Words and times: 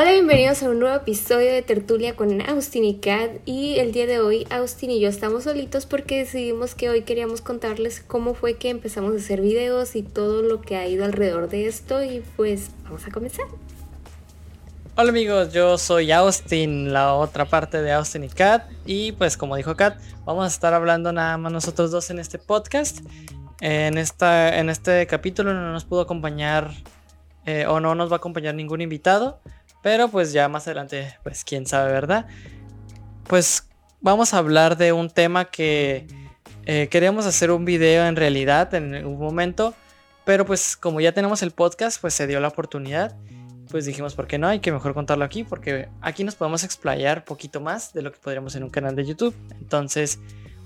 Hola, 0.00 0.12
bienvenidos 0.12 0.62
a 0.62 0.70
un 0.70 0.78
nuevo 0.78 0.96
episodio 0.96 1.52
de 1.52 1.60
Tertulia 1.60 2.16
con 2.16 2.40
Austin 2.40 2.84
y 2.84 3.00
Kat. 3.00 3.32
Y 3.44 3.78
el 3.80 3.92
día 3.92 4.06
de 4.06 4.18
hoy, 4.18 4.46
Austin 4.48 4.90
y 4.90 4.98
yo 4.98 5.10
estamos 5.10 5.44
solitos 5.44 5.84
porque 5.84 6.16
decidimos 6.16 6.74
que 6.74 6.88
hoy 6.88 7.02
queríamos 7.02 7.42
contarles 7.42 8.00
cómo 8.00 8.32
fue 8.32 8.56
que 8.56 8.70
empezamos 8.70 9.12
a 9.12 9.16
hacer 9.18 9.42
videos 9.42 9.96
y 9.96 10.02
todo 10.02 10.40
lo 10.40 10.62
que 10.62 10.78
ha 10.78 10.88
ido 10.88 11.04
alrededor 11.04 11.50
de 11.50 11.66
esto. 11.66 12.02
Y 12.02 12.22
pues 12.38 12.70
vamos 12.84 13.06
a 13.06 13.10
comenzar. 13.10 13.44
Hola 14.96 15.10
amigos, 15.10 15.52
yo 15.52 15.76
soy 15.76 16.10
Austin, 16.12 16.94
la 16.94 17.12
otra 17.12 17.44
parte 17.44 17.82
de 17.82 17.92
Austin 17.92 18.24
y 18.24 18.30
Kat. 18.30 18.70
Y 18.86 19.12
pues 19.12 19.36
como 19.36 19.54
dijo 19.54 19.76
Kat, 19.76 19.98
vamos 20.24 20.44
a 20.44 20.48
estar 20.48 20.72
hablando 20.72 21.12
nada 21.12 21.36
más 21.36 21.52
nosotros 21.52 21.90
dos 21.90 22.08
en 22.08 22.20
este 22.20 22.38
podcast. 22.38 23.00
En, 23.60 23.98
esta, 23.98 24.56
en 24.56 24.70
este 24.70 25.06
capítulo 25.06 25.52
no 25.52 25.72
nos 25.72 25.84
pudo 25.84 26.00
acompañar 26.00 26.70
eh, 27.44 27.66
o 27.66 27.80
no 27.80 27.94
nos 27.94 28.10
va 28.10 28.14
a 28.14 28.16
acompañar 28.16 28.54
ningún 28.54 28.80
invitado. 28.80 29.40
Pero 29.82 30.08
pues 30.08 30.32
ya 30.32 30.48
más 30.48 30.66
adelante, 30.66 31.16
pues 31.22 31.44
quién 31.44 31.66
sabe, 31.66 31.92
¿verdad? 31.92 32.26
Pues 33.24 33.68
vamos 34.00 34.34
a 34.34 34.38
hablar 34.38 34.76
de 34.76 34.92
un 34.92 35.10
tema 35.10 35.46
que 35.46 36.06
eh, 36.66 36.88
queríamos 36.88 37.26
hacer 37.26 37.50
un 37.50 37.64
video 37.64 38.04
en 38.06 38.16
realidad 38.16 38.74
en 38.74 39.06
un 39.06 39.18
momento. 39.18 39.74
Pero 40.24 40.44
pues 40.44 40.76
como 40.76 41.00
ya 41.00 41.12
tenemos 41.12 41.42
el 41.42 41.50
podcast, 41.50 42.00
pues 42.00 42.14
se 42.14 42.26
dio 42.26 42.40
la 42.40 42.48
oportunidad. 42.48 43.16
Pues 43.70 43.86
dijimos, 43.86 44.14
¿por 44.14 44.26
qué 44.26 44.36
no? 44.38 44.48
Hay 44.48 44.60
que 44.60 44.72
mejor 44.72 44.94
contarlo 44.94 45.24
aquí 45.24 45.44
porque 45.44 45.88
aquí 46.00 46.24
nos 46.24 46.34
podemos 46.34 46.64
explayar 46.64 47.24
poquito 47.24 47.60
más 47.60 47.92
de 47.92 48.02
lo 48.02 48.12
que 48.12 48.18
podríamos 48.18 48.54
en 48.56 48.64
un 48.64 48.70
canal 48.70 48.96
de 48.96 49.06
YouTube. 49.06 49.34
Entonces, 49.60 50.18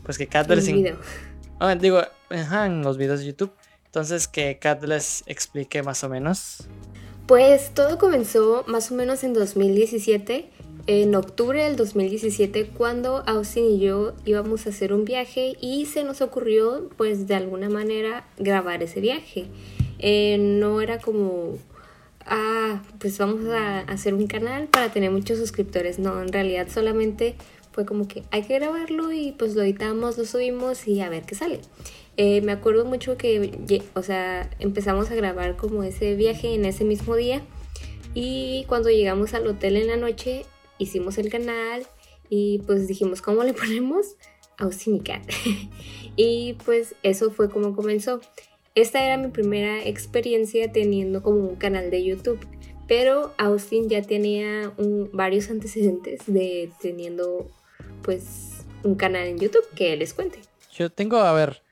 pues 0.03 0.19
que 0.19 0.27
Kat 0.27 0.49
les... 0.51 0.69
Ah, 1.61 1.75
digo, 1.77 2.03
en 2.31 2.83
los 2.83 2.99
videos 2.99 3.21
de 3.21 3.27
YouTube. 3.27 3.53
Entonces 3.87 4.27
que 4.27 4.59
Kat 4.59 4.83
les 4.83 5.23
explique 5.27 5.83
más 5.83 6.03
o 6.03 6.09
menos. 6.09 6.67
Pues 7.27 7.71
todo 7.73 7.97
comenzó 7.97 8.65
más 8.67 8.93
o 8.93 8.95
menos 8.95 9.25
en 9.25 9.33
2017, 9.33 10.45
en 10.87 11.15
octubre 11.15 11.65
del 11.65 11.75
2017, 11.75 12.67
cuando 12.67 13.23
Austin 13.27 13.65
y 13.65 13.79
yo 13.79 14.13
íbamos 14.27 14.67
a 14.67 14.71
hacer 14.71 14.93
un 14.93 15.07
viaje 15.07 15.57
y 15.59 15.87
se 15.87 16.05
nos 16.05 16.21
ocurrió, 16.21 16.91
pues 16.99 17.27
de 17.27 17.35
alguna 17.35 17.71
manera, 17.71 18.27
grabar 18.37 18.83
ese 18.83 19.01
viaje. 19.01 19.47
Eh, 20.01 20.37
no 20.39 20.83
era 20.83 20.99
como, 20.99 21.57
ah, 22.27 22.83
pues 22.99 23.17
vamos 23.17 23.47
a 23.47 23.81
hacer 23.81 24.13
un 24.13 24.27
canal 24.27 24.67
para 24.67 24.93
tener 24.93 25.11
muchos 25.11 25.39
suscriptores. 25.39 25.99
No, 25.99 26.21
en 26.21 26.31
realidad 26.31 26.69
solamente 26.69 27.37
fue 27.73 27.87
como 27.87 28.07
que 28.07 28.23
hay 28.33 28.43
que 28.43 28.59
grabarlo 28.59 29.13
y 29.13 29.33
pues 29.33 29.55
lo 29.55 29.63
editamos, 29.63 30.19
lo 30.19 30.27
subimos 30.27 30.87
y 30.87 31.01
a 31.01 31.09
ver 31.09 31.25
qué 31.25 31.35
sale. 31.35 31.61
Eh, 32.17 32.41
me 32.43 32.53
acuerdo 32.53 32.85
mucho 32.85 33.17
que, 33.17 33.83
o 33.95 34.03
sea, 34.03 34.49
empezamos 34.61 35.11
a 35.11 35.15
grabar 35.15 35.57
como 35.57 35.83
ese 35.83 36.15
viaje 36.15 36.55
en 36.55 36.65
ese 36.65 36.85
mismo 36.85 37.17
día 37.17 37.43
y 38.15 38.65
cuando 38.69 38.91
llegamos 38.91 39.35
al 39.35 39.47
hotel 39.47 39.77
en 39.77 39.89
la 39.89 39.97
noche 39.97 40.45
hicimos 40.79 41.19
el 41.19 41.29
canal 41.29 41.87
y 42.29 42.61
pues 42.67 42.87
dijimos, 42.87 43.21
¿cómo 43.21 43.43
le 43.43 43.53
ponemos? 43.55 44.17
Austin 44.59 44.97
y 44.97 45.01
Cat. 45.01 45.23
y 46.17 46.55
pues 46.65 46.95
eso 47.03 47.31
fue 47.31 47.51
como 47.51 47.75
comenzó. 47.75 48.21
Esta 48.77 49.05
era 49.05 49.17
mi 49.17 49.29
primera 49.29 49.85
experiencia 49.85 50.71
teniendo 50.71 51.23
como 51.23 51.39
un 51.49 51.57
canal 51.57 51.91
de 51.91 52.05
YouTube, 52.05 52.41
pero 52.87 53.33
Austin 53.39 53.89
ya 53.89 54.03
tenía 54.03 54.73
varios 55.13 55.51
antecedentes 55.51 56.21
de 56.27 56.71
teniendo 56.81 57.49
pues 58.03 58.65
un 58.83 58.95
canal 58.97 59.27
en 59.27 59.39
YouTube 59.39 59.65
que 59.75 59.97
les 59.97 60.13
cuente. 60.13 60.41
Yo 60.73 60.91
tengo, 60.91 61.19
a 61.19 61.33
ver, 61.33 61.64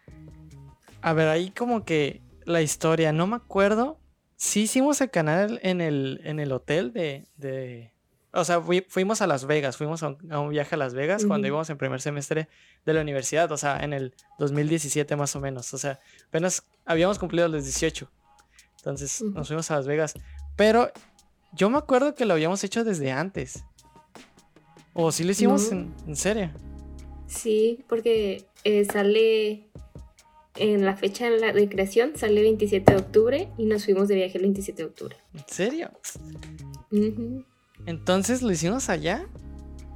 a 1.02 1.12
ver, 1.12 1.28
ahí 1.28 1.50
como 1.50 1.84
que 1.84 2.22
la 2.44 2.62
historia, 2.62 3.12
no 3.12 3.26
me 3.26 3.36
acuerdo. 3.36 3.98
Sí 4.36 4.62
hicimos 4.62 5.00
el 5.00 5.10
canal 5.10 5.60
en 5.62 5.80
el, 5.80 6.20
en 6.24 6.40
el 6.40 6.52
hotel 6.52 6.92
de, 6.92 7.26
de... 7.36 7.92
O 8.32 8.44
sea, 8.44 8.62
fuimos 8.88 9.20
a 9.20 9.26
Las 9.26 9.44
Vegas, 9.44 9.76
fuimos 9.76 10.02
a 10.02 10.08
un, 10.08 10.48
viaje 10.50 10.74
a 10.74 10.78
Las 10.78 10.94
Vegas 10.94 11.26
cuando 11.26 11.46
íbamos 11.46 11.68
en 11.68 11.76
primer 11.76 12.00
semestre 12.00 12.48
de 12.86 12.94
la 12.94 13.02
universidad, 13.02 13.52
o 13.52 13.56
sea, 13.58 13.78
en 13.80 13.92
el 13.92 14.14
2017 14.38 15.14
más 15.16 15.36
o 15.36 15.40
menos. 15.40 15.72
O 15.74 15.78
sea, 15.78 16.00
apenas 16.28 16.64
habíamos 16.86 17.18
cumplido 17.18 17.46
los 17.48 17.64
18. 17.64 18.08
Entonces 18.78 19.22
nos 19.22 19.48
fuimos 19.48 19.70
a 19.70 19.76
Las 19.76 19.86
Vegas. 19.86 20.14
Pero 20.56 20.90
yo 21.52 21.68
me 21.68 21.78
acuerdo 21.78 22.14
que 22.14 22.24
lo 22.24 22.32
habíamos 22.34 22.64
hecho 22.64 22.84
desde 22.84 23.12
antes. 23.12 23.64
¿O 24.94 25.12
sí 25.12 25.24
lo 25.24 25.32
hicimos 25.32 25.70
en, 25.70 26.16
serio? 26.16 26.50
Sí, 27.26 27.84
porque 27.88 28.46
eh, 28.64 28.84
sale 28.84 29.70
en 30.56 30.84
la 30.84 30.96
fecha 30.96 31.30
de 31.30 31.68
creación 31.68 32.12
sale 32.16 32.42
27 32.42 32.92
de 32.92 32.98
octubre 32.98 33.48
y 33.56 33.66
nos 33.66 33.84
fuimos 33.84 34.08
de 34.08 34.16
viaje 34.16 34.38
el 34.38 34.42
27 34.42 34.82
de 34.82 34.88
octubre. 34.88 35.16
¿En 35.34 35.44
serio? 35.46 35.90
Entonces 37.86 38.42
lo 38.42 38.50
hicimos 38.50 38.88
allá. 38.88 39.26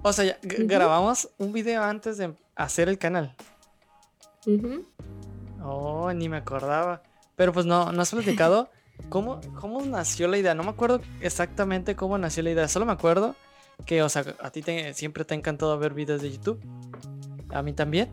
O 0.02 0.12
sea, 0.12 0.38
grabamos 0.42 1.30
un 1.38 1.52
video 1.52 1.82
antes 1.82 2.16
de 2.16 2.32
hacer 2.54 2.88
el 2.88 2.98
canal. 2.98 3.34
Oh, 5.62 6.12
ni 6.12 6.28
me 6.28 6.38
acordaba. 6.38 7.02
Pero 7.34 7.52
pues 7.52 7.66
no, 7.66 7.92
no 7.92 8.02
has 8.02 8.10
platicado 8.10 8.70
cómo, 9.08 9.40
cómo 9.60 9.84
nació 9.84 10.28
la 10.28 10.38
idea. 10.38 10.54
No 10.54 10.62
me 10.62 10.70
acuerdo 10.70 11.00
exactamente 11.20 11.96
cómo 11.96 12.16
nació 12.18 12.42
la 12.42 12.50
idea. 12.50 12.68
Solo 12.68 12.86
me 12.86 12.92
acuerdo 12.92 13.34
que, 13.84 14.02
o 14.02 14.08
sea, 14.08 14.24
a 14.40 14.50
ti 14.50 14.64
siempre 14.94 15.24
te 15.24 15.34
ha 15.34 15.36
encantado 15.36 15.78
ver 15.78 15.92
videos 15.92 16.22
de 16.22 16.32
YouTube. 16.32 16.60
A 17.50 17.62
mí 17.62 17.72
también. 17.72 18.08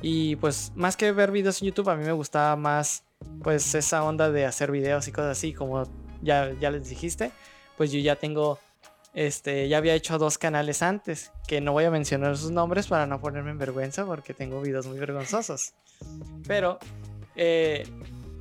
Y 0.00 0.36
pues 0.36 0.72
más 0.76 0.96
que 0.96 1.10
ver 1.12 1.30
videos 1.30 1.60
en 1.60 1.68
YouTube, 1.68 1.88
a 1.88 1.96
mí 1.96 2.04
me 2.04 2.12
gustaba 2.12 2.54
más 2.56 3.02
pues 3.42 3.74
esa 3.74 4.04
onda 4.04 4.30
de 4.30 4.46
hacer 4.46 4.70
videos 4.70 5.08
y 5.08 5.12
cosas 5.12 5.36
así, 5.36 5.52
como 5.52 5.84
ya, 6.22 6.52
ya 6.60 6.70
les 6.70 6.88
dijiste, 6.88 7.32
pues 7.76 7.90
yo 7.90 7.98
ya 7.98 8.16
tengo, 8.16 8.58
este, 9.14 9.68
ya 9.68 9.78
había 9.78 9.94
hecho 9.94 10.18
dos 10.18 10.38
canales 10.38 10.82
antes, 10.82 11.32
que 11.46 11.60
no 11.60 11.72
voy 11.72 11.84
a 11.84 11.90
mencionar 11.90 12.36
sus 12.36 12.50
nombres 12.50 12.86
para 12.86 13.06
no 13.06 13.20
ponerme 13.20 13.50
en 13.50 13.58
vergüenza 13.58 14.04
porque 14.04 14.34
tengo 14.34 14.60
videos 14.60 14.86
muy 14.86 14.98
vergonzosos. 14.98 15.74
Pero, 16.46 16.78
eh, 17.34 17.86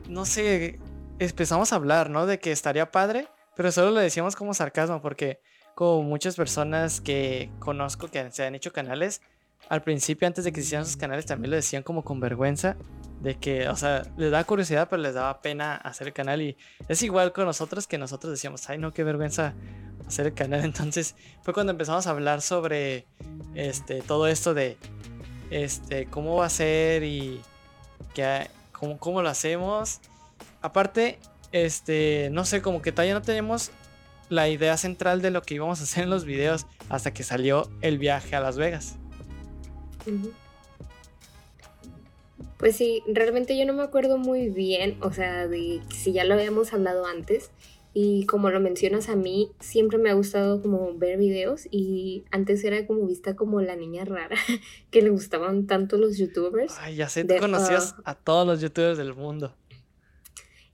no 0.08 0.26
sé, 0.26 0.80
empezamos 1.20 1.74
a 1.74 1.78
hablar, 1.78 2.10
¿no? 2.10 2.26
De 2.26 2.40
que 2.40 2.52
estaría 2.52 2.92
padre, 2.92 3.28
pero 3.56 3.72
solo 3.72 3.92
lo 3.92 4.00
decíamos 4.00 4.36
como 4.36 4.54
sarcasmo 4.54 5.02
porque 5.02 5.40
como 5.76 6.04
muchas 6.04 6.36
personas 6.36 7.02
que 7.02 7.52
conozco 7.60 8.08
que 8.08 8.32
se 8.32 8.46
han 8.46 8.56
hecho 8.56 8.74
canales, 8.74 9.22
al 9.70 9.84
principio, 9.84 10.28
antes 10.28 10.46
de 10.46 10.52
que 10.52 10.62
hicieran 10.62 10.86
sus 10.86 10.98
canales, 10.98 11.26
también 11.26 11.52
lo 11.52 11.56
decían 11.58 11.84
como 11.84 12.04
con 12.04 12.20
vergüenza. 12.20 12.78
De 13.22 13.36
que, 13.36 13.68
o 13.68 13.76
sea, 13.76 14.04
les 14.16 14.30
daba 14.30 14.44
curiosidad, 14.44 14.88
pero 14.90 15.02
les 15.02 15.16
daba 15.16 15.42
pena 15.42 15.76
hacer 15.76 16.08
el 16.08 16.14
canal. 16.14 16.42
Y 16.42 16.56
es 16.88 17.02
igual 17.02 17.34
con 17.34 17.46
nosotros 17.46 17.88
que 17.88 17.98
nosotros 17.98 18.32
decíamos, 18.32 18.70
ay, 18.70 18.78
no, 18.78 18.94
qué 18.94 19.04
vergüenza 19.04 19.56
hacer 20.08 20.28
el 20.28 20.34
canal. 20.34 20.62
Entonces, 20.64 21.16
fue 21.42 21.54
cuando 21.54 21.72
empezamos 21.72 22.08
a 22.08 22.12
hablar 22.12 22.42
sobre 22.42 23.06
este, 23.56 24.02
todo 24.02 24.28
esto 24.28 24.54
de 24.54 24.78
este, 25.50 26.06
cómo 26.06 26.36
va 26.36 26.46
a 26.46 26.50
ser 26.50 27.04
y 27.04 27.42
que, 28.14 28.50
cómo, 28.72 28.98
cómo 28.98 29.22
lo 29.22 29.30
hacemos. 29.30 30.00
Aparte, 30.62 31.20
este, 31.52 32.30
no 32.32 32.46
sé, 32.46 32.62
como 32.62 32.82
que 32.82 32.92
todavía 32.92 33.14
no 33.14 33.22
tenemos 33.22 33.72
la 34.30 34.50
idea 34.50 34.78
central 34.78 35.22
de 35.22 35.32
lo 35.32 35.42
que 35.42 35.56
íbamos 35.56 35.80
a 35.80 35.84
hacer 35.84 36.04
en 36.04 36.10
los 36.10 36.26
videos 36.26 36.66
hasta 36.90 37.14
que 37.14 37.24
salió 37.24 37.70
el 37.82 37.98
viaje 37.98 38.36
a 38.36 38.40
Las 38.42 38.58
Vegas. 38.58 38.98
Pues 42.58 42.76
sí, 42.76 43.04
realmente 43.08 43.58
yo 43.58 43.66
no 43.66 43.74
me 43.74 43.84
acuerdo 43.84 44.18
muy 44.18 44.50
bien, 44.50 44.98
o 45.02 45.12
sea, 45.12 45.48
de 45.48 45.82
si 45.90 46.12
ya 46.12 46.24
lo 46.24 46.34
habíamos 46.34 46.74
hablado 46.74 47.06
antes. 47.06 47.52
Y 47.94 48.28
como 48.28 48.52
lo 48.52 48.60
mencionas 48.60 49.10
a 49.10 49.16
mí, 49.16 49.52
siempre 49.60 49.98
me 49.98 50.12
ha 50.12 50.14
gustado 50.14 50.62
como 50.62 50.94
ver 50.94 51.18
videos 51.18 51.68
y 51.72 52.26
antes 52.30 52.64
era 52.64 52.86
como 52.86 53.08
vista 53.08 53.36
como 53.36 53.60
la 53.62 53.76
niña 53.76 54.06
rara 54.06 54.38
que 54.92 55.02
le 55.02 55.10
gustaban 55.10 55.66
tanto 55.66 55.98
los 55.98 56.16
youtubers. 56.18 56.76
Ay, 56.80 56.96
ya 56.96 57.10
sé, 57.10 57.24
tú 57.24 57.36
conocías 57.40 57.96
a 58.06 58.14
todos 58.14 58.46
los 58.46 58.62
youtubers 58.62 59.00
del 59.00 59.16
mundo. 59.16 59.56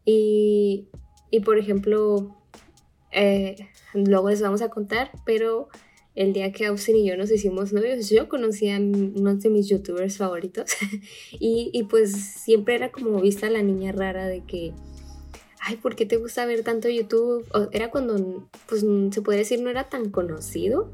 Y, 0.04 0.90
y 1.32 1.40
por 1.40 1.58
ejemplo, 1.58 2.36
eh, 3.12 3.70
luego 3.94 4.30
les 4.30 4.42
vamos 4.42 4.62
a 4.62 4.70
contar, 4.70 5.12
pero 5.26 5.70
el 6.16 6.34
día 6.34 6.52
que 6.52 6.66
Austin 6.68 6.98
y 6.98 7.06
yo 7.08 7.18
nos 7.18 7.32
hicimos 7.32 7.74
novios, 7.74 8.10
yo 8.10 8.30
conocí 8.30 8.70
a 8.70 8.78
uno 8.78 9.36
de 9.36 9.50
mis 9.50 9.68
youtubers 9.68 10.18
favoritos 10.18 10.72
y, 11.32 11.70
y, 11.74 11.84
pues 11.84 12.12
siempre 12.12 12.76
era 12.76 12.92
como 12.92 13.20
vista 13.22 13.50
la 13.50 13.62
niña 13.62 13.92
rara 13.92 14.28
de 14.28 14.44
que, 14.46 14.74
ay, 15.60 15.78
¿por 15.78 15.96
qué 15.96 16.06
te 16.06 16.18
gusta 16.18 16.46
ver 16.46 16.64
tanto 16.64 16.90
YouTube? 16.90 17.46
era 17.72 17.90
cuando, 17.90 18.48
pues 18.68 18.86
se 19.12 19.22
puede 19.22 19.40
decir, 19.40 19.62
no 19.62 19.70
era 19.70 19.90
tan 19.90 20.12
conocido 20.12 20.92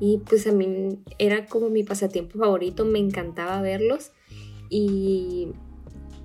y 0.00 0.18
pues 0.18 0.46
a 0.46 0.52
mí 0.52 0.98
era 1.18 1.46
como 1.46 1.70
mi 1.70 1.82
pasatiempo 1.82 2.38
favorito, 2.38 2.84
me 2.84 2.98
encantaba 2.98 3.62
verlos 3.62 4.10
y, 4.68 5.52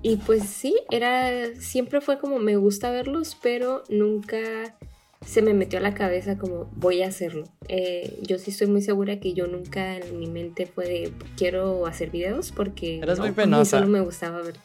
y 0.01 0.17
pues 0.17 0.43
sí, 0.43 0.75
era, 0.89 1.55
siempre 1.59 2.01
fue 2.01 2.17
como 2.17 2.39
me 2.39 2.55
gusta 2.55 2.91
verlos, 2.91 3.37
pero 3.41 3.83
nunca 3.87 4.77
se 5.25 5.41
me 5.41 5.53
metió 5.53 5.79
a 5.79 5.81
la 5.81 5.93
cabeza 5.93 6.37
como 6.37 6.65
voy 6.75 7.03
a 7.03 7.07
hacerlo. 7.07 7.43
Eh, 7.67 8.19
yo 8.21 8.37
sí 8.39 8.51
estoy 8.51 8.67
muy 8.67 8.81
segura 8.81 9.19
que 9.19 9.33
yo 9.33 9.47
nunca 9.47 9.97
en 9.97 10.19
mi 10.19 10.27
mente 10.27 10.65
fue 10.65 10.85
de 10.87 11.11
quiero 11.37 11.85
hacer 11.85 12.09
videos 12.09 12.51
porque 12.51 12.99
Eres 12.99 13.19
muy 13.19 13.31
penosa. 13.31 13.79
solo 13.79 13.89
me 13.89 14.01
gustaba 14.01 14.41
ver. 14.41 14.55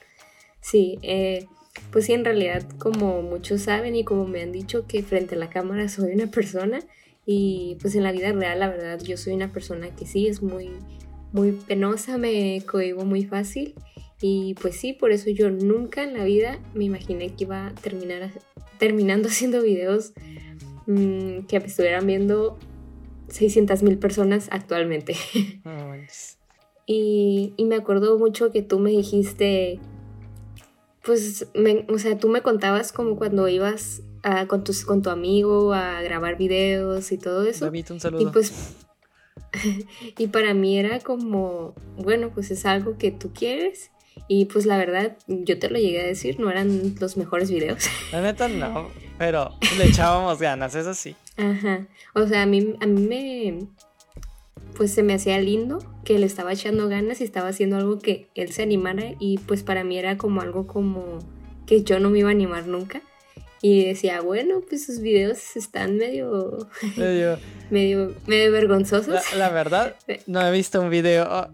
Sí, 0.60 0.98
eh, 1.02 1.46
pues 1.92 2.06
sí, 2.06 2.14
en 2.14 2.24
realidad 2.24 2.66
como 2.78 3.22
muchos 3.22 3.62
saben 3.62 3.94
y 3.94 4.04
como 4.04 4.26
me 4.26 4.42
han 4.42 4.50
dicho 4.50 4.86
que 4.86 5.02
frente 5.02 5.34
a 5.34 5.38
la 5.38 5.50
cámara 5.50 5.88
soy 5.88 6.12
una 6.14 6.28
persona 6.30 6.80
Y 7.28 7.76
pues 7.80 7.94
en 7.96 8.04
la 8.04 8.12
vida 8.12 8.32
real, 8.32 8.60
la 8.60 8.68
verdad, 8.68 9.00
yo 9.02 9.16
soy 9.16 9.34
una 9.34 9.52
persona 9.52 9.94
que 9.94 10.06
sí 10.06 10.28
es 10.28 10.42
muy, 10.42 10.70
muy 11.32 11.50
penosa, 11.52 12.18
me 12.18 12.62
cohibo 12.64 13.04
muy 13.04 13.24
fácil. 13.24 13.74
Y 14.20 14.54
pues 14.62 14.76
sí, 14.76 14.92
por 14.94 15.10
eso 15.10 15.28
yo 15.30 15.50
nunca 15.50 16.02
en 16.04 16.14
la 16.14 16.24
vida 16.24 16.58
me 16.72 16.84
imaginé 16.84 17.34
que 17.34 17.44
iba 17.44 17.66
a 17.66 17.74
terminar 17.74 18.30
terminando 18.78 19.28
haciendo 19.32 19.60
videos 19.62 20.12
mmm, 20.86 21.46
que 21.46 21.56
estuvieran 21.56 22.06
viendo 22.06 22.58
600 23.28 23.82
mil 23.82 23.98
personas 23.98 24.48
actualmente. 24.50 25.14
y, 26.86 27.54
y, 27.56 27.64
me 27.64 27.76
acuerdo 27.76 28.18
mucho 28.18 28.52
que 28.52 28.62
tú 28.62 28.78
me 28.78 28.90
dijiste, 28.90 29.80
pues, 31.04 31.48
me, 31.54 31.86
o 31.88 31.98
sea, 31.98 32.18
tú 32.18 32.28
me 32.28 32.42
contabas 32.42 32.92
como 32.92 33.16
cuando 33.16 33.48
ibas 33.48 34.02
a, 34.22 34.46
con, 34.46 34.64
tus, 34.64 34.84
con 34.84 35.02
tu 35.02 35.10
amigo 35.10 35.72
a 35.72 36.02
grabar 36.02 36.36
videos 36.36 37.12
y 37.12 37.18
todo 37.18 37.44
eso. 37.44 37.64
David, 37.64 37.86
un 37.90 38.00
saludo. 38.00 38.22
Y 38.22 38.26
pues, 38.26 38.76
y 40.18 40.26
para 40.28 40.54
mí 40.54 40.78
era 40.78 41.00
como, 41.00 41.74
bueno, 41.96 42.30
pues 42.34 42.50
es 42.50 42.66
algo 42.66 42.98
que 42.98 43.10
tú 43.10 43.32
quieres 43.32 43.90
y 44.28 44.46
pues 44.46 44.66
la 44.66 44.78
verdad, 44.78 45.16
yo 45.26 45.58
te 45.58 45.70
lo 45.70 45.78
llegué 45.78 46.00
a 46.00 46.06
decir, 46.06 46.40
no 46.40 46.50
eran 46.50 46.94
los 46.98 47.16
mejores 47.16 47.50
videos. 47.50 47.84
La 48.12 48.22
neta 48.22 48.48
no, 48.48 48.88
pero 49.18 49.54
le 49.78 49.86
echábamos 49.86 50.38
ganas, 50.38 50.74
eso 50.74 50.94
sí. 50.94 51.16
Ajá. 51.36 51.86
O 52.14 52.26
sea, 52.26 52.42
a 52.42 52.46
mí, 52.46 52.74
a 52.80 52.86
mí 52.86 53.00
me. 53.02 53.66
Pues 54.76 54.92
se 54.92 55.02
me 55.02 55.14
hacía 55.14 55.40
lindo 55.40 55.78
que 56.04 56.18
le 56.18 56.26
estaba 56.26 56.52
echando 56.52 56.88
ganas 56.88 57.20
y 57.20 57.24
estaba 57.24 57.48
haciendo 57.48 57.76
algo 57.76 57.98
que 57.98 58.28
él 58.34 58.52
se 58.52 58.62
animara. 58.62 59.14
Y 59.18 59.38
pues 59.38 59.62
para 59.62 59.84
mí 59.84 59.98
era 59.98 60.18
como 60.18 60.42
algo 60.42 60.66
como 60.66 61.18
que 61.66 61.82
yo 61.82 61.98
no 61.98 62.10
me 62.10 62.18
iba 62.18 62.28
a 62.28 62.32
animar 62.32 62.66
nunca. 62.66 63.02
Y 63.62 63.84
decía, 63.86 64.20
bueno, 64.20 64.60
pues 64.68 64.84
sus 64.84 65.00
videos 65.00 65.56
están 65.56 65.96
medio. 65.96 66.68
medio. 66.96 67.38
medio, 67.70 68.14
medio 68.26 68.52
vergonzosos. 68.52 69.32
La, 69.32 69.38
la, 69.38 69.48
verdad, 69.48 69.96
no 70.26 70.46
he 70.46 70.52
visto 70.52 70.80
un 70.80 70.90
video. 70.90 71.26
Oh, 71.28 71.48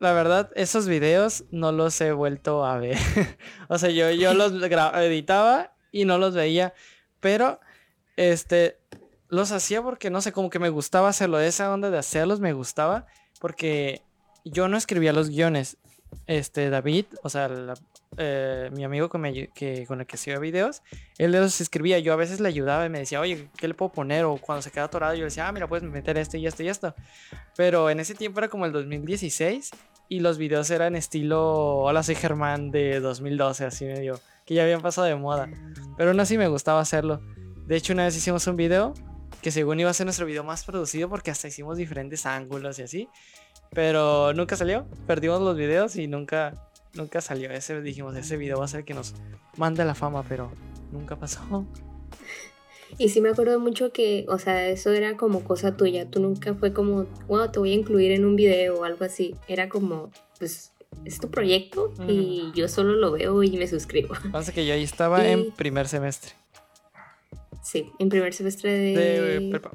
la 0.00 0.12
verdad, 0.12 0.50
esos 0.54 0.88
videos 0.88 1.44
no 1.50 1.70
los 1.72 2.00
he 2.00 2.12
vuelto 2.12 2.64
a 2.64 2.78
ver. 2.78 2.98
o 3.68 3.78
sea, 3.78 3.90
yo, 3.90 4.10
yo 4.10 4.34
los 4.34 4.52
editaba 4.52 5.72
y 5.92 6.04
no 6.04 6.18
los 6.18 6.34
veía. 6.34 6.74
Pero, 7.24 7.58
este, 8.18 8.76
los 9.30 9.50
hacía 9.50 9.80
porque, 9.80 10.10
no 10.10 10.20
sé, 10.20 10.30
como 10.30 10.50
que 10.50 10.58
me 10.58 10.68
gustaba 10.68 11.08
hacerlo. 11.08 11.40
Esa 11.40 11.72
onda 11.72 11.88
de 11.88 11.96
hacerlos 11.96 12.38
me 12.38 12.52
gustaba 12.52 13.06
porque 13.40 14.02
yo 14.44 14.68
no 14.68 14.76
escribía 14.76 15.14
los 15.14 15.30
guiones. 15.30 15.78
Este, 16.26 16.68
David, 16.68 17.06
o 17.22 17.30
sea, 17.30 17.48
eh, 18.18 18.68
mi 18.74 18.84
amigo 18.84 19.08
con, 19.08 19.22
que, 19.22 19.86
con 19.88 20.00
el 20.02 20.06
que 20.06 20.16
hacía 20.16 20.38
videos, 20.38 20.82
él 21.16 21.32
los 21.32 21.62
escribía. 21.62 21.98
Yo 21.98 22.12
a 22.12 22.16
veces 22.16 22.40
le 22.40 22.48
ayudaba 22.48 22.84
y 22.84 22.90
me 22.90 22.98
decía, 22.98 23.20
oye, 23.20 23.48
¿qué 23.56 23.68
le 23.68 23.72
puedo 23.72 23.90
poner? 23.90 24.26
O 24.26 24.36
cuando 24.36 24.60
se 24.60 24.70
queda 24.70 24.84
atorado, 24.84 25.14
yo 25.14 25.20
le 25.20 25.24
decía, 25.24 25.48
ah, 25.48 25.52
mira, 25.52 25.66
puedes 25.66 25.82
meter 25.82 26.18
esto 26.18 26.36
y 26.36 26.46
esto 26.46 26.62
y 26.62 26.68
esto. 26.68 26.94
Pero 27.56 27.88
en 27.88 28.00
ese 28.00 28.14
tiempo 28.14 28.40
era 28.40 28.48
como 28.48 28.66
el 28.66 28.72
2016 28.72 29.70
y 30.10 30.20
los 30.20 30.36
videos 30.36 30.68
eran 30.68 30.94
estilo 30.94 31.78
Hola 31.78 32.02
soy 32.02 32.16
Germán 32.16 32.70
de 32.70 33.00
2012, 33.00 33.64
así 33.64 33.86
medio, 33.86 34.20
que 34.44 34.54
ya 34.54 34.62
habían 34.62 34.80
pasado 34.80 35.06
de 35.06 35.16
moda. 35.16 35.48
Pero 35.96 36.10
aún 36.10 36.20
así 36.20 36.38
me 36.38 36.48
gustaba 36.48 36.80
hacerlo. 36.80 37.20
De 37.66 37.76
hecho, 37.76 37.92
una 37.92 38.04
vez 38.04 38.16
hicimos 38.16 38.46
un 38.46 38.56
video 38.56 38.94
que 39.42 39.50
según 39.50 39.80
iba 39.80 39.90
a 39.90 39.94
ser 39.94 40.06
nuestro 40.06 40.26
video 40.26 40.44
más 40.44 40.64
producido 40.64 41.08
porque 41.08 41.30
hasta 41.30 41.48
hicimos 41.48 41.76
diferentes 41.76 42.26
ángulos 42.26 42.78
y 42.78 42.82
así. 42.82 43.08
Pero 43.70 44.32
nunca 44.32 44.56
salió, 44.56 44.86
perdimos 45.06 45.40
los 45.40 45.56
videos 45.56 45.96
y 45.96 46.06
nunca, 46.06 46.70
nunca 46.94 47.20
salió. 47.20 47.50
Ese 47.50 47.80
dijimos, 47.82 48.16
ese 48.16 48.36
video 48.36 48.58
va 48.58 48.66
a 48.66 48.68
ser 48.68 48.84
que 48.84 48.94
nos 48.94 49.14
mande 49.56 49.84
la 49.84 49.94
fama, 49.94 50.24
pero 50.28 50.50
nunca 50.92 51.16
pasó. 51.16 51.66
Y 52.96 53.08
sí 53.08 53.20
me 53.20 53.30
acuerdo 53.30 53.58
mucho 53.58 53.92
que, 53.92 54.24
o 54.28 54.38
sea, 54.38 54.68
eso 54.68 54.92
era 54.92 55.16
como 55.16 55.42
cosa 55.42 55.76
tuya. 55.76 56.08
Tú 56.08 56.20
nunca 56.20 56.54
fue 56.54 56.72
como, 56.72 57.06
wow, 57.26 57.50
te 57.50 57.58
voy 57.58 57.72
a 57.72 57.74
incluir 57.74 58.12
en 58.12 58.24
un 58.24 58.36
video 58.36 58.78
o 58.78 58.84
algo 58.84 59.04
así. 59.04 59.34
Era 59.48 59.68
como, 59.68 60.10
pues, 60.38 60.73
es 61.04 61.18
tu 61.18 61.30
proyecto 61.30 61.92
y 62.08 62.52
yo 62.54 62.68
solo 62.68 62.94
lo 62.94 63.12
veo 63.12 63.42
y 63.42 63.56
me 63.56 63.66
suscribo. 63.66 64.14
Pasa 64.32 64.52
que 64.52 64.66
yo 64.66 64.74
ahí 64.74 64.82
estaba 64.82 65.26
en 65.28 65.50
primer 65.52 65.88
semestre. 65.88 66.32
Sí, 67.62 67.90
en 67.98 68.08
primer 68.08 68.34
semestre 68.34 68.72
de, 68.72 69.48
prepa. 69.50 69.72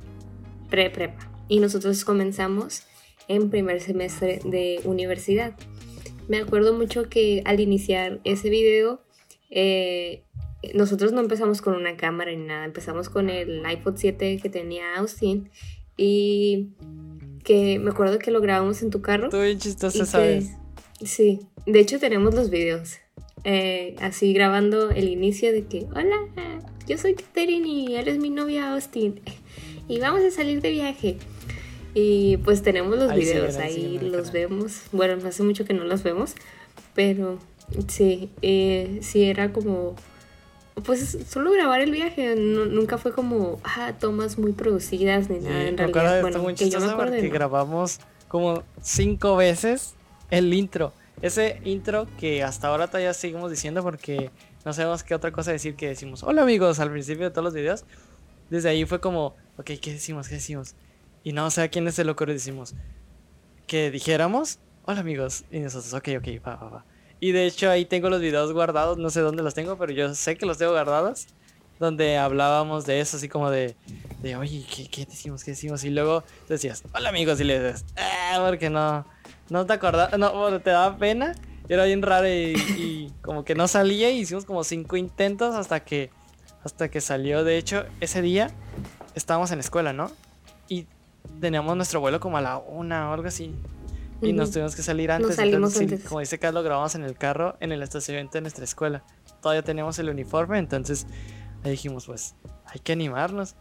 Pre-prepa. 0.69 1.31
Y 1.47 1.59
nosotros 1.59 2.05
comenzamos 2.05 2.83
en 3.27 3.49
primer 3.49 3.81
semestre 3.81 4.39
de 4.43 4.81
universidad. 4.83 5.55
Me 6.27 6.37
acuerdo 6.37 6.73
mucho 6.73 7.09
que 7.09 7.41
al 7.45 7.59
iniciar 7.59 8.19
ese 8.23 8.49
video, 8.49 9.01
eh, 9.49 10.23
nosotros 10.75 11.11
no 11.11 11.21
empezamos 11.21 11.61
con 11.61 11.73
una 11.73 11.97
cámara 11.97 12.31
ni 12.31 12.45
nada, 12.45 12.65
empezamos 12.65 13.09
con 13.09 13.29
el 13.29 13.63
iPod 13.69 13.95
7 13.97 14.39
que 14.41 14.49
tenía 14.49 14.95
Austin 14.97 15.49
y 15.97 16.69
que 17.43 17.79
me 17.79 17.89
acuerdo 17.89 18.19
que 18.19 18.31
lo 18.31 18.41
grabamos 18.41 18.83
en 18.83 18.89
tu 18.89 19.01
carro. 19.01 19.25
Estuvo 19.25 19.41
bien 19.41 19.57
chistoso, 19.57 20.05
¿sabes? 20.05 20.51
Sí, 21.03 21.39
de 21.65 21.79
hecho 21.79 21.99
tenemos 21.99 22.33
los 22.33 22.49
videos. 22.49 22.97
Eh, 23.43 23.95
así 24.01 24.33
grabando 24.33 24.89
el 24.89 25.07
inicio 25.07 25.51
de 25.51 25.65
que, 25.65 25.85
hola, 25.95 26.17
yo 26.87 26.97
soy 26.97 27.13
Katherine 27.13 27.67
y 27.67 27.95
él 27.95 28.07
es 28.07 28.17
mi 28.17 28.29
novia 28.29 28.73
Austin 28.73 29.21
y 29.87 29.99
vamos 29.99 30.21
a 30.23 30.31
salir 30.31 30.61
de 30.61 30.71
viaje. 30.71 31.17
Y 31.93 32.37
pues 32.37 32.61
tenemos 32.61 32.97
los 32.97 33.13
videos, 33.15 33.57
ahí, 33.57 33.99
los 33.99 34.31
vemos. 34.31 34.83
Bueno, 34.91 35.17
hace 35.27 35.43
mucho 35.43 35.65
que 35.65 35.73
no 35.73 35.85
los 35.85 36.03
vemos, 36.03 36.35
pero 36.93 37.39
sí, 37.87 38.29
eh, 38.41 38.99
sí 39.01 39.23
era 39.23 39.51
como 39.51 39.95
pues 40.83 41.17
solo 41.27 41.51
grabar 41.51 41.81
el 41.81 41.91
viaje, 41.91 42.35
nunca 42.37 42.97
fue 42.97 43.11
como, 43.11 43.59
ah, 43.63 43.93
tomas 43.99 44.37
muy 44.37 44.53
producidas 44.53 45.29
ni 45.29 45.39
nada. 45.39 45.67
en 45.67 45.77
realidad, 45.77 46.21
bueno, 46.21 46.55
que 46.55 46.69
yo 46.69 46.79
me 46.79 46.87
acuerdo 46.87 47.15
que 47.15 47.27
grabamos 47.27 47.99
como 48.29 48.63
cinco 48.81 49.35
veces 49.35 49.95
el 50.29 50.53
intro. 50.53 50.93
Ese 51.21 51.59
intro 51.65 52.07
que 52.17 52.43
hasta 52.43 52.67
ahora 52.67 52.87
todavía 52.87 53.13
seguimos 53.13 53.51
diciendo 53.51 53.83
porque 53.83 54.31
no 54.65 54.73
sabemos 54.73 55.03
qué 55.03 55.15
otra 55.15 55.31
cosa 55.31 55.51
decir 55.51 55.75
que 55.75 55.89
decimos, 55.89 56.23
hola 56.23 56.43
amigos, 56.43 56.79
al 56.79 56.91
principio 56.91 57.25
de 57.25 57.31
todos 57.31 57.43
los 57.43 57.53
videos. 57.53 57.85
Desde 58.49 58.69
ahí 58.69 58.85
fue 58.85 58.99
como, 58.99 59.35
ok, 59.57 59.71
¿qué 59.81 59.93
decimos? 59.93 60.27
¿Qué 60.27 60.35
decimos? 60.35 60.75
Y 61.23 61.33
no 61.33 61.51
sé 61.51 61.61
a 61.61 61.67
quién 61.67 61.87
es 61.87 61.99
el 61.99 62.07
loco 62.07 62.25
decimos 62.25 62.73
que 63.69 63.91
dijéramos, 63.91 64.59
hola 64.83 64.99
amigos. 64.99 65.45
Y 65.51 65.59
nosotros, 65.59 65.93
ok, 65.93 66.09
ok, 66.17 66.45
va, 66.45 66.55
va, 66.55 66.69
va. 66.69 66.85
Y 67.21 67.31
de 67.31 67.45
hecho 67.45 67.69
ahí 67.69 67.85
tengo 67.85 68.09
los 68.09 68.19
videos 68.19 68.51
guardados, 68.51 68.97
no 68.97 69.09
sé 69.11 69.21
dónde 69.21 69.43
los 69.43 69.53
tengo, 69.53 69.77
pero 69.77 69.93
yo 69.93 70.13
sé 70.15 70.35
que 70.35 70.45
los 70.45 70.57
tengo 70.57 70.73
guardados. 70.73 71.27
Donde 71.79 72.17
hablábamos 72.17 72.85
de 72.85 72.99
eso, 72.99 73.15
así 73.15 73.29
como 73.29 73.49
de, 73.49 73.77
de 74.21 74.35
oye, 74.35 74.65
¿qué, 74.69 74.89
¿qué, 74.89 75.05
decimos? 75.05 75.45
¿Qué 75.45 75.51
decimos? 75.51 75.85
Y 75.85 75.91
luego 75.91 76.25
decías, 76.49 76.83
hola 76.93 77.07
amigos, 77.07 77.39
y 77.39 77.45
le 77.45 77.57
dices, 77.57 77.85
ah, 77.95 78.43
porque 78.45 78.69
no, 78.69 79.05
no 79.49 79.65
te 79.65 79.73
acordás, 79.73 80.17
no, 80.17 80.59
te 80.59 80.69
daba 80.69 80.97
pena. 80.97 81.35
Y 81.67 81.73
era 81.73 81.85
bien 81.85 82.01
raro 82.01 82.27
y, 82.27 83.13
como 83.21 83.43
que 83.43 83.55
no 83.55 83.67
salía. 83.67 84.09
Y 84.09 84.19
hicimos 84.19 84.45
como 84.45 84.63
cinco 84.63 84.97
intentos 84.97 85.55
hasta 85.55 85.81
que, 85.81 86.09
hasta 86.63 86.89
que 86.89 87.01
salió. 87.01 87.43
De 87.43 87.57
hecho, 87.57 87.85
ese 87.99 88.21
día 88.21 88.51
estábamos 89.15 89.51
en 89.51 89.57
la 89.57 89.63
escuela, 89.63 89.93
¿no? 89.93 90.11
Y 90.67 90.87
teníamos 91.39 91.75
nuestro 91.75 91.99
vuelo 91.99 92.19
como 92.19 92.37
a 92.37 92.41
la 92.41 92.57
una 92.57 93.09
o 93.09 93.13
algo 93.13 93.27
así. 93.27 93.53
Y 94.21 94.33
nos 94.33 94.51
tuvimos 94.51 94.75
que 94.75 94.81
salir 94.81 95.11
antes. 95.11 95.37
entonces, 95.39 96.03
como 96.03 96.19
dice 96.19 96.39
Carlos, 96.39 96.63
grabamos 96.63 96.95
en 96.95 97.03
el 97.03 97.15
carro 97.15 97.55
en 97.59 97.71
el 97.71 97.81
estacionamiento 97.81 98.33
de 98.33 98.41
nuestra 98.41 98.63
escuela. 98.63 99.03
Todavía 99.41 99.61
teníamos 99.61 99.97
el 99.99 100.09
uniforme, 100.09 100.57
entonces 100.57 101.07
ahí 101.63 101.71
dijimos, 101.71 102.05
pues, 102.05 102.35
hay 102.65 102.79
que 102.79 102.91
animarnos. 102.91 103.55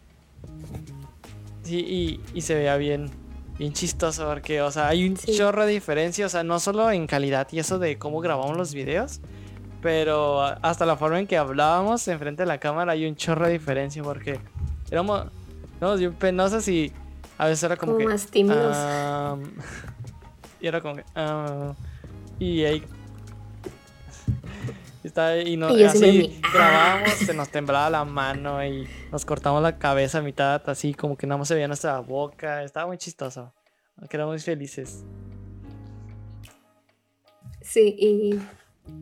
Sí, 1.62 2.21
y, 2.35 2.40
se 2.40 2.54
veía 2.54 2.76
bien, 2.76 3.11
bien 3.59 3.73
chistoso 3.73 4.27
porque, 4.27 4.62
o 4.62 4.71
sea, 4.71 4.88
hay 4.88 5.07
un 5.09 5.17
chorro 5.17 5.67
de 5.67 5.73
diferencia, 5.73 6.27
o 6.27 6.29
sea, 6.29 6.43
no 6.43 6.61
solo 6.61 6.91
en 6.91 7.07
calidad 7.07 7.49
y 7.50 7.59
eso 7.59 7.79
de 7.79 7.99
cómo 7.99 8.21
grabamos 8.21 8.57
los 8.57 8.73
videos, 8.73 9.21
pero 9.83 10.43
hasta 10.43 10.87
la 10.87 10.97
forma 10.97 11.19
en 11.19 11.27
que 11.27 11.37
hablábamos 11.37 12.07
enfrente 12.09 12.43
de 12.43 12.47
la 12.47 12.59
cámara 12.59 12.93
hay 12.93 13.07
un 13.07 13.17
chorro 13.17 13.47
de 13.47 13.53
diferencia 13.53 14.03
porque 14.03 14.41
éramos, 14.91 15.27
éramos 15.79 15.99
bien 15.99 16.15
penosos 16.15 16.69
y 16.69 16.93
a 17.37 17.47
veces 17.47 17.65
era 17.65 17.77
como, 17.77 17.97
que... 17.97 18.07
Más 18.07 18.27
tímidos. 18.27 18.77
Y 20.61 20.67
era 20.67 20.81
como 20.81 20.97
que. 20.97 21.05
Y 22.38 22.65
ahí. 22.65 22.83
Está, 25.05 25.40
y, 25.40 25.57
no, 25.57 25.69
así 25.69 26.40
grabábamos, 26.52 27.12
se 27.12 27.33
nos 27.33 27.50
temblaba 27.50 27.88
la 27.88 28.05
mano 28.05 28.64
y 28.64 28.88
nos 29.12 29.25
cortamos 29.25 29.62
la 29.62 29.78
cabeza 29.78 30.19
a 30.19 30.23
mitad, 30.23 30.61
así 30.69 30.93
como 30.93 31.17
que 31.17 31.26
nada 31.26 31.38
más 31.38 31.49
se 31.49 31.55
veía 31.55 31.69
nuestra 31.69 32.00
boca. 32.00 32.62
Estaba 32.64 32.87
muy 32.87 32.99
chistoso. 32.99 33.52
Quedamos 34.11 34.33
muy 34.33 34.40
felices. 34.40 35.05
Sí, 37.61 37.95
y, 37.99 38.38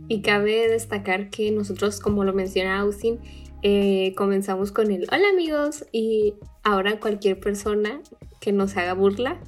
y, 0.09 0.23
cabe 0.23 0.69
destacar 0.69 1.31
que 1.31 1.51
nosotros, 1.51 2.01
como 2.01 2.25
lo 2.25 2.33
menciona 2.33 2.81
Austin, 2.81 3.21
eh, 3.63 4.15
comenzamos 4.17 4.73
con 4.73 4.91
el 4.91 5.07
hola 5.13 5.29
amigos 5.33 5.87
y 5.93 6.35
ahora 6.63 6.99
cualquier 6.99 7.39
persona 7.41 8.01
que 8.41 8.53
nos 8.53 8.77
haga 8.77 8.95
burla 8.95 9.41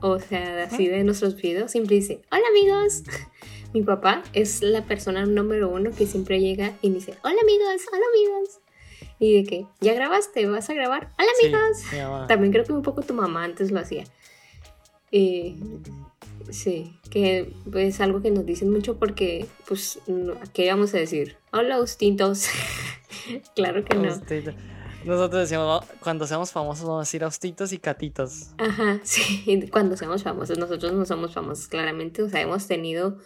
o 0.00 0.18
sea, 0.20 0.64
así 0.64 0.88
de 0.88 1.04
nuestros 1.04 1.36
videos, 1.36 1.70
siempre 1.70 1.96
dice, 1.96 2.20
hola 2.30 2.44
amigos. 2.50 3.02
Mi 3.76 3.82
papá 3.82 4.22
es 4.32 4.62
la 4.62 4.86
persona 4.86 5.26
número 5.26 5.68
uno 5.68 5.90
que 5.90 6.06
siempre 6.06 6.40
llega 6.40 6.72
y 6.80 6.88
dice, 6.88 7.12
hola 7.22 7.36
amigos, 7.42 7.82
hola 7.92 8.04
amigos. 8.14 8.58
Y 9.18 9.34
de 9.34 9.44
que, 9.46 9.66
¿ya 9.82 9.92
grabaste? 9.92 10.46
¿Vas 10.46 10.70
a 10.70 10.72
grabar? 10.72 11.12
¡Hola, 11.18 11.28
amigos! 11.42 12.26
También 12.26 12.54
creo 12.54 12.64
que 12.64 12.72
un 12.72 12.80
poco 12.80 13.02
tu 13.02 13.12
mamá 13.12 13.44
antes 13.44 13.70
lo 13.70 13.78
hacía. 13.78 14.04
Sí, 16.50 16.98
que 17.10 17.52
es 17.74 18.00
algo 18.00 18.22
que 18.22 18.30
nos 18.30 18.46
dicen 18.46 18.70
mucho 18.70 18.96
porque, 18.98 19.46
pues, 19.68 19.98
¿qué 20.54 20.64
íbamos 20.64 20.94
a 20.94 20.96
decir? 20.96 21.36
Hola, 21.52 21.74
Austitos. 21.74 22.46
claro 23.54 23.84
que 23.84 23.94
no. 23.94 24.08
Austito. 24.10 24.52
Nosotros 25.04 25.42
decíamos, 25.42 25.82
"Va- 25.82 25.86
cuando 26.00 26.26
seamos 26.26 26.50
famosos 26.50 26.86
vamos 26.86 27.00
a 27.00 27.06
decir 27.06 27.24
austitos 27.24 27.74
y 27.74 27.78
catitos. 27.78 28.52
Ajá, 28.56 29.00
sí, 29.04 29.68
cuando 29.70 29.98
seamos 29.98 30.22
famosos, 30.22 30.56
nosotros 30.56 30.94
no 30.94 31.04
somos 31.04 31.34
famosos 31.34 31.68
claramente, 31.68 32.22
o 32.22 32.28
sea, 32.30 32.40
hemos 32.40 32.66
tenido 32.66 33.18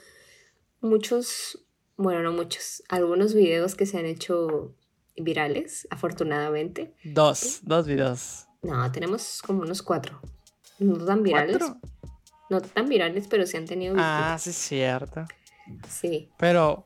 muchos, 0.81 1.65
bueno, 1.97 2.23
no 2.23 2.33
muchos, 2.33 2.83
algunos 2.89 3.35
videos 3.35 3.75
que 3.75 3.87
se 3.87 3.99
han 3.99 4.07
hecho 4.07 4.75
virales, 5.17 5.87
afortunadamente. 5.91 6.95
Dos, 7.05 7.61
dos 7.63 7.87
videos. 7.87 8.47
No, 8.63 8.91
tenemos 8.93 9.43
como 9.43 9.63
unos 9.63 9.83
cuatro. 9.83 10.21
No 10.79 11.05
tan 11.05 11.23
virales. 11.23 11.59
¿Cuatro? 11.59 11.81
No 12.49 12.61
tan 12.61 12.89
virales, 12.89 13.27
pero 13.29 13.47
sí 13.47 13.57
han 13.57 13.67
tenido 13.67 13.95
Ah, 13.99 14.37
sí, 14.41 14.51
es 14.51 14.57
cierto. 14.57 15.25
Sí. 15.89 16.29
Pero, 16.37 16.85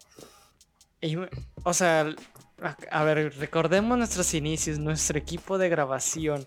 y 1.01 1.17
o 1.63 1.73
sea, 1.73 2.15
a, 2.61 2.77
a 2.91 3.05
ver, 3.05 3.35
recordemos 3.39 3.97
nuestros 3.97 4.35
inicios, 4.35 4.79
nuestro 4.79 5.19
equipo 5.19 5.57
de 5.57 5.69
grabación. 5.69 6.47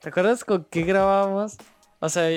¿Te 0.00 0.08
acuerdas 0.08 0.44
con 0.44 0.64
qué 0.64 0.82
grabábamos? 0.82 1.56
O 2.00 2.08
sea, 2.08 2.28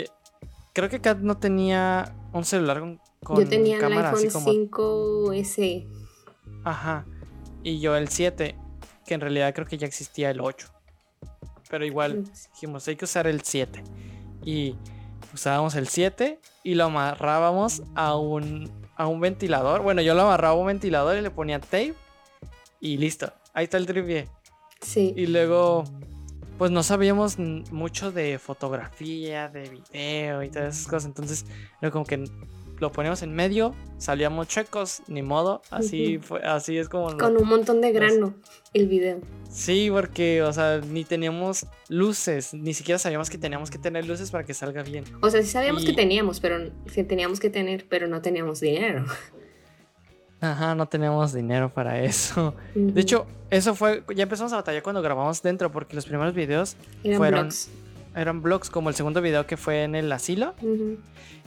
creo 0.74 0.90
que 0.90 1.02
Kat 1.02 1.20
no 1.20 1.38
tenía 1.38 2.16
un 2.32 2.46
celular 2.46 2.80
con, 2.80 3.02
con 3.24 3.38
Yo 3.38 3.48
tenía 3.48 3.78
el 3.78 3.94
iPhone 3.94 4.30
como... 4.30 5.34
5S. 5.34 5.88
Ajá. 6.64 7.06
Y 7.64 7.80
yo 7.80 7.96
el 7.96 8.10
7, 8.10 8.56
que 9.06 9.14
en 9.14 9.22
realidad 9.22 9.54
creo 9.54 9.68
que 9.68 9.78
ya 9.78 9.88
existía 9.88 10.30
el 10.30 10.42
8. 10.42 10.68
Pero 11.70 11.86
igual 11.86 12.24
dijimos, 12.54 12.88
hay 12.88 12.96
que 12.96 13.06
usar 13.06 13.28
el 13.28 13.42
7. 13.42 13.84
Y 14.44 14.76
usábamos 15.34 15.76
el 15.76 15.88
7 15.88 16.40
y 16.64 16.76
lo 16.76 16.86
amarrábamos 16.86 17.84
a 17.96 18.16
un, 18.16 18.72
a 18.96 19.08
un 19.08 19.20
ventilador. 19.20 19.82
Bueno, 19.82 20.02
yo 20.02 20.16
lo 20.16 20.22
amarraba 20.22 20.54
a 20.54 20.58
un 20.58 20.68
ventilador 20.68 21.18
y 21.18 21.22
le 21.22 21.32
ponía 21.32 21.60
tape 21.60 21.94
y 22.80 22.98
listo. 22.98 23.32
Ahí 23.54 23.66
está 23.66 23.78
el 23.78 23.86
tripié. 23.86 24.28
Sí. 24.82 25.14
Y 25.16 25.28
luego, 25.28 25.84
pues 26.58 26.72
no 26.72 26.84
sabíamos 26.84 27.38
mucho 27.38 28.12
de 28.12 28.40
fotografía, 28.40 29.50
de 29.50 29.70
video 29.70 30.44
y 30.44 30.50
todas 30.50 30.76
esas 30.76 30.88
cosas. 30.88 31.06
Entonces, 31.06 31.46
era 31.82 31.92
como 31.92 32.06
que 32.06 32.24
lo 32.80 32.92
poníamos 32.92 33.22
en 33.24 33.34
medio, 33.34 33.76
salíamos 33.98 34.48
checos, 34.48 35.02
ni 35.08 35.22
modo. 35.22 35.62
Así, 35.70 36.18
fue, 36.20 36.42
así 36.44 36.78
es 36.78 36.90
como... 36.90 37.12
lo- 37.12 37.18
Con 37.18 37.38
un 37.38 37.48
montón 37.48 37.82
de 37.82 37.92
grano 37.92 38.34
el 38.74 38.88
video. 38.88 39.20
Sí, 39.50 39.90
porque, 39.92 40.44
o 40.44 40.54
sea, 40.54 40.80
ni 40.80 41.04
teníamos 41.04 41.66
luces, 41.88 42.54
ni 42.54 42.74
siquiera 42.74 43.00
sabíamos 43.00 43.30
que 43.30 43.38
teníamos 43.38 43.72
que 43.72 43.78
tener 43.80 44.06
luces 44.08 44.30
para 44.32 44.44
que 44.46 44.54
salga 44.54 44.84
bien. 44.84 45.04
O 45.22 45.30
sea, 45.30 45.42
sí 45.42 45.48
sabíamos 45.50 45.84
que 45.84 45.94
teníamos, 45.94 46.40
pero 46.40 46.72
que 46.94 47.04
teníamos 47.04 47.40
que 47.40 47.50
tener, 47.50 47.86
pero 47.90 48.08
no 48.08 48.22
teníamos 48.22 48.60
dinero. 48.60 49.06
Ajá, 50.42 50.74
no 50.74 50.88
teníamos 50.88 51.34
dinero 51.34 51.74
para 51.74 52.02
eso. 52.02 52.56
De 52.74 53.02
hecho, 53.02 53.26
eso 53.50 53.76
fue, 53.76 54.04
ya 54.16 54.24
empezamos 54.24 54.54
a 54.54 54.58
batallar 54.58 54.82
cuando 54.84 55.02
grabamos 55.02 55.42
dentro, 55.42 55.70
porque 55.72 55.96
los 55.96 56.06
primeros 56.06 56.34
videos 56.34 56.78
Eran 57.04 57.18
fueron- 57.18 57.42
blogs. 57.42 57.70
Eran 58.16 58.42
vlogs, 58.42 58.70
como 58.70 58.90
el 58.90 58.96
segundo 58.96 59.22
video 59.22 59.46
que 59.48 59.58
fue 59.58 59.84
en 59.84 59.96
el 59.96 60.12
asilo. 60.12 60.54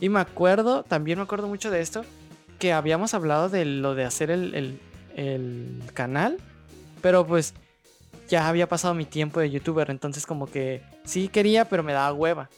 Y 0.01 0.09
me 0.09 0.21
acuerdo, 0.21 0.83
también 0.83 1.19
me 1.19 1.25
acuerdo 1.25 1.49
mucho 1.49 1.71
de 1.71 1.81
esto, 1.81 2.05
que 2.59 2.73
habíamos 2.73 3.15
hablado 3.15 3.49
de 3.49 3.65
lo 3.65 3.95
de 3.95 4.05
hacer 4.05 4.31
el, 4.31 4.55
el- 4.55 4.81
el 5.17 5.83
canal, 5.95 6.39
pero 7.03 7.27
pues 7.27 7.55
ya 8.29 8.49
había 8.49 8.69
pasado 8.69 8.95
mi 8.95 9.05
tiempo 9.05 9.41
de 9.41 9.51
youtuber, 9.51 9.91
entonces 9.91 10.25
como 10.27 10.47
que 10.47 10.83
sí 11.05 11.29
quería, 11.29 11.67
pero 11.67 11.83
me 11.83 11.93
daba 11.93 12.13
hueva. 12.15 12.49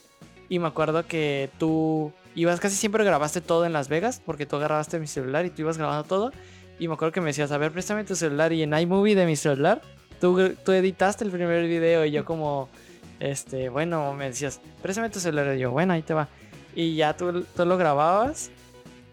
Y 0.48 0.58
me 0.58 0.68
acuerdo 0.68 1.04
que 1.06 1.50
tú 1.58 2.12
ibas, 2.34 2.60
casi 2.60 2.76
siempre 2.76 3.02
grabaste 3.04 3.40
todo 3.40 3.64
en 3.64 3.72
Las 3.72 3.88
Vegas, 3.88 4.22
porque 4.24 4.46
tú 4.46 4.56
agarraste 4.56 5.00
mi 5.00 5.06
celular 5.06 5.46
y 5.46 5.50
tú 5.50 5.62
ibas 5.62 5.78
grabando 5.78 6.04
todo. 6.04 6.32
Y 6.78 6.86
me 6.88 6.94
acuerdo 6.94 7.12
que 7.12 7.20
me 7.20 7.28
decías, 7.28 7.50
a 7.50 7.58
ver, 7.58 7.72
préstame 7.72 8.04
tu 8.04 8.14
celular. 8.14 8.52
Y 8.52 8.62
en 8.62 8.76
iMovie 8.76 9.14
de 9.14 9.26
mi 9.26 9.36
celular, 9.36 9.80
tú, 10.20 10.54
tú 10.64 10.72
editaste 10.72 11.24
el 11.24 11.30
primer 11.30 11.64
video 11.66 12.04
y 12.04 12.10
yo 12.10 12.24
como, 12.24 12.68
este, 13.20 13.68
bueno, 13.68 14.12
me 14.14 14.26
decías, 14.26 14.60
préstame 14.82 15.10
tu 15.10 15.20
celular. 15.20 15.56
Y 15.56 15.60
yo, 15.60 15.70
bueno, 15.70 15.92
ahí 15.92 16.02
te 16.02 16.14
va. 16.14 16.28
Y 16.74 16.96
ya 16.96 17.16
tú, 17.16 17.44
tú 17.56 17.64
lo 17.64 17.76
grababas. 17.76 18.50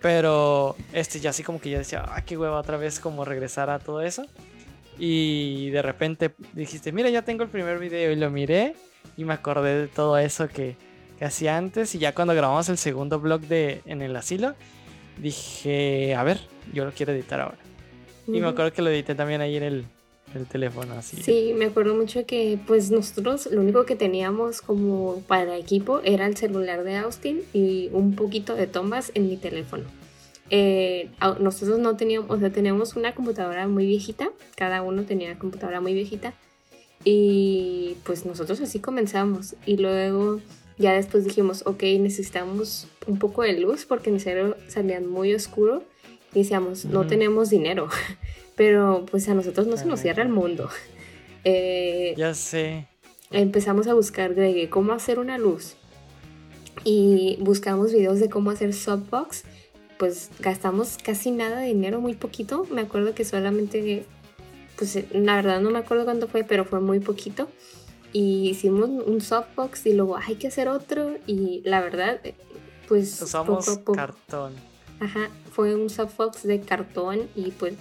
Pero, 0.01 0.75
este, 0.93 1.20
ya 1.20 1.29
así 1.29 1.43
como 1.43 1.62
que 1.62 1.70
yo 1.70 1.77
decía, 1.77 2.03
ah, 2.08 2.22
qué 2.25 2.38
hueva 2.38 2.60
otra 2.60 2.77
vez 2.77 3.00
como 3.00 3.24
regresar 3.24 3.70
a 3.70 3.79
todo 3.79 4.01
eso. 4.01 4.25
Y 4.98 5.70
de 5.70 5.81
repente 5.81 6.34
dijiste, 6.53 6.91
mira, 6.91 7.10
ya 7.10 7.22
tengo 7.22 7.43
el 7.43 7.50
primer 7.50 7.79
video 7.79 8.12
y 8.12 8.15
lo 8.15 8.29
miré 8.29 8.75
y 9.15 9.25
me 9.25 9.34
acordé 9.34 9.81
de 9.81 9.88
todo 9.88 10.17
eso 10.17 10.48
que, 10.48 10.75
que 11.20 11.25
hacía 11.25 11.55
antes. 11.55 11.93
Y 11.93 12.00
ya 12.00 12.15
cuando 12.15 12.34
grabamos 12.34 12.67
el 12.70 12.77
segundo 12.77 13.20
vlog 13.20 13.41
de 13.41 13.81
En 13.86 14.01
el 14.01 14.15
Asilo, 14.15 14.55
dije, 15.20 16.15
a 16.15 16.24
ver, 16.24 16.39
yo 16.74 16.84
lo 16.86 16.91
quiero 16.91 17.12
editar 17.12 17.39
ahora. 17.41 17.58
Y 18.27 18.39
me 18.39 18.48
acuerdo 18.48 18.74
que 18.74 18.81
lo 18.81 18.89
edité 18.89 19.13
también 19.13 19.41
ahí 19.41 19.58
en 19.58 19.63
el, 19.63 19.86
el 20.35 20.45
teléfono, 20.45 20.93
así. 20.93 21.17
Sí, 21.21 21.53
me 21.55 21.65
acuerdo 21.65 21.95
mucho 21.95 22.25
que 22.25 22.59
pues 22.67 22.91
nosotros 22.91 23.50
lo 23.51 23.61
único 23.61 23.85
que 23.85 23.95
teníamos 23.95 24.61
como 24.61 25.21
para 25.27 25.57
equipo 25.57 26.01
era 26.03 26.25
el 26.25 26.38
celular 26.38 26.83
de 26.83 26.97
Austin 26.97 27.41
y 27.53 27.89
un 27.93 28.15
poquito 28.15 28.55
de 28.55 28.67
tomas 28.67 29.11
en 29.15 29.27
mi 29.27 29.38
teléfono. 29.38 29.85
Eh, 30.50 31.09
nosotros 31.39 31.79
no 31.79 31.95
teníamos, 31.95 32.29
o 32.29 32.38
sea, 32.38 32.51
teníamos 32.51 32.97
una 32.97 33.15
computadora 33.15 33.67
muy 33.69 33.85
viejita, 33.85 34.31
cada 34.55 34.81
uno 34.81 35.03
tenía 35.03 35.29
una 35.29 35.39
computadora 35.39 35.79
muy 35.79 35.93
viejita 35.93 36.33
y 37.05 37.95
pues 38.03 38.25
nosotros 38.25 38.59
así 38.59 38.79
comenzamos 38.79 39.55
y 39.65 39.77
luego 39.77 40.41
ya 40.77 40.93
después 40.93 41.23
dijimos, 41.23 41.63
ok, 41.65 41.83
necesitamos 42.00 42.88
un 43.07 43.17
poco 43.17 43.43
de 43.43 43.53
luz 43.59 43.85
porque 43.85 44.09
en 44.09 44.19
serio 44.19 44.57
salían 44.67 45.07
muy 45.07 45.33
oscuro 45.33 45.83
y 46.33 46.39
decíamos, 46.39 46.85
no 46.85 47.07
tenemos 47.07 47.50
dinero, 47.50 47.88
pero 48.61 49.07
pues 49.09 49.27
a 49.27 49.33
nosotros 49.33 49.65
no 49.65 49.75
se 49.75 49.85
nos 49.87 50.01
cierra 50.01 50.21
el 50.21 50.29
mundo. 50.29 50.69
Eh, 51.43 52.13
Ya 52.17 52.35
sé. 52.35 52.87
empezamos 53.31 53.87
a 53.87 53.95
buscar 53.95 54.35
de 54.35 54.69
cómo 54.69 54.93
hacer 54.93 55.17
una 55.17 55.39
luz 55.39 55.73
y 56.83 57.37
buscamos 57.41 57.91
videos 57.91 58.19
de 58.19 58.29
cómo 58.29 58.51
hacer 58.51 58.75
softbox. 58.75 59.45
Pues 59.97 60.29
gastamos 60.39 60.99
casi 61.03 61.31
nada 61.31 61.61
de 61.61 61.69
dinero, 61.69 61.99
muy 61.99 62.13
poquito. 62.13 62.67
Me 62.69 62.81
acuerdo 62.81 63.15
que 63.15 63.25
solamente, 63.25 64.05
pues 64.75 64.99
la 65.13 65.37
verdad 65.37 65.61
no 65.61 65.71
me 65.71 65.79
acuerdo 65.79 66.05
cuánto 66.05 66.27
fue, 66.27 66.43
pero 66.43 66.63
fue 66.63 66.79
muy 66.79 66.99
poquito. 66.99 67.47
Y 68.13 68.47
hicimos 68.47 68.87
un 69.03 69.19
softbox 69.21 69.87
y 69.87 69.93
luego 69.93 70.17
hay 70.17 70.35
que 70.35 70.45
hacer 70.49 70.67
otro. 70.69 71.15
Y 71.25 71.63
la 71.65 71.81
verdad, 71.81 72.21
pues 72.87 73.19
Usamos 73.19 73.65
poco 73.65 73.79
poco. 73.79 73.93
cartón. 73.93 74.53
Ajá, 74.99 75.31
fue 75.51 75.73
un 75.73 75.89
softbox 75.89 76.43
de 76.43 76.61
cartón 76.61 77.21
y 77.35 77.49
pues 77.49 77.73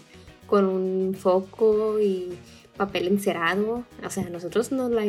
con 0.50 0.66
un 0.66 1.14
foco 1.14 2.00
y 2.00 2.32
papel 2.76 3.06
encerado. 3.06 3.84
O 4.04 4.10
sea, 4.10 4.28
nosotros 4.28 4.72
nos 4.72 4.90
la 4.90 5.04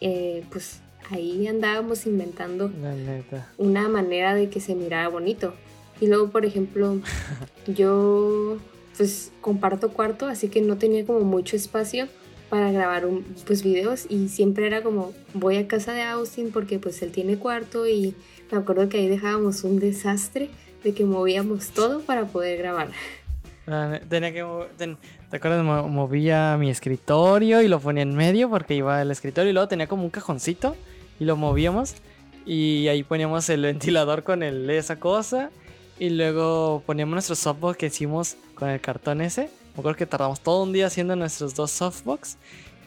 eh, 0.00 0.44
pues 0.50 0.80
ahí 1.10 1.46
andábamos 1.46 2.06
inventando 2.06 2.70
La 2.80 2.94
neta. 2.94 3.50
una 3.56 3.88
manera 3.88 4.34
de 4.34 4.50
que 4.50 4.60
se 4.60 4.74
mirara 4.74 5.08
bonito. 5.08 5.54
Y 6.00 6.06
luego, 6.06 6.28
por 6.28 6.44
ejemplo, 6.44 6.98
yo 7.66 8.58
pues 8.96 9.32
comparto 9.40 9.90
cuarto, 9.90 10.26
así 10.26 10.48
que 10.48 10.60
no 10.60 10.76
tenía 10.76 11.04
como 11.04 11.20
mucho 11.20 11.56
espacio 11.56 12.06
para 12.50 12.70
grabar 12.70 13.06
un, 13.06 13.24
pues 13.46 13.64
videos 13.64 14.06
y 14.08 14.28
siempre 14.28 14.66
era 14.66 14.82
como 14.82 15.12
voy 15.32 15.56
a 15.56 15.66
casa 15.66 15.92
de 15.92 16.02
Austin 16.02 16.50
porque 16.52 16.78
pues 16.78 17.02
él 17.02 17.10
tiene 17.10 17.38
cuarto 17.38 17.88
y 17.88 18.14
me 18.52 18.58
acuerdo 18.58 18.88
que 18.88 18.98
ahí 18.98 19.08
dejábamos 19.08 19.64
un 19.64 19.80
desastre 19.80 20.50
de 20.84 20.92
que 20.92 21.04
movíamos 21.04 21.70
todo 21.70 22.00
para 22.00 22.26
poder 22.26 22.58
grabar. 22.58 22.90
Ne- 23.66 24.00
Tenía 24.00 24.32
que 24.32 24.44
ten- 24.76 24.98
¿Te 25.30 25.36
acuerdas? 25.38 25.64
Mo- 25.64 25.88
Movía 25.88 26.56
mi 26.58 26.70
escritorio 26.70 27.62
y 27.62 27.68
lo 27.68 27.80
ponía 27.80 28.02
en 28.02 28.14
medio 28.14 28.50
porque 28.50 28.74
iba 28.74 29.00
al 29.00 29.10
escritorio 29.10 29.50
y 29.50 29.52
luego 29.54 29.68
tenía 29.68 29.86
como 29.86 30.04
un 30.04 30.10
cajoncito 30.10 30.76
y 31.18 31.24
lo 31.24 31.36
movíamos 31.36 31.94
y 32.44 32.88
ahí 32.88 33.02
poníamos 33.02 33.48
el 33.48 33.62
ventilador 34.02 34.22
con 34.22 34.42
el, 34.42 34.68
esa 34.68 35.00
cosa 35.00 35.50
y 35.98 36.10
luego 36.10 36.82
poníamos 36.84 37.12
nuestro 37.14 37.36
softbox 37.36 37.76
que 37.78 37.86
hicimos 37.86 38.36
con 38.54 38.68
el 38.68 38.80
cartón 38.80 39.20
ese. 39.20 39.48
Me 39.74 39.80
acuerdo 39.80 39.96
que 39.96 40.06
tardamos 40.06 40.40
todo 40.40 40.62
un 40.62 40.72
día 40.72 40.86
haciendo 40.86 41.16
nuestros 41.16 41.54
dos 41.54 41.70
softbox 41.70 42.36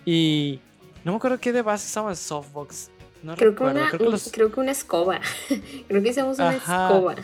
y 0.05 0.59
no 1.03 1.11
me 1.13 1.17
acuerdo 1.17 1.39
qué 1.39 1.51
de 1.53 1.61
base 1.63 1.87
usamos 1.87 2.11
el 2.11 2.17
softbox. 2.17 2.91
No 3.23 3.35
Creo 3.35 3.55
que, 3.55 3.63
una, 3.63 3.87
creo 3.87 3.97
que 3.99 4.05
un- 4.05 4.11
los- 4.11 4.29
creo 4.31 4.51
que 4.51 4.59
una 4.59 4.71
escoba. 4.71 5.19
creo 5.87 6.03
que 6.03 6.09
hicimos 6.09 6.37
una 6.37 6.49
Ajá. 6.49 6.87
escoba. 6.89 7.15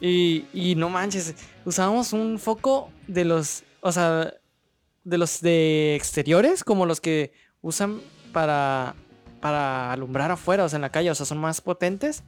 Y, 0.00 0.46
y 0.54 0.74
no 0.76 0.88
manches, 0.88 1.34
usábamos 1.64 2.12
un 2.12 2.38
foco 2.38 2.90
de 3.06 3.24
los, 3.24 3.64
o 3.82 3.92
sea, 3.92 4.32
de 5.04 5.18
los 5.18 5.40
de 5.40 5.94
exteriores, 5.94 6.64
como 6.64 6.86
los 6.86 7.00
que 7.00 7.32
usan 7.62 8.00
para, 8.32 8.94
para 9.40 9.92
alumbrar 9.92 10.30
afuera, 10.30 10.64
o 10.64 10.68
sea, 10.68 10.76
en 10.78 10.82
la 10.82 10.90
calle, 10.90 11.10
o 11.10 11.14
sea, 11.14 11.26
son 11.26 11.38
más 11.38 11.60
potentes. 11.60 12.22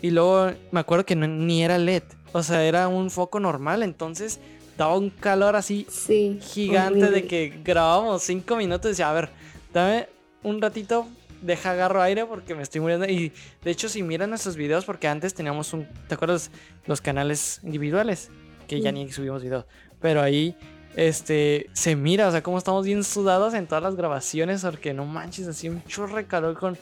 Y 0.00 0.10
luego 0.10 0.52
me 0.70 0.78
acuerdo 0.80 1.04
que 1.04 1.16
no- 1.16 1.26
ni 1.26 1.62
era 1.64 1.76
LED, 1.76 2.04
o 2.32 2.42
sea, 2.44 2.62
era 2.64 2.86
un 2.86 3.10
foco 3.10 3.40
normal, 3.40 3.82
entonces 3.82 4.38
daba 4.76 4.96
un 4.96 5.10
calor 5.10 5.56
así 5.56 5.86
Sí. 5.90 6.38
gigante 6.40 7.10
de 7.10 7.26
que 7.26 7.60
grabábamos 7.64 8.22
cinco 8.22 8.54
minutos 8.54 8.86
y 8.86 8.88
decía, 8.90 9.10
a 9.10 9.12
ver, 9.14 9.30
dame 9.72 10.08
un 10.44 10.62
ratito, 10.62 11.08
deja 11.42 11.72
agarro 11.72 12.02
aire 12.02 12.26
porque 12.26 12.54
me 12.54 12.62
estoy 12.62 12.80
muriendo. 12.80 13.06
Y 13.06 13.32
de 13.62 13.70
hecho, 13.70 13.88
si 13.88 14.02
miran 14.02 14.30
nuestros 14.30 14.56
videos, 14.56 14.84
porque 14.84 15.08
antes 15.08 15.34
teníamos 15.34 15.72
un, 15.72 15.86
¿te 16.08 16.14
acuerdas? 16.14 16.50
Los 16.86 17.00
canales 17.00 17.60
individuales, 17.62 18.30
que 18.66 18.80
ya 18.80 18.92
ni 18.92 19.10
subimos 19.10 19.42
videos. 19.42 19.64
Pero 20.00 20.22
ahí, 20.22 20.56
este, 20.96 21.68
se 21.72 21.96
mira, 21.96 22.28
o 22.28 22.30
sea, 22.30 22.42
cómo 22.42 22.58
estamos 22.58 22.84
bien 22.84 23.04
sudados 23.04 23.54
en 23.54 23.66
todas 23.66 23.82
las 23.82 23.96
grabaciones, 23.96 24.62
porque 24.62 24.94
no 24.94 25.04
manches, 25.04 25.46
así 25.48 25.68
un 25.68 25.82
chorro 25.84 26.16
de 26.16 26.26
calor 26.26 26.58
con... 26.58 26.76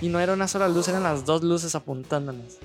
Y 0.00 0.08
no 0.08 0.20
era 0.20 0.34
una 0.34 0.46
sola 0.46 0.68
luz, 0.68 0.88
eran 0.88 1.02
las 1.04 1.24
dos 1.24 1.42
luces 1.42 1.74
apuntándonos. 1.74 2.58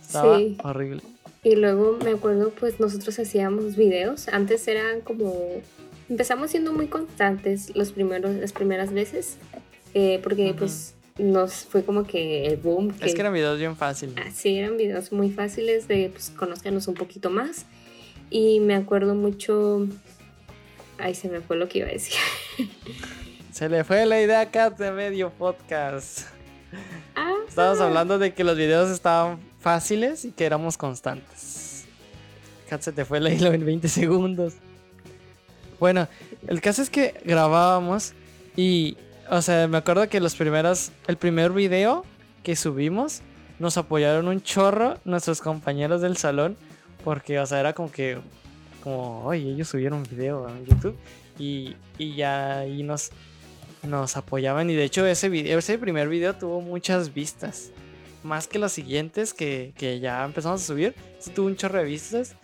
Estaba 0.00 0.38
Sí. 0.38 0.56
horrible. 0.62 1.02
Y 1.42 1.56
luego 1.56 1.98
me 2.02 2.10
acuerdo, 2.10 2.50
pues 2.50 2.78
nosotros 2.80 3.18
hacíamos 3.18 3.76
videos. 3.76 4.28
Antes 4.28 4.66
eran 4.68 5.00
como. 5.00 5.34
Empezamos 6.08 6.50
siendo 6.52 6.72
muy 6.72 6.86
constantes 6.86 7.74
los 7.74 7.90
primeros, 7.92 8.36
las 8.36 8.52
primeras 8.52 8.92
veces. 8.92 9.36
Eh, 9.98 10.20
porque 10.22 10.52
pues 10.52 10.94
nos 11.16 11.64
fue 11.64 11.82
como 11.82 12.06
que 12.06 12.46
el 12.46 12.58
boom. 12.58 12.94
Es 13.00 13.14
que 13.14 13.20
eran 13.22 13.32
videos 13.32 13.58
bien 13.58 13.76
fáciles. 13.76 14.14
Así 14.26 14.58
eran 14.58 14.76
videos 14.76 15.10
muy 15.10 15.30
fáciles 15.30 15.88
de 15.88 16.10
pues 16.10 16.28
conozcanos 16.28 16.86
un 16.86 16.92
poquito 16.92 17.30
más. 17.30 17.64
Y 18.28 18.60
me 18.60 18.74
acuerdo 18.74 19.14
mucho. 19.14 19.88
Ay, 20.98 21.14
se 21.14 21.30
me 21.30 21.40
fue 21.40 21.56
lo 21.56 21.66
que 21.66 21.78
iba 21.78 21.88
a 21.88 21.92
decir. 21.92 22.14
Se 23.52 23.70
le 23.70 23.84
fue 23.84 24.04
la 24.04 24.20
idea 24.20 24.40
a 24.40 24.50
Kat 24.50 24.76
de 24.76 24.92
medio 24.92 25.30
podcast. 25.30 26.26
Ah, 27.14 27.32
Estábamos 27.48 27.80
hablando 27.80 28.18
de 28.18 28.34
que 28.34 28.44
los 28.44 28.54
videos 28.54 28.90
estaban 28.90 29.38
fáciles 29.60 30.26
y 30.26 30.32
que 30.32 30.44
éramos 30.44 30.76
constantes. 30.76 31.86
Kat 32.68 32.82
se 32.82 32.92
te 32.92 33.06
fue 33.06 33.18
la 33.18 33.30
hilo 33.30 33.50
en 33.50 33.64
20 33.64 33.88
segundos. 33.88 34.56
Bueno, 35.80 36.06
el 36.48 36.60
caso 36.60 36.82
es 36.82 36.90
que 36.90 37.14
grabábamos 37.24 38.12
y, 38.56 38.98
o 39.30 39.42
sea, 39.42 39.68
me 39.68 39.78
acuerdo 39.78 40.08
que 40.08 40.20
los 40.20 40.34
primeros, 40.34 40.92
el 41.06 41.16
primer 41.16 41.52
video 41.52 42.04
que 42.42 42.56
subimos, 42.56 43.22
nos 43.58 43.76
apoyaron 43.76 44.28
un 44.28 44.42
chorro 44.42 44.98
nuestros 45.04 45.40
compañeros 45.40 46.00
del 46.00 46.16
salón, 46.16 46.56
porque, 47.04 47.38
o 47.38 47.46
sea, 47.46 47.60
era 47.60 47.72
como 47.72 47.90
que, 47.90 48.18
como, 48.82 49.24
oye, 49.24 49.50
ellos 49.50 49.68
subieron 49.68 50.00
un 50.00 50.04
video 50.04 50.46
a 50.46 50.52
YouTube 50.60 50.96
y, 51.38 51.74
y 51.98 52.14
ya 52.16 52.58
ahí 52.60 52.82
nos, 52.82 53.10
nos 53.82 54.16
apoyaban 54.16 54.70
y 54.70 54.74
de 54.74 54.84
hecho 54.84 55.06
ese 55.06 55.28
video, 55.28 55.58
ese 55.58 55.78
primer 55.78 56.08
video 56.08 56.34
tuvo 56.34 56.60
muchas 56.60 57.14
vistas. 57.14 57.70
Más 58.22 58.48
que 58.48 58.58
los 58.58 58.72
siguientes 58.72 59.32
que, 59.32 59.72
que 59.76 60.00
ya 60.00 60.24
empezamos 60.24 60.60
a 60.62 60.66
subir. 60.66 60.94
Tuvo 61.34 61.46
un 61.46 61.56
chorro 61.56 61.78
de 61.78 61.84
vistas. 61.84 62.34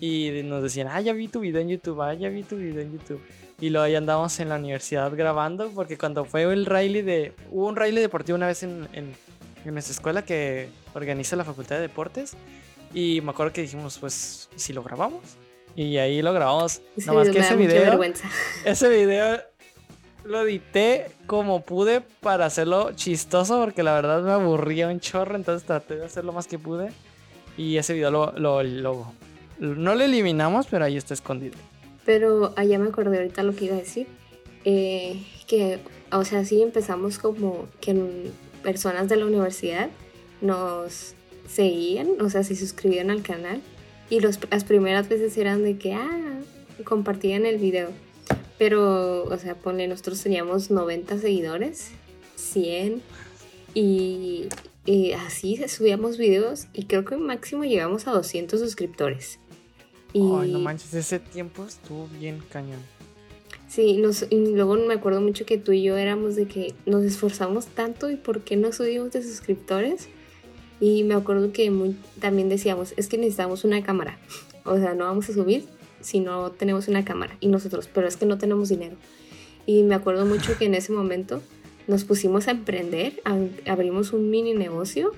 Y 0.00 0.42
nos 0.44 0.62
decían, 0.62 0.88
ah, 0.90 1.00
ya 1.00 1.12
vi 1.12 1.28
tu 1.28 1.40
video 1.40 1.60
en 1.60 1.68
YouTube, 1.68 2.00
ah, 2.02 2.14
ya 2.14 2.28
vi 2.28 2.42
tu 2.42 2.56
video 2.56 2.82
en 2.82 2.92
YouTube. 2.92 3.20
Y 3.60 3.70
luego 3.70 3.84
ahí 3.84 3.94
andamos 3.94 4.38
en 4.40 4.48
la 4.48 4.56
universidad 4.56 5.12
grabando. 5.14 5.70
Porque 5.70 5.96
cuando 5.96 6.24
fue 6.24 6.42
el 6.42 6.66
rally 6.66 7.02
de. 7.02 7.32
Hubo 7.50 7.66
un 7.68 7.76
rally 7.76 8.00
deportivo 8.00 8.36
una 8.36 8.46
vez 8.46 8.62
en, 8.62 8.88
en, 8.92 9.12
en 9.64 9.72
nuestra 9.72 9.92
escuela 9.92 10.24
que 10.24 10.68
organiza 10.94 11.36
la 11.36 11.44
Facultad 11.44 11.76
de 11.76 11.82
Deportes. 11.82 12.34
Y 12.92 13.20
me 13.22 13.30
acuerdo 13.30 13.52
que 13.52 13.62
dijimos, 13.62 13.98
pues, 13.98 14.48
¿y 14.56 14.58
si 14.60 14.72
lo 14.72 14.82
grabamos? 14.82 15.22
Y 15.76 15.96
ahí 15.96 16.22
lo 16.22 16.32
grabamos. 16.32 16.80
ese 16.96 17.06
Nada 17.06 17.18
más 17.18 17.28
video 17.28 17.32
que 17.34 17.38
ese 17.40 17.56
video. 17.56 17.92
Ese 18.64 18.88
video 18.88 19.40
lo 20.24 20.40
edité 20.46 21.08
como 21.26 21.62
pude 21.62 22.00
para 22.00 22.46
hacerlo 22.46 22.92
chistoso 22.94 23.60
porque 23.60 23.82
la 23.82 23.92
verdad 23.94 24.22
me 24.22 24.30
aburría 24.32 24.88
un 24.88 24.98
chorro, 25.00 25.36
entonces 25.36 25.66
traté 25.66 25.96
de 25.96 26.06
hacer 26.06 26.24
lo 26.24 26.32
más 26.32 26.46
que 26.46 26.58
pude. 26.58 26.92
Y 27.58 27.76
ese 27.76 27.92
video 27.94 28.10
lo, 28.10 28.32
lo, 28.38 28.62
lo- 28.62 29.12
no 29.58 29.94
lo 29.94 30.02
eliminamos, 30.04 30.66
pero 30.70 30.84
ahí 30.84 30.96
está 30.96 31.12
escondido. 31.14 31.56
Pero 32.04 32.52
allá 32.56 32.78
me 32.78 32.88
acordé 32.88 33.18
ahorita 33.18 33.42
lo 33.42 33.54
que 33.54 33.66
iba 33.66 33.76
a 33.76 33.78
decir. 33.78 34.06
eh, 34.64 35.22
que, 35.46 35.78
o 36.10 36.24
sea, 36.24 36.44
sí 36.44 36.62
empezamos 36.62 37.18
como 37.18 37.66
que 37.80 38.30
personas 38.62 39.08
de 39.08 39.16
la 39.16 39.26
universidad 39.26 39.90
nos 40.40 41.14
seguían, 41.48 42.20
o 42.20 42.30
sea, 42.30 42.42
se 42.44 42.56
suscribían 42.56 43.10
al 43.10 43.22
canal. 43.22 43.60
Y 44.10 44.20
los, 44.20 44.38
las 44.50 44.64
primeras 44.64 45.08
veces 45.08 45.36
eran 45.36 45.62
de 45.64 45.78
que, 45.78 45.94
ah, 45.94 46.40
compartían 46.84 47.46
el 47.46 47.58
video. 47.58 47.90
Pero, 48.58 49.24
o 49.24 49.38
sea, 49.38 49.54
ponle, 49.56 49.88
nosotros 49.88 50.22
teníamos 50.22 50.70
90 50.70 51.18
seguidores, 51.18 51.90
100. 52.36 53.02
Y, 53.74 54.48
y 54.86 55.12
así 55.12 55.56
subíamos 55.68 56.18
videos 56.18 56.68
y 56.72 56.84
creo 56.84 57.04
que 57.04 57.16
máximo 57.16 57.64
llegamos 57.64 58.06
a 58.06 58.12
200 58.12 58.60
suscriptores. 58.60 59.40
Y, 60.14 60.20
Ay, 60.34 60.52
no 60.52 60.60
manches, 60.60 60.94
ese 60.94 61.18
tiempo 61.18 61.64
estuvo 61.66 62.08
bien 62.18 62.40
cañón. 62.50 62.78
Sí, 63.68 63.96
nos, 63.98 64.24
y 64.30 64.36
luego 64.54 64.76
me 64.76 64.94
acuerdo 64.94 65.20
mucho 65.20 65.44
que 65.44 65.58
tú 65.58 65.72
y 65.72 65.82
yo 65.82 65.96
éramos 65.96 66.36
de 66.36 66.46
que 66.46 66.72
nos 66.86 67.02
esforzamos 67.04 67.66
tanto 67.66 68.08
y 68.10 68.16
por 68.16 68.40
qué 68.42 68.56
no 68.56 68.72
subimos 68.72 69.10
de 69.12 69.22
suscriptores. 69.22 70.08
Y 70.80 71.02
me 71.04 71.14
acuerdo 71.14 71.52
que 71.52 71.70
muy- 71.70 71.96
también 72.20 72.48
decíamos, 72.48 72.94
es 72.96 73.08
que 73.08 73.18
necesitamos 73.18 73.64
una 73.64 73.82
cámara. 73.82 74.18
O 74.66 74.78
sea, 74.78 74.94
no 74.94 75.04
vamos 75.04 75.28
a 75.28 75.34
subir 75.34 75.66
si 76.00 76.20
no 76.20 76.50
tenemos 76.50 76.88
una 76.88 77.04
cámara. 77.04 77.36
Y 77.40 77.48
nosotros, 77.48 77.86
pero 77.92 78.08
es 78.08 78.16
que 78.16 78.24
no 78.24 78.38
tenemos 78.38 78.70
dinero. 78.70 78.96
Y 79.66 79.82
me 79.82 79.94
acuerdo 79.94 80.24
mucho 80.24 80.56
que 80.56 80.64
en 80.64 80.74
ese 80.74 80.90
momento 80.90 81.42
nos 81.86 82.04
pusimos 82.04 82.48
a 82.48 82.52
emprender, 82.52 83.20
a- 83.26 83.70
abrimos 83.70 84.14
un 84.14 84.30
mini 84.30 84.54
negocio 84.54 85.12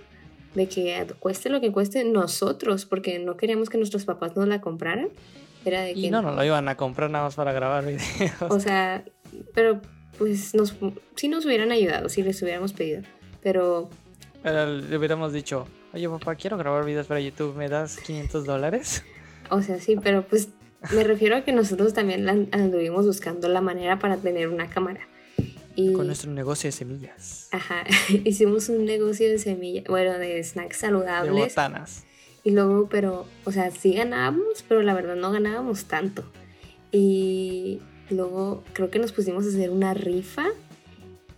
de 0.56 0.66
que 0.68 1.06
cueste 1.20 1.48
lo 1.50 1.60
que 1.60 1.70
cueste 1.70 2.04
nosotros, 2.04 2.84
porque 2.86 3.18
no 3.20 3.36
queríamos 3.36 3.70
que 3.70 3.78
nuestros 3.78 4.04
papás 4.04 4.34
nos 4.36 4.48
la 4.48 4.60
compraran. 4.60 5.10
Era 5.64 5.82
de 5.82 5.92
Y 5.92 6.02
que 6.02 6.10
no, 6.10 6.22
no 6.22 6.32
lo 6.32 6.44
iban 6.44 6.68
a 6.68 6.76
comprar 6.76 7.10
nada 7.10 7.24
más 7.24 7.34
para 7.36 7.52
grabar 7.52 7.84
videos. 7.86 8.02
o 8.48 8.58
sea, 8.58 9.04
pero 9.54 9.80
pues 10.18 10.54
nos, 10.54 10.74
sí 11.14 11.28
nos 11.28 11.44
hubieran 11.44 11.70
ayudado 11.72 12.08
si 12.08 12.22
les 12.22 12.40
hubiéramos 12.42 12.72
pedido. 12.72 13.02
Pero 13.42 13.88
Pero 14.42 14.66
le 14.66 14.96
hubiéramos 14.96 15.32
dicho, 15.32 15.66
oye 15.92 16.08
papá, 16.08 16.34
quiero 16.36 16.56
grabar 16.56 16.84
videos 16.84 17.06
para 17.06 17.20
YouTube, 17.20 17.54
¿me 17.56 17.68
das 17.68 17.98
500 17.98 18.44
dólares? 18.44 19.04
O 19.50 19.60
sea, 19.62 19.78
sí, 19.78 19.96
pero 20.02 20.22
pues 20.26 20.48
me 20.94 21.04
refiero 21.04 21.36
a 21.36 21.42
que 21.42 21.52
nosotros 21.52 21.92
también 21.94 22.24
la- 22.26 22.32
anduvimos 22.52 23.06
buscando 23.06 23.48
la 23.48 23.60
manera 23.60 23.98
para 23.98 24.16
tener 24.16 24.48
una 24.48 24.68
cámara. 24.70 25.00
Y, 25.76 25.92
Con 25.92 26.06
nuestro 26.06 26.30
negocio 26.32 26.68
de 26.68 26.72
semillas. 26.72 27.48
ajá, 27.52 27.84
hicimos 28.24 28.68
un 28.70 28.84
negocio 28.86 29.28
de 29.28 29.38
semilla, 29.38 29.82
bueno, 29.88 30.18
de 30.18 30.42
snacks 30.42 30.76
De 30.80 30.86
saludables. 30.86 31.34
botanas. 31.54 32.04
Y 32.44 32.50
luego, 32.52 32.88
pero, 32.88 33.26
o 33.44 33.52
sea, 33.52 33.70
sí 33.70 33.92
ganábamos, 33.94 34.64
pero 34.68 34.82
la 34.82 34.94
verdad 34.94 35.16
no 35.16 35.30
ganábamos 35.32 35.84
tanto. 35.84 36.24
Y 36.92 37.80
luego 38.08 38.62
creo 38.72 38.90
que 38.90 38.98
nos 38.98 39.12
pusimos 39.12 39.44
a 39.44 39.48
hacer 39.48 39.70
una 39.70 39.94
rifa. 39.94 40.44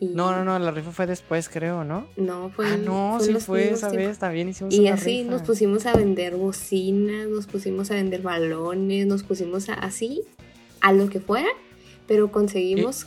Y 0.00 0.08
No, 0.08 0.30
no, 0.30 0.44
no, 0.44 0.58
la 0.60 0.70
rifa 0.70 0.92
fue 0.92 1.06
después, 1.06 1.48
creo, 1.48 1.82
¿no? 1.82 2.06
No, 2.16 2.50
fue 2.50 2.66
ah, 2.66 2.76
no, 2.76 3.16
fue 3.18 3.26
sí 3.26 3.34
fue 3.40 3.70
esa 3.72 3.90
tiempos. 3.90 4.08
vez, 4.10 4.18
también 4.18 4.48
hicimos 4.50 4.72
Y 4.74 4.80
una 4.80 4.94
así 4.94 5.22
rifa. 5.22 5.30
nos 5.32 5.42
pusimos 5.42 5.86
a 5.86 5.94
vender 5.94 6.36
bocinas, 6.36 7.26
nos 7.26 7.46
pusimos 7.48 7.90
a 7.90 7.94
vender 7.94 8.22
balones, 8.22 9.06
nos 9.06 9.24
pusimos 9.24 9.68
a, 9.70 9.74
así 9.74 10.22
a 10.80 10.92
lo 10.92 11.08
que 11.08 11.18
fuera, 11.20 11.48
pero 12.06 12.30
conseguimos... 12.30 13.06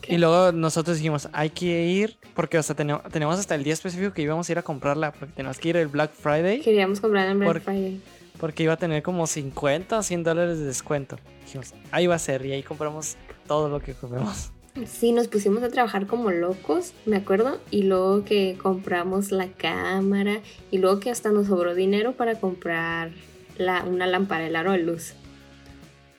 ¿Qué? 0.00 0.14
Y 0.14 0.18
luego 0.18 0.52
nosotros 0.52 0.96
dijimos, 0.96 1.28
hay 1.32 1.50
que 1.50 1.84
ir, 1.86 2.16
porque 2.34 2.58
o 2.58 2.62
sea, 2.62 2.74
tenemos, 2.74 3.02
tenemos 3.10 3.38
hasta 3.38 3.54
el 3.54 3.64
día 3.64 3.72
específico 3.74 4.12
que 4.12 4.22
íbamos 4.22 4.48
a 4.48 4.52
ir 4.52 4.58
a 4.58 4.62
comprarla, 4.62 5.12
porque 5.12 5.32
teníamos 5.34 5.58
que 5.58 5.68
ir 5.68 5.76
el 5.76 5.88
Black 5.88 6.12
Friday, 6.12 6.60
Queríamos 6.60 7.00
comprar 7.00 7.28
en 7.28 7.38
Black 7.40 7.62
Friday. 7.62 8.00
porque 8.38 8.62
iba 8.62 8.72
a 8.72 8.76
tener 8.76 9.02
como 9.02 9.26
50 9.26 9.98
o 9.98 10.02
100 10.02 10.24
dólares 10.24 10.58
de 10.58 10.64
descuento. 10.64 11.16
Dijimos, 11.44 11.74
ahí 11.90 12.06
va 12.06 12.14
a 12.14 12.18
ser, 12.18 12.44
y 12.46 12.52
ahí 12.52 12.62
compramos 12.62 13.16
todo 13.46 13.68
lo 13.68 13.80
que 13.80 13.94
comemos. 13.94 14.50
Sí, 14.86 15.10
nos 15.12 15.26
pusimos 15.26 15.62
a 15.64 15.68
trabajar 15.68 16.06
como 16.06 16.30
locos, 16.30 16.94
me 17.04 17.16
acuerdo, 17.16 17.58
y 17.72 17.82
luego 17.82 18.24
que 18.24 18.56
compramos 18.62 19.32
la 19.32 19.48
cámara, 19.48 20.40
y 20.70 20.78
luego 20.78 21.00
que 21.00 21.10
hasta 21.10 21.30
nos 21.32 21.48
sobró 21.48 21.74
dinero 21.74 22.12
para 22.12 22.38
comprar 22.38 23.10
la, 23.58 23.82
una 23.82 24.06
lámpara, 24.06 24.46
el 24.46 24.54
aro 24.56 24.72
de 24.72 24.78
luz. 24.78 25.14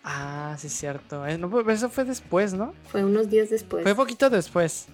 Ah, 0.04 0.56
sí, 0.60 0.68
es 0.68 0.74
cierto. 0.74 1.26
Eh, 1.28 1.38
pero 1.40 1.72
eso 1.72 1.90
fue 1.90 2.06
después, 2.06 2.54
¿no? 2.54 2.74
Fue 2.88 3.04
unos 3.04 3.30
días 3.30 3.50
después. 3.50 3.84
Fue 3.84 3.94
poquito 3.96 4.30
después 4.30 4.88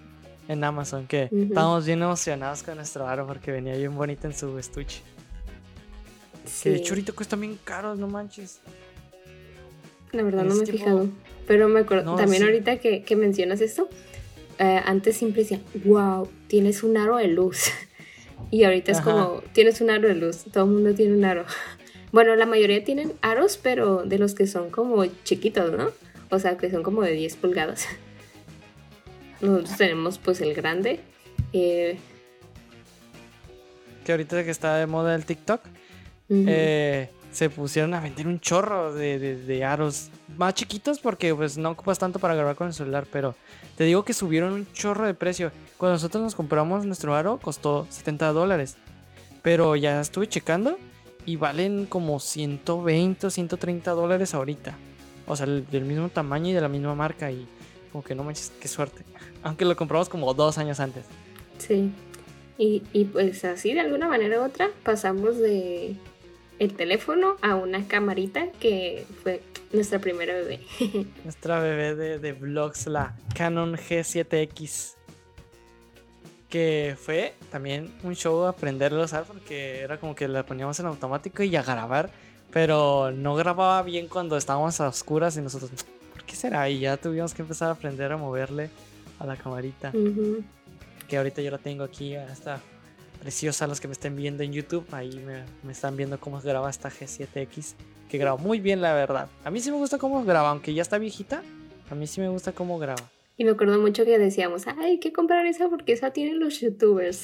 en 0.48 0.64
Amazon, 0.64 1.08
que 1.08 1.30
estábamos 1.32 1.86
bien 1.86 2.02
emocionados 2.02 2.64
con 2.64 2.76
nuestro 2.76 3.08
aro 3.08 3.26
porque 3.26 3.52
venía 3.52 3.76
bien 3.76 3.96
bonito 3.96 4.28
en 4.28 4.34
su 4.36 4.58
estuche. 4.58 5.02
Que 6.64 6.70
de 6.72 6.76
Sí. 6.78 6.82
hecho 6.82 6.94
ahorita 6.94 7.12
cuestan 7.14 7.42
bien 7.42 7.58
caros, 7.64 7.98
no 8.00 8.08
manches. 8.08 8.60
La 10.12 10.24
verdad 10.24 10.44
no 10.46 10.56
me 10.56 10.64
he 10.64 10.68
fijado. 10.68 11.08
Pero 11.46 11.68
me 11.70 11.82
acuerdo, 11.82 12.04
No, 12.12 12.16
también 12.18 12.42
sí. 12.44 12.48
ahorita 12.50 12.78
que, 12.78 13.04
que 13.04 13.16
mencionas 13.16 13.62
esto, 13.62 13.90
eh, 14.60 14.82
antes 14.86 15.16
siempre 15.18 15.44
decía, 15.44 15.62
wow, 15.86 16.28
tienes 16.48 16.84
un 16.84 16.98
aro 16.98 17.18
de 17.18 17.28
luz. 17.28 17.66
y 18.52 18.64
ahorita 18.64 18.92
es 18.92 19.02
como, 19.02 19.42
tienes 19.54 19.80
un 19.82 19.90
aro 19.90 20.08
de 20.08 20.16
luz, 20.16 20.46
todo 20.52 20.66
el 20.66 20.70
mundo 20.72 20.94
tiene 20.94 21.14
un 21.16 21.24
aro. 21.26 21.46
Bueno, 22.12 22.36
la 22.36 22.46
mayoría 22.46 22.84
tienen 22.84 23.14
aros, 23.22 23.58
pero 23.62 24.04
de 24.04 24.18
los 24.18 24.34
que 24.34 24.48
son 24.48 24.70
como 24.70 25.06
chiquitos, 25.24 25.72
¿no? 25.74 25.90
O 26.30 26.40
sea, 26.40 26.58
que 26.58 26.70
son 26.72 26.84
como 26.84 27.02
de 27.04 27.12
10 27.12 27.36
pulgadas. 27.38 27.86
Nosotros 29.42 29.78
tenemos 29.78 30.18
pues 30.18 30.42
el 30.42 30.54
grande. 30.54 31.00
eh, 31.54 31.98
Que 34.06 34.12
ahorita 34.14 34.44
que 34.44 34.52
está 34.52 34.78
de 34.78 34.88
moda 34.88 35.16
el 35.16 35.26
TikTok, 35.26 35.62
eh, 36.30 37.10
se 37.32 37.50
pusieron 37.50 37.94
a 37.94 38.00
vender 38.00 38.28
un 38.28 38.40
chorro 38.40 38.94
de, 38.94 39.20
de- 39.20 39.36
de 39.38 39.64
aros 39.64 40.10
más 40.38 40.54
chiquitos 40.56 41.00
porque 41.00 41.34
pues 41.36 41.58
no 41.58 41.70
ocupas 41.72 42.00
tanto 42.00 42.20
para 42.20 42.34
grabar 42.36 42.56
con 42.56 42.68
el 42.68 42.74
celular, 42.74 43.06
pero 43.12 43.36
te 43.78 43.84
digo 43.84 44.04
que 44.04 44.14
subieron 44.14 44.54
un 44.54 44.72
chorro 44.74 45.06
de 45.06 45.14
precio. 45.14 45.52
Cuando 45.78 45.94
nosotros 45.96 46.24
nos 46.24 46.36
compramos 46.36 46.86
nuestro 46.86 47.14
aro 47.16 47.38
costó 47.40 47.86
70 47.90 48.32
dólares, 48.34 48.76
pero 49.44 49.76
ya 49.76 50.02
estuve 50.02 50.28
checando 50.28 50.78
y 51.28 51.36
valen 51.36 51.86
como 51.86 52.20
120 52.20 53.28
o 53.28 53.30
130 53.30 53.92
dólares 53.92 54.34
ahorita. 54.34 54.76
O 55.28 55.36
sea, 55.36 55.46
el- 55.46 55.68
del 55.70 55.86
mismo 55.86 56.10
tamaño 56.10 56.50
y 56.50 56.54
de 56.54 56.62
la 56.62 56.70
misma 56.70 56.96
marca 56.96 57.30
y 57.32 57.46
como 57.92 58.04
que 58.04 58.16
no 58.16 58.24
manches, 58.24 58.52
qué 58.60 58.68
suerte. 58.68 59.04
Aunque 59.44 59.66
lo 59.66 59.76
compramos 59.76 60.10
como 60.10 60.34
dos 60.34 60.58
años 60.58 60.80
antes. 60.80 61.06
Sí. 61.60 61.92
Y, 62.58 62.82
y 62.92 63.06
pues 63.06 63.46
así 63.46 63.74
de 63.76 63.82
alguna 63.82 64.08
manera 64.08 64.40
u 64.42 64.44
otra 64.44 64.70
pasamos 64.84 65.38
de 65.38 65.96
el 66.58 66.74
teléfono 66.74 67.36
a 67.44 67.54
una 67.54 67.88
camarita 67.88 68.48
que 68.60 69.06
fue 69.22 69.44
nuestra 69.74 70.00
primera 70.00 70.34
bebé. 70.34 70.62
Nuestra 71.24 71.60
bebé 71.60 71.94
de, 71.94 72.18
de 72.18 72.34
vlogs, 72.34 72.88
la 72.88 73.16
Canon 73.36 73.76
G7X. 73.76 74.96
Que 76.50 76.96
fue 77.00 77.36
también 77.52 77.94
un 78.04 78.16
show 78.16 78.46
aprenderlo 78.46 79.02
a 79.02 79.06
usar 79.06 79.26
porque 79.26 79.82
era 79.82 80.00
como 80.00 80.16
que 80.16 80.28
la 80.28 80.46
poníamos 80.46 80.80
en 80.80 80.86
automático 80.86 81.44
y 81.44 81.56
a 81.56 81.64
grabar. 81.64 82.10
Pero 82.52 83.12
no 83.12 83.36
grababa 83.36 83.82
bien 83.84 84.08
cuando 84.08 84.38
estábamos 84.38 84.80
a 84.80 84.88
oscuras 84.88 85.36
y 85.38 85.42
nosotros, 85.42 85.72
¿por 86.14 86.24
qué 86.24 86.36
será? 86.36 86.70
Y 86.70 86.80
ya 86.80 86.96
tuvimos 86.98 87.34
que 87.34 87.42
empezar 87.42 87.70
a 87.70 87.72
aprender 87.72 88.12
a 88.12 88.18
moverle 88.18 88.70
a 89.20 89.26
la 89.26 89.36
camarita. 89.36 89.92
Que 91.08 91.18
ahorita 91.18 91.42
yo 91.42 91.52
la 91.52 91.58
tengo 91.58 91.84
aquí, 91.84 92.16
a 92.16 92.32
esta 92.32 92.62
preciosa, 93.20 93.68
los 93.68 93.82
que 93.82 93.88
me 93.88 93.94
estén 93.94 94.16
viendo 94.16 94.44
en 94.44 94.54
YouTube. 94.54 94.86
Ahí 94.94 95.18
me, 95.18 95.44
me 95.64 95.74
están 95.74 95.98
viendo 95.98 96.20
cómo 96.20 96.40
graba 96.40 96.70
esta 96.70 96.90
G7X. 96.90 97.76
Que 98.10 98.18
graba 98.18 98.38
muy 98.38 98.60
bien, 98.62 98.82
la 98.82 98.94
verdad. 98.94 99.28
A 99.44 99.52
mí 99.52 99.60
sí 99.60 99.70
me 99.70 99.78
gusta 99.78 99.98
cómo 99.98 100.24
graba, 100.24 100.52
aunque 100.52 100.74
ya 100.74 100.82
está 100.82 100.98
viejita. 100.98 101.44
A 101.90 101.96
mí 101.96 102.08
sí 102.08 102.22
me 102.22 102.30
gusta 102.30 102.54
cómo 102.54 102.80
graba. 102.80 103.10
Y 103.38 103.44
me 103.44 103.52
acuerdo 103.52 103.80
mucho 103.80 104.04
que 104.04 104.18
decíamos, 104.18 104.66
ay, 104.68 104.76
hay 104.92 105.00
que 105.00 105.14
comprar 105.14 105.46
esa 105.46 105.70
porque 105.70 105.94
esa 105.94 106.12
tienen 106.12 106.40
los 106.40 106.60
youtubers. 106.60 107.24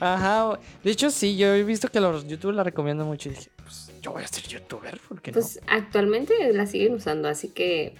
Ajá, 0.00 0.58
de 0.82 0.90
hecho 0.90 1.10
sí, 1.10 1.36
yo 1.36 1.54
he 1.54 1.62
visto 1.62 1.88
que 1.88 2.00
los 2.00 2.26
youtubers 2.26 2.56
la 2.56 2.64
recomiendan 2.64 3.06
mucho 3.06 3.28
y 3.28 3.32
dije, 3.32 3.50
pues 3.62 3.92
yo 4.00 4.12
voy 4.12 4.22
a 4.22 4.26
ser 4.28 4.44
youtuber, 4.48 4.98
¿por 5.06 5.20
qué 5.20 5.30
no? 5.30 5.34
Pues 5.34 5.60
actualmente 5.66 6.32
la 6.54 6.66
siguen 6.66 6.94
usando, 6.94 7.28
así 7.28 7.48
que 7.48 7.92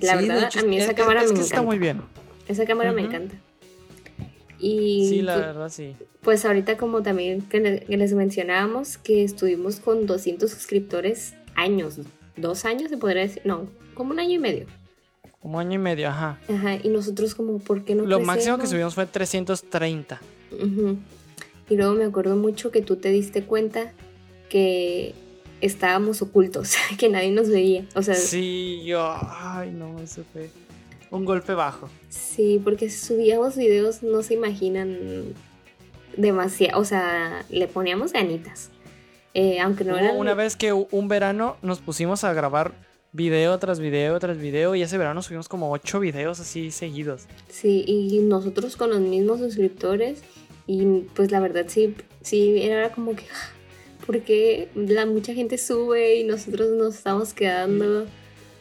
la 0.00 0.16
Sí, 0.20 0.28
verdad 0.28 0.44
hecho, 0.44 0.60
a 0.60 0.62
mí 0.62 0.76
es- 0.76 0.84
esa 0.84 0.92
es- 0.92 0.96
cámara 0.98 1.22
es 1.22 1.32
me 1.32 1.34
que 1.34 1.40
encanta. 1.40 1.54
está 1.56 1.62
muy 1.66 1.78
bien. 1.80 2.02
Esa 2.46 2.64
cámara 2.64 2.92
me 2.92 3.02
encanta. 3.02 3.34
Y 4.60 5.06
Sí, 5.08 5.22
la 5.22 5.34
pues, 5.34 5.46
verdad 5.46 5.68
sí. 5.68 5.96
pues 6.22 6.44
ahorita 6.44 6.76
como 6.76 7.02
también 7.02 7.42
que 7.42 7.58
les 7.88 8.12
mencionábamos 8.12 8.96
que 8.98 9.24
estuvimos 9.24 9.80
con 9.80 10.06
200 10.06 10.50
suscriptores 10.52 11.34
años, 11.56 11.98
dos 12.36 12.64
años 12.64 12.88
se 12.90 12.96
podría 12.98 13.22
decir, 13.22 13.42
no, 13.44 13.68
como 13.94 14.12
un 14.12 14.20
año 14.20 14.34
y 14.34 14.38
medio. 14.38 14.66
Como 15.48 15.60
año 15.60 15.76
y 15.76 15.78
medio, 15.78 16.10
ajá. 16.10 16.38
Ajá, 16.46 16.74
y 16.74 16.90
nosotros 16.90 17.34
como, 17.34 17.58
¿por 17.58 17.82
qué 17.82 17.94
no 17.94 18.04
Lo 18.04 18.20
máximo 18.20 18.58
que 18.58 18.66
subimos 18.66 18.94
fue 18.94 19.06
330. 19.06 20.20
Ujú. 20.52 20.98
Y 21.70 21.76
luego 21.78 21.94
me 21.94 22.04
acuerdo 22.04 22.36
mucho 22.36 22.70
que 22.70 22.82
tú 22.82 22.96
te 22.96 23.08
diste 23.08 23.44
cuenta 23.44 23.94
que 24.50 25.14
estábamos 25.62 26.20
ocultos, 26.20 26.74
que 26.98 27.08
nadie 27.08 27.30
nos 27.30 27.48
veía. 27.48 27.86
O 27.94 28.02
sea, 28.02 28.14
sí, 28.14 28.26
Sí, 28.26 28.82
yo, 28.84 29.10
ay 29.22 29.70
no, 29.70 29.98
eso 30.00 30.22
fue 30.34 30.50
un 31.10 31.24
golpe 31.24 31.54
bajo. 31.54 31.88
porque 32.62 32.90
si 32.90 33.06
subíamos 33.06 33.56
videos, 33.56 34.02
no 34.02 34.22
se 34.22 34.34
imaginan 34.34 35.32
demasiado, 36.14 36.78
o 36.78 36.84
sea, 36.84 37.46
le 37.48 37.68
poníamos 37.68 38.12
ganitas. 38.12 38.68
Eh, 39.32 39.60
aunque 39.60 39.84
no 39.84 39.94
Hubo 39.94 39.98
eran... 39.98 40.18
una 40.18 40.34
vez 40.34 40.56
que 40.56 40.74
un 40.74 41.08
verano 41.08 41.56
nos 41.62 41.78
pusimos 41.78 42.22
a 42.24 42.34
grabar 42.34 42.74
video 43.12 43.58
tras 43.58 43.80
video 43.80 44.18
tras 44.18 44.38
video 44.38 44.74
y 44.74 44.82
ese 44.82 44.98
verano 44.98 45.22
subimos 45.22 45.48
como 45.48 45.70
8 45.72 46.00
videos 46.00 46.40
así 46.40 46.70
seguidos. 46.70 47.26
Sí, 47.48 47.84
y 47.86 48.18
nosotros 48.20 48.76
con 48.76 48.90
los 48.90 49.00
mismos 49.00 49.40
suscriptores 49.40 50.22
y 50.66 51.06
pues 51.14 51.30
la 51.30 51.40
verdad 51.40 51.64
sí, 51.68 51.94
sí, 52.20 52.62
era 52.62 52.92
como 52.92 53.16
que, 53.16 53.24
ah, 53.24 53.50
porque 54.06 54.68
la 54.74 55.06
mucha 55.06 55.32
gente 55.32 55.56
sube 55.56 56.16
y 56.16 56.24
nosotros 56.24 56.70
nos 56.72 56.96
estamos 56.96 57.32
quedando... 57.32 58.06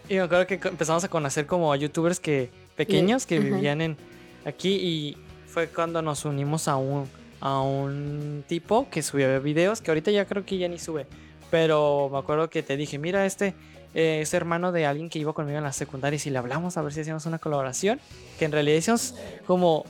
Y 0.10 0.14
me 0.14 0.22
acuerdo 0.22 0.48
que 0.48 0.54
empezamos 0.54 1.04
a 1.04 1.10
conocer 1.10 1.46
como 1.46 1.74
a 1.74 1.76
youtubers 1.76 2.22
que 2.22 2.50
pequeños 2.78 3.26
que 3.26 3.38
Ajá. 3.38 3.46
vivían 3.46 3.82
en 3.82 3.98
aquí 4.46 4.76
y 4.76 5.18
fue 5.48 5.68
cuando 5.68 6.02
nos 6.02 6.24
unimos 6.24 6.70
a 6.70 6.78
un 6.78 7.10
a 7.40 7.62
un 7.62 8.44
tipo 8.48 8.90
que 8.90 9.04
subía 9.04 9.38
videos 9.40 9.82
que 9.82 9.92
ahorita 9.92 10.10
ya 10.12 10.26
creo 10.26 10.46
que 10.46 10.58
ya 10.58 10.68
ni 10.68 10.80
sube, 10.80 11.06
pero 11.52 12.10
me 12.12 12.18
acuerdo 12.18 12.50
que 12.50 12.64
te 12.64 12.78
dije, 12.78 12.98
mira 12.98 13.26
este 13.26 13.54
eh, 13.94 14.20
es 14.22 14.34
hermano 14.34 14.72
de 14.72 14.86
alguien 14.86 15.10
que 15.10 15.20
iba 15.20 15.34
conmigo 15.34 15.58
en 15.58 15.64
la 15.64 15.74
secundaria 15.74 16.18
y 16.18 16.20
si 16.20 16.30
le 16.30 16.38
hablamos 16.38 16.78
a 16.78 16.82
ver 16.82 16.94
si 16.94 17.02
hacíamos 17.02 17.26
una 17.26 17.40
colaboración, 17.40 18.00
que 18.38 18.46
en 18.46 18.52
realidad 18.52 18.78
hicimos 18.78 19.16
como 19.46 19.86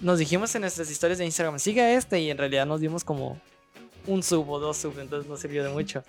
nos 0.00 0.18
dijimos 0.18 0.54
en 0.54 0.62
nuestras 0.62 0.90
historias 0.90 1.18
de 1.18 1.26
Instagram, 1.26 1.58
sigue 1.58 1.94
este 1.94 2.20
y 2.20 2.30
en 2.30 2.38
realidad 2.38 2.66
nos 2.66 2.80
dimos 2.80 3.04
como 3.04 3.40
un 4.06 4.22
sub 4.22 4.48
o 4.48 4.58
dos 4.58 4.76
sub, 4.76 4.98
entonces 4.98 5.28
no 5.28 5.36
sirvió 5.36 5.62
de 5.62 5.70
mucho. 5.70 6.02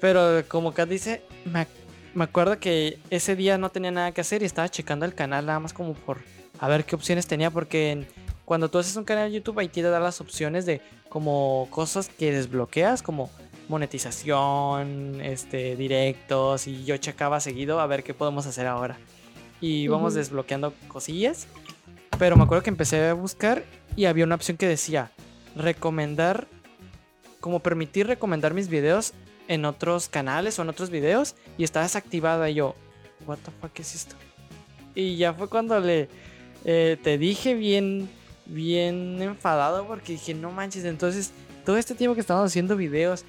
Pero 0.00 0.44
como 0.46 0.72
Kat 0.72 0.88
dice, 0.88 1.22
me, 1.44 1.66
me 2.14 2.24
acuerdo 2.24 2.58
que 2.60 2.98
ese 3.10 3.34
día 3.34 3.58
no 3.58 3.70
tenía 3.70 3.90
nada 3.90 4.12
que 4.12 4.20
hacer 4.20 4.42
y 4.42 4.46
estaba 4.46 4.68
checando 4.68 5.04
el 5.04 5.14
canal 5.14 5.46
nada 5.46 5.58
más 5.58 5.72
como 5.72 5.94
por 5.94 6.18
a 6.60 6.68
ver 6.68 6.84
qué 6.84 6.96
opciones 6.96 7.26
tenía 7.26 7.50
porque 7.50 8.06
cuando 8.44 8.70
tú 8.70 8.78
haces 8.78 8.96
un 8.96 9.04
canal 9.04 9.30
de 9.30 9.36
YouTube 9.36 9.58
ahí 9.58 9.68
te 9.68 9.82
da 9.82 10.00
las 10.00 10.20
opciones 10.20 10.66
de 10.66 10.80
como 11.08 11.68
cosas 11.70 12.08
que 12.08 12.32
desbloqueas 12.32 13.02
como 13.02 13.30
monetización, 13.68 15.20
este 15.20 15.76
directos 15.76 16.66
y 16.66 16.84
yo 16.84 16.96
checaba 16.96 17.40
seguido 17.40 17.80
a 17.80 17.86
ver 17.86 18.02
qué 18.02 18.14
podemos 18.14 18.46
hacer 18.46 18.66
ahora. 18.66 18.98
Y 19.60 19.82
íbamos 19.82 20.14
desbloqueando 20.14 20.72
cosillas, 20.88 21.46
pero 22.18 22.36
me 22.36 22.44
acuerdo 22.44 22.62
que 22.62 22.70
empecé 22.70 23.08
a 23.08 23.14
buscar 23.14 23.64
y 23.96 24.06
había 24.06 24.24
una 24.24 24.36
opción 24.36 24.56
que 24.56 24.66
decía 24.66 25.10
recomendar 25.56 26.46
como 27.40 27.60
permitir 27.60 28.06
recomendar 28.06 28.54
mis 28.54 28.68
videos 28.68 29.12
en 29.48 29.64
otros 29.64 30.08
canales 30.08 30.58
o 30.58 30.62
en 30.62 30.68
otros 30.68 30.90
videos 30.90 31.34
y 31.56 31.64
está 31.64 31.82
desactivada 31.82 32.50
y 32.50 32.54
yo, 32.54 32.74
what 33.26 33.38
the 33.38 33.50
fuck 33.60 33.78
es 33.78 33.94
esto? 33.94 34.16
Y 34.94 35.16
ya 35.16 35.32
fue 35.32 35.48
cuando 35.48 35.78
le 35.80 36.08
eh, 36.64 36.96
te 37.02 37.18
dije 37.18 37.54
bien 37.54 38.10
bien 38.46 39.20
enfadado 39.20 39.86
porque 39.86 40.12
dije, 40.12 40.34
no 40.34 40.50
manches, 40.50 40.84
entonces 40.84 41.32
todo 41.64 41.76
este 41.76 41.94
tiempo 41.94 42.14
que 42.14 42.20
estábamos 42.20 42.50
haciendo 42.50 42.76
videos 42.76 43.24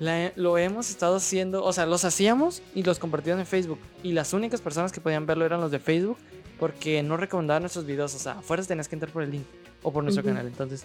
la- 0.00 0.32
lo 0.34 0.58
hemos 0.58 0.90
estado 0.90 1.16
haciendo, 1.16 1.62
o 1.64 1.72
sea, 1.72 1.86
los 1.86 2.04
hacíamos 2.04 2.62
y 2.74 2.82
los 2.82 2.98
compartíamos 2.98 3.40
en 3.40 3.46
Facebook 3.46 3.78
y 4.02 4.12
las 4.12 4.32
únicas 4.32 4.60
personas 4.60 4.90
que 4.90 5.00
podían 5.00 5.26
verlo 5.26 5.44
eran 5.46 5.60
los 5.60 5.70
de 5.70 5.78
Facebook 5.78 6.16
porque 6.58 7.02
no 7.02 7.16
recomendaban 7.16 7.62
nuestros 7.62 7.86
videos, 7.86 8.14
o 8.14 8.18
sea, 8.18 8.32
a 8.32 8.42
fuerzas 8.42 8.66
tenías 8.66 8.88
que 8.88 8.96
entrar 8.96 9.12
por 9.12 9.22
el 9.22 9.30
link 9.30 9.44
o 9.82 9.92
por 9.92 10.02
nuestro 10.02 10.24
canal, 10.24 10.46
entonces 10.46 10.84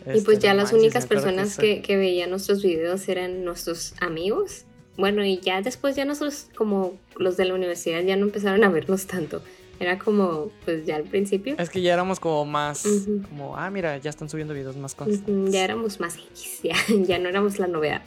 Y 0.00 0.20
pues 0.20 0.36
este, 0.36 0.38
ya 0.38 0.52
no 0.54 0.62
las 0.62 0.72
manches, 0.72 0.80
únicas 0.80 1.06
personas 1.06 1.56
que, 1.56 1.80
que 1.82 1.96
veían 1.96 2.30
nuestros 2.30 2.62
videos 2.62 3.08
eran 3.08 3.44
nuestros 3.44 3.94
amigos. 4.00 4.64
Bueno, 4.96 5.24
y 5.24 5.38
ya 5.38 5.60
después 5.62 5.96
ya 5.96 6.04
nosotros 6.04 6.46
como 6.56 6.92
los 7.16 7.36
de 7.36 7.46
la 7.46 7.54
universidad 7.54 8.02
ya 8.02 8.14
no 8.16 8.26
empezaron 8.26 8.62
a 8.64 8.68
vernos 8.68 9.06
tanto. 9.06 9.42
Era 9.80 9.98
como, 9.98 10.50
pues 10.64 10.86
ya 10.86 10.96
al 10.96 11.02
principio. 11.04 11.56
Es 11.58 11.68
que 11.68 11.82
ya 11.82 11.92
éramos 11.94 12.20
como 12.20 12.44
más, 12.44 12.86
como, 13.28 13.56
ah, 13.56 13.70
mira, 13.70 13.98
ya 13.98 14.10
están 14.10 14.28
subiendo 14.28 14.54
videos 14.54 14.76
más 14.76 14.94
constantes. 14.94 15.52
Ya 15.52 15.64
éramos 15.64 15.98
más 16.00 16.16
X, 16.16 16.60
ya, 16.62 16.76
ya 17.06 17.18
no 17.18 17.28
éramos 17.28 17.58
la 17.58 17.66
novedad. 17.66 18.02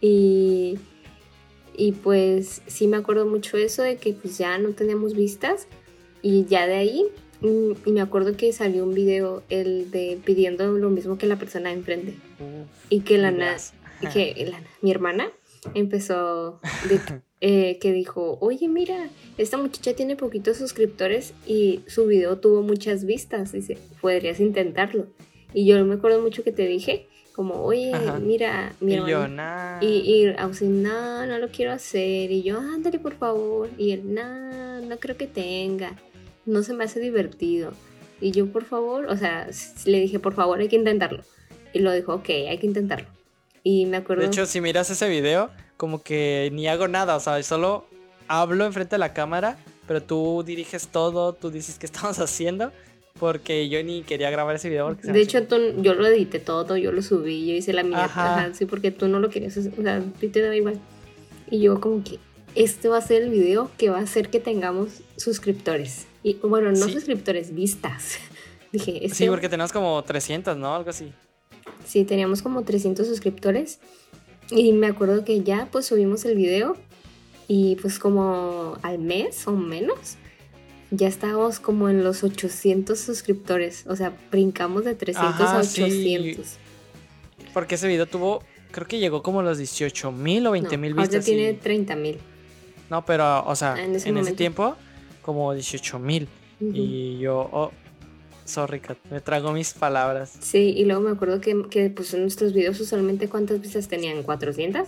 Y, 0.00 0.78
y 1.76 1.92
pues 1.92 2.62
sí 2.66 2.86
me 2.86 2.96
acuerdo 2.96 3.26
mucho 3.26 3.56
eso 3.56 3.82
de 3.82 3.96
que 3.96 4.12
pues 4.12 4.38
ya 4.38 4.58
no 4.58 4.70
teníamos 4.70 5.14
vistas. 5.14 5.66
Y 6.22 6.44
ya 6.46 6.66
de 6.66 6.74
ahí, 6.76 7.06
mm, 7.40 7.72
y 7.84 7.90
me 7.92 8.00
acuerdo 8.00 8.36
que 8.36 8.52
salió 8.52 8.84
un 8.84 8.94
video, 8.94 9.42
el 9.48 9.90
de 9.90 10.18
pidiendo 10.24 10.72
lo 10.72 10.90
mismo 10.90 11.18
que 11.18 11.26
la 11.26 11.36
persona 11.36 11.70
de 11.70 11.76
enfrente. 11.76 12.14
Uf, 12.40 12.68
Y 12.90 13.00
que 13.00 13.18
la 13.18 13.30
na- 13.30 13.56
que 14.12 14.46
la- 14.50 14.60
mi 14.82 14.90
hermana 14.90 15.30
empezó 15.74 16.60
de, 16.88 17.00
eh, 17.40 17.78
que 17.80 17.92
dijo, 17.92 18.38
oye 18.40 18.68
mira, 18.68 19.08
esta 19.36 19.56
muchacha 19.56 19.94
tiene 19.94 20.16
poquitos 20.16 20.56
suscriptores 20.56 21.34
y 21.46 21.80
su 21.86 22.06
video 22.06 22.38
tuvo 22.38 22.62
muchas 22.62 23.04
vistas, 23.04 23.52
dice, 23.52 23.78
podrías 24.00 24.40
intentarlo. 24.40 25.06
Y 25.52 25.66
yo 25.66 25.82
me 25.84 25.94
acuerdo 25.94 26.20
mucho 26.20 26.42
que 26.42 26.52
te 26.52 26.66
dije, 26.66 27.06
como, 27.36 27.62
oye, 27.62 27.92
Ajá. 27.92 28.18
mira, 28.18 28.74
mi 28.80 28.94
Y 28.94 28.96
yo, 28.96 29.28
nah. 29.28 29.78
Y, 29.82 29.86
y 29.86 30.34
Ausi, 30.38 30.68
no, 30.68 31.26
no 31.26 31.38
lo 31.38 31.48
quiero 31.48 31.70
hacer. 31.70 32.30
Y 32.30 32.42
yo, 32.42 32.58
ándale, 32.58 32.98
por 32.98 33.14
favor. 33.14 33.68
Y 33.76 33.90
él, 33.90 34.14
no, 34.14 34.80
no 34.80 34.96
creo 34.98 35.18
que 35.18 35.26
tenga. 35.26 35.94
No 36.46 36.62
se 36.62 36.72
me 36.72 36.84
hace 36.84 36.98
divertido. 36.98 37.72
Y 38.22 38.30
yo, 38.30 38.50
por 38.50 38.64
favor, 38.64 39.04
o 39.06 39.16
sea, 39.18 39.50
le 39.84 40.00
dije, 40.00 40.18
por 40.18 40.32
favor, 40.32 40.60
hay 40.60 40.68
que 40.68 40.76
intentarlo. 40.76 41.24
Y 41.74 41.80
lo 41.80 41.92
dijo, 41.92 42.14
ok, 42.14 42.28
hay 42.48 42.56
que 42.56 42.66
intentarlo. 42.66 43.08
Y 43.62 43.84
me 43.84 43.98
acuerdo. 43.98 44.22
De 44.22 44.28
hecho, 44.28 44.46
si 44.46 44.62
miras 44.62 44.88
ese 44.88 45.06
video, 45.06 45.50
como 45.76 46.02
que 46.02 46.50
ni 46.52 46.66
hago 46.68 46.88
nada, 46.88 47.16
o 47.16 47.20
sea, 47.20 47.42
solo 47.42 47.86
hablo 48.28 48.64
enfrente 48.64 48.94
de 48.96 48.98
la 48.98 49.12
cámara, 49.12 49.58
pero 49.86 50.02
tú 50.02 50.42
diriges 50.44 50.88
todo, 50.88 51.32
tú 51.32 51.50
dices 51.50 51.78
qué 51.78 51.86
estamos 51.92 52.18
haciendo 52.18 52.72
porque 53.18 53.68
yo 53.70 53.82
ni 53.82 54.02
quería 54.02 54.30
grabar 54.30 54.56
ese 54.56 54.68
video. 54.68 54.94
De 54.94 55.20
hecho, 55.20 55.42
tú- 55.46 55.80
yo 55.80 55.94
lo 55.94 56.06
edité 56.06 56.38
todo, 56.38 56.76
yo 56.76 56.92
lo 56.92 57.00
subí, 57.02 57.46
yo 57.46 57.54
hice 57.54 57.72
la 57.72 57.82
ajá, 58.04 58.50
sí, 58.52 58.66
porque 58.66 58.90
tú 58.90 59.08
no 59.08 59.20
lo 59.20 59.30
querías, 59.30 59.56
o 59.56 59.62
sea, 59.82 59.96
a 59.96 60.00
ti 60.20 60.28
te 60.28 60.40
daba 60.42 60.54
igual. 60.54 60.78
Y 61.50 61.60
yo 61.60 61.80
como 61.80 62.02
que 62.04 62.18
este 62.54 62.88
va 62.88 62.98
a 62.98 63.00
ser 63.00 63.22
el 63.22 63.30
video 63.30 63.70
que 63.78 63.88
va 63.90 63.98
a 63.98 64.02
hacer 64.02 64.28
que 64.28 64.40
tengamos 64.40 65.00
suscriptores. 65.16 66.06
Y 66.22 66.34
bueno, 66.42 66.70
no 66.72 66.86
Sí. 66.86 66.92
suscriptores, 66.92 67.54
vistas. 67.54 68.16
Dije, 68.72 69.04
este 69.04 69.16
Sí, 69.16 69.28
porque 69.28 69.48
tenemos 69.48 69.72
como 69.72 70.02
300, 70.02 70.56
¿no? 70.56 70.74
Algo 70.74 70.90
así. 70.90 71.12
Sí, 71.86 72.04
teníamos 72.04 72.42
como 72.42 72.64
300 72.64 73.06
suscriptores. 73.06 73.78
Y 74.50 74.72
me 74.72 74.86
acuerdo 74.86 75.24
que 75.24 75.42
ya 75.42 75.68
pues 75.72 75.86
subimos 75.86 76.24
el 76.24 76.36
video 76.36 76.76
y 77.48 77.76
pues 77.76 77.98
como 77.98 78.76
al 78.82 78.98
mes 78.98 79.46
o 79.46 79.52
menos 79.52 80.16
ya 80.92 81.08
estábamos 81.08 81.58
como 81.58 81.88
en 81.88 82.04
los 82.04 82.22
800 82.22 82.98
suscriptores. 82.98 83.84
O 83.88 83.96
sea, 83.96 84.12
brincamos 84.30 84.84
de 84.84 84.94
300 84.94 85.34
Ajá, 85.40 85.58
a 85.58 85.62
sí. 85.64 85.82
800. 85.82 86.46
Porque 87.52 87.74
ese 87.74 87.88
video 87.88 88.06
tuvo, 88.06 88.42
creo 88.70 88.86
que 88.86 88.98
llegó 88.98 89.22
como 89.22 89.40
a 89.40 89.42
los 89.42 89.58
18 89.58 90.12
mil 90.12 90.46
o 90.46 90.52
20 90.52 90.76
mil 90.78 90.94
no, 90.94 91.02
vistas. 91.02 91.24
tiene 91.24 91.50
y- 91.50 91.54
30 91.54 91.96
mil. 91.96 92.18
No, 92.88 93.04
pero, 93.04 93.44
o 93.46 93.56
sea, 93.56 93.72
Ah, 93.74 93.78
en 93.80 93.86
en 93.90 93.96
ese, 93.96 94.08
ese 94.08 94.12
momento. 94.12 94.36
tiempo, 94.36 94.76
como 95.22 95.52
18 95.54 95.98
mil. 95.98 96.28
Y 96.60 97.18
yo, 97.18 97.48
oh, 97.52 97.72
sorry, 98.46 98.80
Kat, 98.80 98.96
me 99.10 99.20
trago 99.20 99.52
mis 99.52 99.74
palabras. 99.74 100.32
Sí, 100.40 100.72
y 100.76 100.84
luego 100.84 101.02
me 101.02 101.10
acuerdo 101.10 101.40
que, 101.40 101.64
que 101.70 101.90
pues 101.90 102.14
en 102.14 102.22
nuestros 102.22 102.52
videos 102.52 102.80
usualmente 102.80 103.28
cuántas 103.28 103.60
vistas 103.60 103.88
tenían, 103.88 104.22
400. 104.22 104.86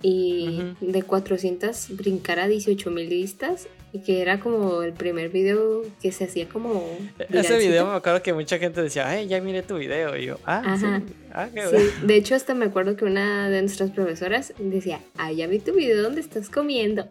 Y 0.00 0.60
Ujú. 0.80 0.92
de 0.92 1.02
400 1.02 1.96
brincar 1.96 2.38
a 2.38 2.46
18 2.46 2.90
mil 2.92 3.08
vistas. 3.08 3.66
Y 3.92 4.00
que 4.00 4.20
era 4.20 4.38
como 4.38 4.82
el 4.82 4.92
primer 4.92 5.30
video 5.30 5.82
que 6.02 6.12
se 6.12 6.24
hacía 6.24 6.46
como... 6.48 6.84
Ese 7.18 7.26
viralcito. 7.32 7.58
video 7.58 7.86
me 7.86 7.94
acuerdo 7.96 8.22
que 8.22 8.34
mucha 8.34 8.58
gente 8.58 8.82
decía, 8.82 9.08
ay, 9.08 9.26
ya 9.28 9.40
miré 9.40 9.62
tu 9.62 9.76
video. 9.78 10.14
Y 10.16 10.26
yo, 10.26 10.38
ah, 10.44 10.62
Ajá. 10.64 11.00
sí. 11.04 11.14
Ah, 11.32 11.48
qué 11.52 11.62
Sí, 11.62 11.68
bueno. 11.72 11.90
de 12.06 12.14
hecho 12.16 12.34
hasta 12.34 12.54
me 12.54 12.66
acuerdo 12.66 12.96
que 12.96 13.06
una 13.06 13.48
de 13.48 13.62
nuestras 13.62 13.90
profesoras 13.90 14.52
decía, 14.58 15.00
ah, 15.16 15.32
ya 15.32 15.46
vi 15.46 15.58
tu 15.58 15.72
video 15.72 16.02
donde 16.02 16.20
estás 16.20 16.50
comiendo. 16.50 17.08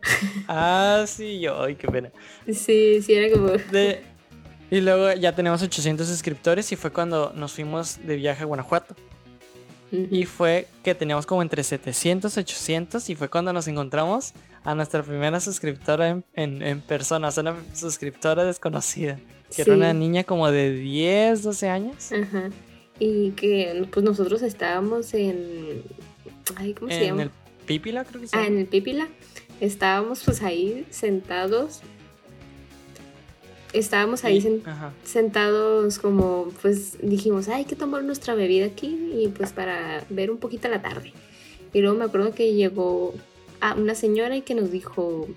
Ah, 0.48 1.04
sí, 1.08 1.40
yo, 1.40 1.62
ay, 1.64 1.76
qué 1.76 1.88
pena. 1.88 2.12
Sí, 2.46 3.02
sí, 3.02 3.14
era 3.16 3.34
como... 3.36 3.50
De- 3.72 4.02
Y 4.70 4.82
luego 4.82 5.14
ya 5.14 5.34
tenemos 5.34 5.62
800 5.64 6.08
suscriptores 6.08 6.72
y 6.72 6.76
fue 6.76 6.92
cuando 6.92 7.32
nos 7.36 7.54
fuimos 7.54 8.00
de 8.06 8.16
viaje 8.18 8.44
a 8.44 8.46
Guanajuato. 8.46 8.96
Y 10.12 10.26
fue 10.26 10.68
que 10.84 10.94
teníamos 10.96 11.26
como 11.26 11.42
entre 11.42 11.64
700 11.64 12.36
y 12.36 12.40
800 12.42 13.10
y 13.10 13.16
fue 13.16 13.30
cuando 13.30 13.54
nos 13.54 13.70
encontramos 13.70 14.34
a 14.66 14.76
nuestra 14.76 15.02
primera 15.02 15.40
suscriptora 15.40 16.10
en, 16.10 16.26
en, 16.34 16.62
en 16.62 16.82
persona, 16.82 17.30
o 17.30 17.32
sea, 17.32 17.42
una 17.42 17.56
suscriptora 17.74 18.44
desconocida. 18.44 19.18
Que 19.56 19.62
era 19.62 19.72
Sí. 19.74 19.78
una 19.80 19.94
niña 19.94 20.26
como 20.26 20.52
de 20.52 20.72
10, 20.74 21.42
12 21.44 21.70
años. 21.70 22.12
Ajá. 22.12 22.50
Y 23.00 23.32
que 23.32 23.88
pues 23.90 24.04
nosotros 24.04 24.42
estábamos 24.42 25.14
en... 25.14 25.84
Ay, 26.58 26.74
¿cómo 26.74 26.92
se 26.92 26.98
En 26.98 27.04
llama? 27.06 27.24
el 27.24 27.32
Pípila, 27.66 28.04
creo 28.04 28.20
que 28.20 28.28
sí. 28.28 28.34
Ah, 28.38 28.46
en 28.46 28.58
el 28.58 28.66
Pípila. 28.66 29.08
Estábamos 29.62 30.22
pues 30.26 30.44
ahí 30.44 30.86
sentados. 30.90 31.80
Estábamos 33.80 34.24
ahí 34.24 34.40
sen- 34.42 34.62
Ajá. 34.66 34.92
sentados 35.04 36.00
como 36.00 36.50
pues 36.62 36.98
dijimos, 37.02 37.48
"Ay, 37.48 37.56
hay 37.60 37.66
que 37.66 37.76
tomar 37.76 38.04
nuestra 38.04 38.34
bebida 38.36 38.66
aquí 38.66 38.88
y 39.22 39.28
pues 39.30 39.52
para 39.54 40.04
ver 40.10 40.32
un 40.32 40.38
poquito 40.38 40.68
la 40.68 40.82
tarde. 40.82 41.14
Y 41.74 41.82
luego 41.82 41.98
me 41.98 42.06
acuerdo 42.06 42.34
que 42.34 42.54
llegó 42.54 43.14
a 43.62 43.74
una 43.76 43.96
señora 43.96 44.36
y 44.36 44.42
que 44.42 44.56
nos 44.56 44.72
dijo, 44.72 45.28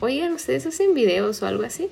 oigan, 0.00 0.32
¿ustedes 0.32 0.66
hacen 0.66 0.94
videos 0.94 1.42
o 1.42 1.46
algo 1.46 1.64
así? 1.64 1.88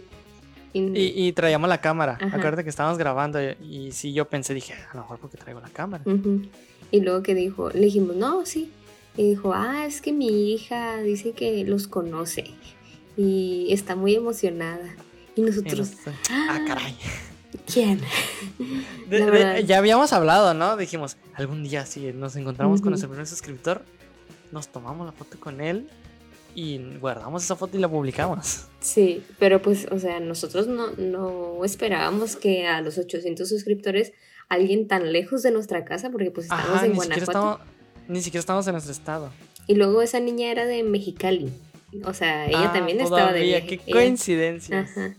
Y, 0.72 0.80
Y, 0.98 1.12
y 1.28 1.32
traíamos 1.32 1.68
la 1.68 1.80
cámara. 1.80 2.18
Ajá. 2.20 2.36
Acuérdate 2.36 2.64
que 2.64 2.70
estábamos 2.70 2.98
grabando 2.98 3.38
y, 3.42 3.56
y 3.62 3.92
sí, 3.92 4.12
yo 4.12 4.28
pensé, 4.28 4.54
dije, 4.54 4.74
a 4.74 4.94
lo 4.94 5.02
mejor 5.02 5.18
porque 5.18 5.36
traigo 5.36 5.60
la 5.60 5.68
cámara. 5.70 6.02
Ujú. 6.06 6.42
Y 6.90 7.00
luego 7.00 7.22
que 7.22 7.34
dijo, 7.34 7.70
le 7.70 7.80
dijimos, 7.80 8.14
no, 8.16 8.44
sí. 8.46 8.70
Y 9.16 9.30
dijo, 9.30 9.52
ah, 9.54 9.86
es 9.86 10.00
que 10.02 10.12
mi 10.12 10.52
hija 10.52 10.98
dice 10.98 11.32
que 11.32 11.64
los 11.64 11.88
conoce 11.88 12.44
y 13.16 13.68
está 13.70 13.96
muy 13.96 14.14
emocionada. 14.14 14.94
Y 15.36 15.40
Y 15.40 15.44
nosotros, 15.44 15.78
nosotros, 15.78 16.14
ah, 16.30 16.60
caray. 16.66 16.96
¿quién? 17.72 18.00
De- 19.08 19.24
de- 19.30 19.64
ya 19.64 19.78
habíamos 19.78 20.12
hablado, 20.12 20.52
¿no? 20.54 20.76
Dijimos, 20.76 21.16
algún 21.34 21.62
día 21.62 21.86
si 21.86 22.12
nos 22.12 22.34
encontramos 22.36 22.80
con 22.80 22.88
Ujú. 22.88 22.90
nuestro 22.90 23.08
primer 23.10 23.26
suscriptor, 23.26 23.82
nos 24.50 24.68
tomamos 24.68 25.06
la 25.06 25.12
foto 25.12 25.38
con 25.38 25.60
él 25.60 25.88
y 26.54 26.78
guardamos 26.98 27.44
esa 27.44 27.54
foto 27.54 27.76
y 27.76 27.80
la 27.80 27.88
publicamos. 27.88 28.64
Sí, 28.80 29.22
pero 29.38 29.60
pues, 29.62 29.86
o 29.90 29.98
sea, 29.98 30.20
nosotros 30.20 30.66
no, 30.66 30.90
no 30.92 31.64
esperábamos 31.64 32.36
que 32.36 32.66
a 32.66 32.80
los 32.80 32.98
800 32.98 33.48
suscriptores 33.48 34.12
alguien 34.48 34.88
tan 34.88 35.12
lejos 35.12 35.42
de 35.42 35.50
nuestra 35.50 35.84
casa, 35.84 36.10
porque 36.10 36.30
pues 36.30 36.46
estábamos 36.46 36.76
Ajá, 36.76 36.86
en 36.86 36.92
ni 36.92 37.00
siquiera, 37.00 37.24
Guanajuato. 37.26 37.60
estamos, 37.62 38.08
ni 38.08 38.22
siquiera 38.22 38.40
estamos 38.40 38.66
en 38.66 38.72
nuestro 38.72 38.92
estado. 38.92 39.30
Y 39.66 39.74
luego 39.74 40.00
esa 40.02 40.20
niña 40.20 40.50
era 40.50 40.64
de 40.66 40.82
Mexicali. 40.84 41.52
O 42.04 42.14
sea, 42.14 42.46
ella 42.46 42.70
Ah, 42.70 42.72
también 42.72 43.00
estaba 43.00 43.16
de 43.16 43.26
todavía, 43.40 43.58
viaje. 43.60 43.78
Qué 43.78 43.90
coincidencia. 43.92 44.80
Ajá. 44.80 45.14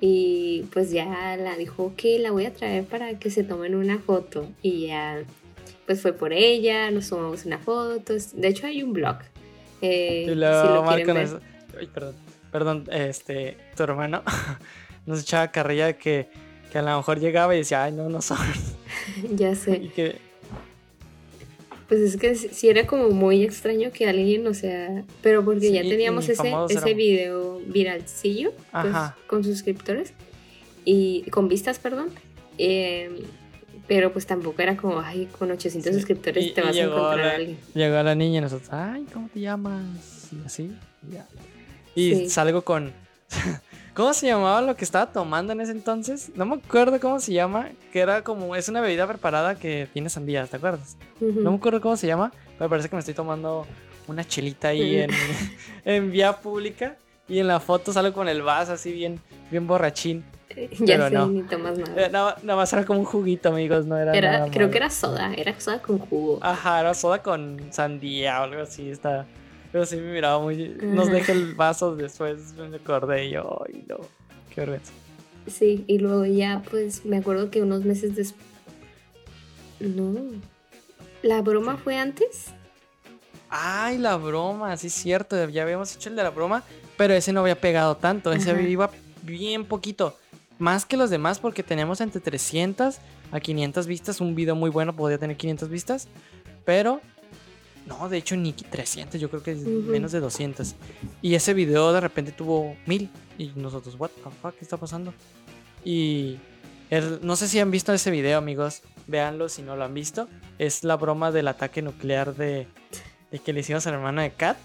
Y 0.00 0.64
pues 0.72 0.90
ya 0.92 1.36
la 1.36 1.56
dijo 1.56 1.92
que 1.96 2.18
la 2.18 2.30
voy 2.30 2.46
a 2.46 2.52
traer 2.52 2.84
para 2.84 3.18
que 3.18 3.30
se 3.30 3.42
tomen 3.44 3.74
una 3.74 3.98
foto. 3.98 4.48
Y 4.62 4.86
ya, 4.88 5.22
pues 5.86 6.00
fue 6.02 6.12
por 6.12 6.32
ella, 6.32 6.90
nos 6.90 7.08
tomamos 7.08 7.44
una 7.44 7.58
foto. 7.58 8.14
De 8.34 8.48
hecho, 8.48 8.66
hay 8.66 8.82
un 8.82 8.92
blog. 8.92 9.16
eh, 9.82 10.22
Y 10.26 10.28
si 10.28 10.34
luego 10.34 10.74
lo 10.74 10.82
Marco 10.82 11.04
quieren 11.04 11.14
ver. 11.14 11.28
nos... 11.32 11.42
Ay, 11.80 11.86
perdón, 11.92 12.14
perdón, 12.52 12.84
este, 12.92 13.56
tu 13.76 13.82
hermano 13.82 14.22
nos 15.06 15.20
echaba 15.22 15.50
carrilla 15.50 15.86
de 15.86 15.96
que, 15.96 16.28
que 16.72 16.78
a 16.78 16.82
lo 16.82 16.96
mejor 16.96 17.18
llegaba 17.20 17.54
y 17.54 17.58
decía, 17.58 17.84
ay, 17.84 17.92
no, 17.92 18.08
no 18.08 18.20
son. 18.22 18.38
Ya 19.34 19.50
y 19.52 19.56
sé. 19.56 19.80
que, 19.94 20.16
Pues 21.88 22.00
es 22.00 22.16
que 22.18 22.34
sí 22.34 22.68
era 22.68 22.86
como 22.86 23.08
muy 23.10 23.42
extraño 23.42 23.90
que 23.92 24.06
alguien, 24.06 24.46
o 24.46 24.52
sea, 24.54 25.04
pero 25.22 25.42
porque 25.44 25.68
Sí, 25.68 25.72
ya 25.72 25.80
teníamos 25.82 26.28
ese, 26.28 26.52
ese 26.68 26.92
video 26.94 27.60
viralcillo 27.66 28.52
pues, 28.72 28.94
con 29.26 29.42
suscriptores 29.42 30.12
y 30.84 31.22
con 31.30 31.48
vistas, 31.48 31.78
perdón. 31.78 32.10
eh, 32.58 33.22
pero 33.86 34.12
pues 34.12 34.26
tampoco 34.26 34.60
era 34.60 34.76
como, 34.76 35.00
ay, 35.00 35.26
con 35.38 35.50
800 35.50 35.90
Sí, 35.94 35.98
suscriptores 35.98 36.48
y- 36.48 36.50
te 36.52 36.60
vas 36.60 36.76
a 36.76 36.80
encontrar 36.80 37.16
la- 37.18 37.30
a 37.32 37.34
alguien. 37.36 37.56
Llegó 37.72 38.02
la 38.02 38.14
niña 38.14 38.38
y 38.38 38.40
nosotros, 38.42 38.68
ay, 38.70 39.06
¿cómo 39.10 39.30
te 39.32 39.40
llamas? 39.40 40.28
Y 40.30 40.44
así, 40.44 40.70
y 41.08 41.14
ya. 41.14 41.26
Y 41.94 42.14
Sí. 42.14 42.28
salgo 42.28 42.60
con. 42.62 42.92
¿Cómo 43.98 44.14
se 44.14 44.28
llamaba 44.28 44.62
lo 44.62 44.76
que 44.76 44.84
estaba 44.84 45.06
tomando 45.06 45.52
en 45.52 45.60
ese 45.60 45.72
entonces? 45.72 46.30
No 46.36 46.46
me 46.46 46.54
acuerdo 46.54 47.00
cómo 47.00 47.18
se 47.18 47.32
llama. 47.32 47.70
Que 47.92 47.98
era 47.98 48.22
como. 48.22 48.54
Es 48.54 48.68
una 48.68 48.80
bebida 48.80 49.08
preparada 49.08 49.56
que 49.56 49.88
tiene 49.92 50.08
sandías, 50.08 50.48
¿te 50.48 50.56
acuerdas? 50.56 50.96
No 51.20 51.50
me 51.50 51.56
acuerdo 51.56 51.80
cómo 51.80 51.96
se 51.96 52.06
llama. 52.06 52.30
Pero 52.56 52.70
parece 52.70 52.88
que 52.88 52.94
me 52.94 53.00
estoy 53.00 53.14
tomando 53.14 53.66
una 54.06 54.22
chelita 54.22 54.68
ahí 54.68 55.00
en, 55.00 55.10
en 55.84 56.12
vía 56.12 56.36
pública. 56.36 56.94
Y 57.26 57.40
en 57.40 57.48
la 57.48 57.58
foto 57.58 57.92
salgo 57.92 58.14
con 58.14 58.28
el 58.28 58.40
vaso 58.40 58.74
así 58.74 58.92
bien, 58.92 59.20
bien 59.50 59.66
borrachín. 59.66 60.24
ya 60.54 60.68
pero 60.78 61.08
sé, 61.08 61.14
no. 61.16 61.26
ni 61.26 61.42
tomas 61.42 61.76
nada. 61.76 62.06
Eh, 62.06 62.08
Nada, 62.08 62.36
nada 62.44 62.56
más 62.56 62.72
era 62.72 62.84
como 62.84 63.00
un 63.00 63.04
juguito, 63.04 63.48
amigos. 63.48 63.84
No 63.84 63.98
era. 63.98 64.16
Era, 64.16 64.30
nada 64.30 64.50
creo 64.52 64.70
que 64.70 64.76
era 64.76 64.90
soda, 64.90 65.34
era 65.34 65.58
soda 65.58 65.82
con 65.82 65.98
jugo. 65.98 66.38
Ajá, 66.40 66.78
era 66.78 66.94
soda 66.94 67.20
con 67.20 67.58
sandía 67.72 68.42
o 68.42 68.44
algo 68.44 68.62
así, 68.62 68.90
está. 68.90 69.26
Pero 69.72 69.84
sí 69.84 69.96
me 69.96 70.12
miraba 70.12 70.40
muy. 70.40 70.76
Nos 70.80 71.10
deja 71.10 71.32
el 71.32 71.54
vaso 71.54 71.94
después, 71.94 72.54
me 72.54 72.76
acordé 72.76 73.26
y 73.26 73.30
yo, 73.32 73.64
ay 73.66 73.84
no, 73.88 73.98
qué 74.54 74.62
vergüenza. 74.62 74.92
Sí, 75.46 75.84
y 75.86 75.98
luego 75.98 76.24
ya, 76.26 76.62
pues 76.70 77.04
me 77.04 77.18
acuerdo 77.18 77.50
que 77.50 77.62
unos 77.62 77.84
meses 77.84 78.14
después. 78.14 78.46
No. 79.80 80.14
¿La 81.22 81.42
broma 81.42 81.76
fue 81.76 81.96
antes? 81.96 82.46
Ay, 83.50 83.98
la 83.98 84.16
broma, 84.16 84.76
sí 84.76 84.88
es 84.88 84.92
cierto, 84.92 85.48
ya 85.48 85.62
habíamos 85.62 85.94
hecho 85.94 86.10
el 86.10 86.16
de 86.16 86.22
la 86.22 86.30
broma, 86.30 86.62
pero 86.96 87.14
ese 87.14 87.32
no 87.32 87.40
había 87.40 87.58
pegado 87.58 87.96
tanto, 87.96 88.32
ese 88.32 88.50
Ajá. 88.50 88.60
iba 88.60 88.90
bien 89.22 89.64
poquito. 89.64 90.16
Más 90.58 90.84
que 90.84 90.96
los 90.96 91.08
demás 91.08 91.38
porque 91.38 91.62
tenemos 91.62 92.00
entre 92.00 92.20
300 92.20 92.98
a 93.30 93.40
500 93.40 93.86
vistas, 93.86 94.20
un 94.20 94.34
video 94.34 94.54
muy 94.54 94.70
bueno 94.70 94.94
podría 94.94 95.18
tener 95.18 95.36
500 95.36 95.68
vistas, 95.68 96.08
pero 96.64 97.00
no, 97.88 98.08
de 98.08 98.18
hecho 98.18 98.36
ni 98.36 98.52
300, 98.52 99.20
yo 99.20 99.28
creo 99.30 99.42
que 99.42 99.54
menos 99.54 100.12
de 100.12 100.20
200. 100.20 100.74
Y 101.22 101.34
ese 101.34 101.54
video 101.54 101.92
de 101.92 102.00
repente 102.00 102.32
tuvo 102.32 102.76
1000 102.86 103.10
y 103.38 103.52
nosotros, 103.56 103.96
what 103.98 104.10
the 104.10 104.30
fuck, 104.42 104.54
¿qué 104.54 104.62
está 104.64 104.76
pasando? 104.76 105.12
Y 105.84 106.36
el- 106.90 107.20
no 107.22 107.36
sé 107.36 107.48
si 107.48 107.58
han 107.60 107.70
visto 107.70 107.92
ese 107.92 108.10
video, 108.10 108.38
amigos, 108.38 108.82
véanlo 109.06 109.48
si 109.48 109.62
no 109.62 109.76
lo 109.76 109.84
han 109.84 109.94
visto. 109.94 110.28
Es 110.58 110.84
la 110.84 110.96
broma 110.96 111.30
del 111.32 111.48
ataque 111.48 111.82
nuclear 111.82 112.34
de, 112.34 112.66
de 113.30 113.38
que 113.38 113.52
le 113.52 113.60
hicimos 113.60 113.86
a 113.86 113.90
la 113.90 113.96
hermana 113.96 114.22
de 114.22 114.30
Kat. 114.32 114.56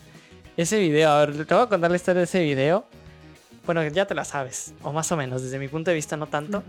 Ese 0.58 0.80
video, 0.80 1.10
a 1.10 1.26
ver, 1.26 1.46
te 1.46 1.54
voy 1.54 1.64
a 1.64 1.68
contar 1.68 1.90
la 1.92 1.98
historia 1.98 2.20
de 2.20 2.26
ese 2.26 2.44
video. 2.44 2.86
Bueno, 3.66 3.88
ya 3.88 4.06
te 4.06 4.14
la 4.14 4.26
sabes, 4.26 4.74
o 4.82 4.92
más 4.92 5.10
o 5.14 5.18
menos, 5.18 5.42
desde 5.42 5.58
mi 5.58 5.70
punto 5.70 5.90
de 5.90 5.96
vista 5.96 6.18
no 6.18 6.28
tanto 6.28 6.64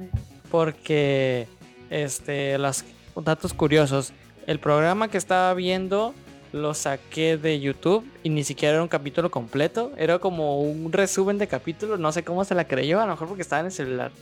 porque 0.50 1.48
este 1.90 2.56
los 2.58 2.84
datos 3.16 3.52
curiosos 3.52 4.12
el 4.46 4.60
programa 4.60 5.08
que 5.08 5.18
estaba 5.18 5.52
viendo 5.54 6.14
lo 6.54 6.72
saqué 6.72 7.36
de 7.36 7.60
YouTube 7.60 8.08
y 8.22 8.28
ni 8.28 8.44
siquiera 8.44 8.74
era 8.74 8.82
un 8.82 8.88
capítulo 8.88 9.30
completo 9.30 9.92
era 9.96 10.18
como 10.18 10.60
un 10.60 10.92
resumen 10.92 11.36
de 11.36 11.48
capítulos 11.48 11.98
no 11.98 12.12
sé 12.12 12.22
cómo 12.22 12.44
se 12.44 12.54
la 12.54 12.66
creyó 12.66 13.00
a 13.00 13.06
lo 13.06 13.12
mejor 13.12 13.28
porque 13.28 13.42
estaba 13.42 13.60
en 13.60 13.66
el 13.66 13.72
celular 13.72 14.12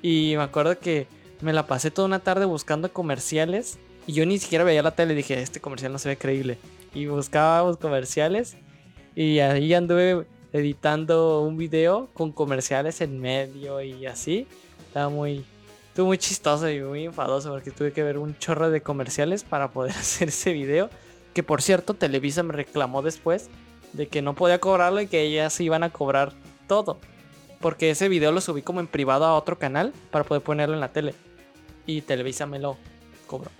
Y 0.00 0.34
me 0.36 0.42
acuerdo 0.42 0.78
que 0.78 1.06
me 1.40 1.52
la 1.52 1.66
pasé 1.66 1.90
toda 1.90 2.06
una 2.06 2.20
tarde 2.20 2.44
buscando 2.44 2.92
comerciales 2.92 3.78
y 4.06 4.12
yo 4.12 4.24
ni 4.24 4.38
siquiera 4.38 4.64
veía 4.64 4.82
la 4.82 4.92
tele 4.92 5.14
dije, 5.14 5.40
este 5.40 5.60
comercial 5.60 5.92
no 5.92 5.98
se 5.98 6.08
ve 6.08 6.16
creíble. 6.16 6.58
Y 6.94 7.06
buscaba 7.06 7.62
los 7.62 7.76
comerciales 7.76 8.56
y 9.14 9.40
ahí 9.40 9.74
anduve 9.74 10.26
editando 10.52 11.42
un 11.42 11.56
video 11.56 12.08
con 12.14 12.32
comerciales 12.32 13.00
en 13.00 13.20
medio 13.20 13.82
y 13.82 14.06
así. 14.06 14.46
Estaba 14.86 15.08
muy, 15.08 15.44
estuvo 15.88 16.06
muy 16.06 16.18
chistoso 16.18 16.70
y 16.70 16.80
muy 16.80 17.04
enfadoso 17.06 17.50
porque 17.50 17.70
tuve 17.72 17.92
que 17.92 18.02
ver 18.02 18.18
un 18.18 18.38
chorro 18.38 18.70
de 18.70 18.80
comerciales 18.80 19.42
para 19.42 19.72
poder 19.72 19.92
hacer 19.96 20.28
ese 20.28 20.52
video. 20.52 20.88
Que 21.36 21.42
por 21.42 21.60
cierto, 21.60 21.92
Televisa 21.92 22.42
me 22.42 22.54
reclamó 22.54 23.02
después 23.02 23.50
de 23.92 24.08
que 24.08 24.22
no 24.22 24.34
podía 24.34 24.58
cobrarlo 24.58 25.02
y 25.02 25.06
que 25.06 25.20
ellas 25.20 25.60
iban 25.60 25.82
a 25.82 25.90
cobrar 25.90 26.32
todo. 26.66 26.98
Porque 27.60 27.90
ese 27.90 28.08
video 28.08 28.32
lo 28.32 28.40
subí 28.40 28.62
como 28.62 28.80
en 28.80 28.86
privado 28.86 29.26
a 29.26 29.34
otro 29.34 29.58
canal 29.58 29.92
para 30.10 30.24
poder 30.24 30.42
ponerlo 30.42 30.72
en 30.74 30.80
la 30.80 30.94
tele. 30.94 31.12
Y 31.84 32.00
Televisa 32.00 32.46
me 32.46 32.58
lo 32.58 32.78
cobró. 33.26 33.50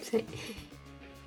Sí. 0.00 0.24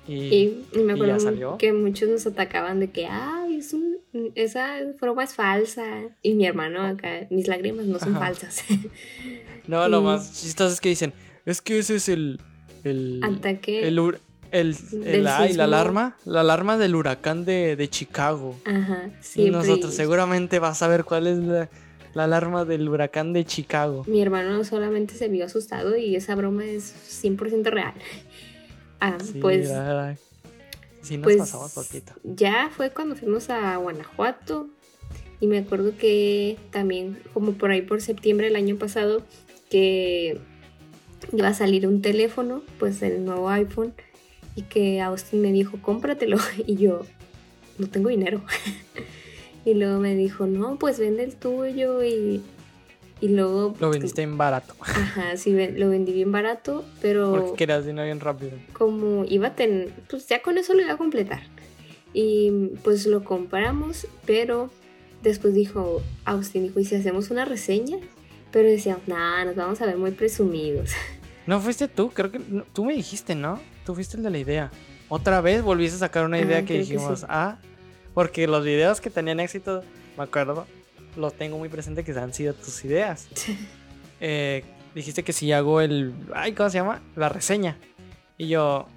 Y, 0.08 0.14
Y, 0.14 0.66
y 0.72 0.78
me 0.80 0.82
y 0.82 0.86
ya 0.86 0.92
acuerdo 0.94 1.20
salió. 1.20 1.58
que 1.58 1.72
muchos 1.72 2.08
nos 2.08 2.26
atacaban 2.26 2.80
de 2.80 2.90
que, 2.90 3.06
ay, 3.06 3.58
es 3.58 3.72
un, 3.72 3.98
esa 4.34 4.78
broma 5.00 5.22
es 5.22 5.34
falsa. 5.34 5.84
Y 6.22 6.34
mi 6.34 6.44
hermano 6.44 6.82
acá, 6.82 7.28
mis 7.30 7.46
lágrimas 7.46 7.86
no 7.86 8.00
son 8.00 8.16
Ajá. 8.16 8.26
falsas. 8.26 8.64
No, 9.68 9.88
lo 9.88 10.02
más 10.02 10.42
chistoso 10.42 10.74
es 10.74 10.80
que 10.80 10.88
dicen, 10.88 11.12
es 11.46 11.62
que 11.62 11.78
ese 11.78 11.94
es 11.94 12.08
el... 12.08 12.40
El, 12.82 13.20
Ataque. 13.22 13.86
el, 13.86 14.18
el, 14.50 14.76
el- 15.04 15.26
ay, 15.26 15.52
la 15.54 15.64
alarma, 15.64 16.16
la 16.24 16.40
alarma 16.40 16.76
del 16.78 16.94
huracán 16.94 17.44
de, 17.44 17.76
de 17.76 17.88
Chicago. 17.88 18.56
Ajá, 18.64 19.10
Y 19.20 19.24
siempre. 19.24 19.52
nosotros 19.60 19.94
seguramente 19.94 20.58
vas 20.58 20.82
a 20.82 20.88
ver 20.88 21.04
cuál 21.04 21.26
es 21.26 21.38
la, 21.38 21.68
la 22.14 22.24
alarma 22.24 22.64
del 22.64 22.88
huracán 22.88 23.32
de 23.32 23.44
Chicago. 23.44 24.04
Mi 24.06 24.22
hermano 24.22 24.64
solamente 24.64 25.14
se 25.14 25.28
vio 25.28 25.44
asustado 25.46 25.96
y 25.96 26.16
esa 26.16 26.34
broma 26.34 26.64
es 26.64 26.94
100% 27.22 27.64
real. 27.70 27.92
Ah, 29.00 29.16
Sí, 29.22 29.38
pues, 29.40 29.68
la. 29.68 30.16
Sí, 31.02 31.16
nos 31.16 31.24
pues 31.24 31.36
pasamos 31.36 31.72
poquito. 31.72 32.12
ya 32.24 32.70
fue 32.76 32.90
cuando 32.90 33.14
fuimos 33.14 33.48
a 33.50 33.76
Guanajuato 33.76 34.68
y 35.40 35.46
me 35.46 35.58
acuerdo 35.58 35.92
que 35.96 36.56
también 36.72 37.18
como 37.32 37.52
por 37.52 37.70
ahí 37.70 37.82
por 37.82 38.00
septiembre 38.02 38.46
del 38.48 38.56
año 38.56 38.76
pasado 38.76 39.22
que 39.70 40.40
iba 41.32 41.48
a 41.48 41.54
salir 41.54 41.86
un 41.86 42.02
teléfono, 42.02 42.62
pues 42.80 43.00
el 43.02 43.24
nuevo 43.24 43.48
iPhone 43.48 43.94
y 44.58 44.62
que 44.62 45.00
Austin 45.00 45.40
me 45.40 45.52
dijo 45.52 45.78
cómpratelo 45.80 46.36
y 46.66 46.74
yo 46.76 47.02
no 47.78 47.86
tengo 47.88 48.08
dinero 48.08 48.40
y 49.64 49.74
luego 49.74 50.00
me 50.00 50.14
dijo 50.16 50.46
no 50.46 50.76
pues 50.78 50.98
vende 50.98 51.22
el 51.22 51.36
tuyo 51.36 52.02
y, 52.02 52.42
y 53.20 53.28
luego 53.28 53.74
Lo 53.78 53.90
vendiste 53.90 54.22
en 54.22 54.36
barato. 54.36 54.74
ajá 54.80 55.36
sí 55.36 55.52
lo 55.76 55.90
vendí 55.90 56.12
bien 56.12 56.32
barato 56.32 56.84
pero 57.00 57.30
Porque 57.32 57.56
querías 57.56 57.86
dinero 57.86 58.04
bien 58.06 58.18
rápido. 58.20 58.52
como 58.72 59.24
iba 59.26 59.48
a 59.48 59.54
tener, 59.54 59.92
pues 60.10 60.26
ya 60.26 60.42
con 60.42 60.58
eso 60.58 60.74
lo 60.74 60.82
iba 60.82 60.94
a 60.94 60.96
completar. 60.96 61.42
Y 62.14 62.50
pues 62.82 63.06
lo 63.06 63.22
compramos, 63.22 64.06
pero 64.26 64.70
después 65.22 65.52
dijo, 65.54 66.02
Austin 66.24 66.62
dijo, 66.64 66.80
¿y 66.80 66.84
si 66.86 66.96
hacemos 66.96 67.30
una 67.30 67.44
reseña? 67.44 67.98
Pero 68.50 68.66
decíamos, 68.66 69.06
nada, 69.06 69.44
nos 69.44 69.54
vamos 69.56 69.80
a 69.82 69.86
ver 69.86 69.98
muy 69.98 70.12
presumidos. 70.12 70.90
¿No 71.46 71.60
fuiste 71.60 71.86
tú? 71.86 72.08
Creo 72.10 72.32
que 72.32 72.40
tú 72.72 72.86
me 72.86 72.94
dijiste, 72.94 73.34
¿no? 73.34 73.60
Tú 73.88 73.94
fuiste 73.94 74.18
el 74.18 74.22
de 74.22 74.28
la 74.28 74.36
idea. 74.36 74.70
Otra 75.08 75.40
vez 75.40 75.62
volviste 75.62 75.96
a 75.96 76.00
sacar 76.00 76.26
una 76.26 76.36
Ah, 76.36 76.40
idea 76.42 76.62
que 76.62 76.74
dijimos, 76.78 77.20
sí. 77.20 77.26
ah, 77.30 77.56
porque 78.12 78.46
los 78.46 78.62
videos 78.62 79.00
que 79.00 79.08
tenían 79.08 79.40
éxito, 79.40 79.82
me 80.18 80.24
acuerdo, 80.24 80.66
los 81.16 81.32
tengo 81.32 81.56
muy 81.56 81.70
presente 81.70 82.04
que 82.04 82.12
han 82.12 82.34
sido 82.34 82.52
tus 82.52 82.84
ideas. 82.84 83.28
Eh, 84.20 84.62
dijiste 84.94 85.22
que 85.22 85.32
si 85.32 85.52
hago 85.52 85.80
el, 85.80 86.12
ay, 86.34 86.52
¿cómo 86.52 86.68
se 86.68 86.76
llama? 86.78 87.00
La 87.16 87.30
reseña. 87.30 87.78
Y 88.36 88.48
yo, 88.48 88.88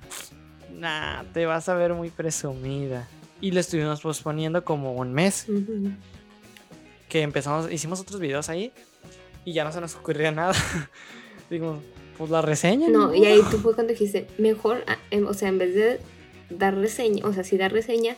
nah, 0.73 1.23
te 1.31 1.45
vas 1.45 1.69
a 1.69 1.75
ver 1.75 1.93
muy 1.93 2.09
presumida. 2.09 3.07
Y 3.39 3.51
le 3.51 3.61
estuvimos 3.61 4.01
posponiendo 4.01 4.65
como 4.65 4.91
un 4.93 5.13
mes, 5.13 5.45
que 7.07 7.21
empezamos, 7.21 7.71
hicimos 7.71 8.01
otros 8.01 8.19
videos 8.19 8.49
ahí 8.49 8.73
y 9.45 9.53
ya 9.53 9.63
no 9.63 9.71
se 9.71 9.79
nos 9.79 9.95
ocurría 9.95 10.31
nada. 10.33 10.53
Dijimos, 11.49 11.79
pues 12.17 12.29
la 12.29 12.41
reseña. 12.41 12.87
No, 12.89 13.13
y 13.13 13.25
ahí 13.25 13.41
tú 13.49 13.57
fue 13.57 13.73
cuando 13.75 13.93
dijiste, 13.93 14.27
mejor, 14.37 14.83
ah, 14.87 14.97
o 15.27 15.33
sea, 15.33 15.49
en 15.49 15.57
vez 15.57 15.73
de 15.75 15.99
dar 16.49 16.75
reseña, 16.75 17.25
o 17.27 17.33
sea, 17.33 17.43
sí 17.43 17.57
dar 17.57 17.71
reseña, 17.71 18.15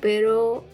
pero 0.00 0.64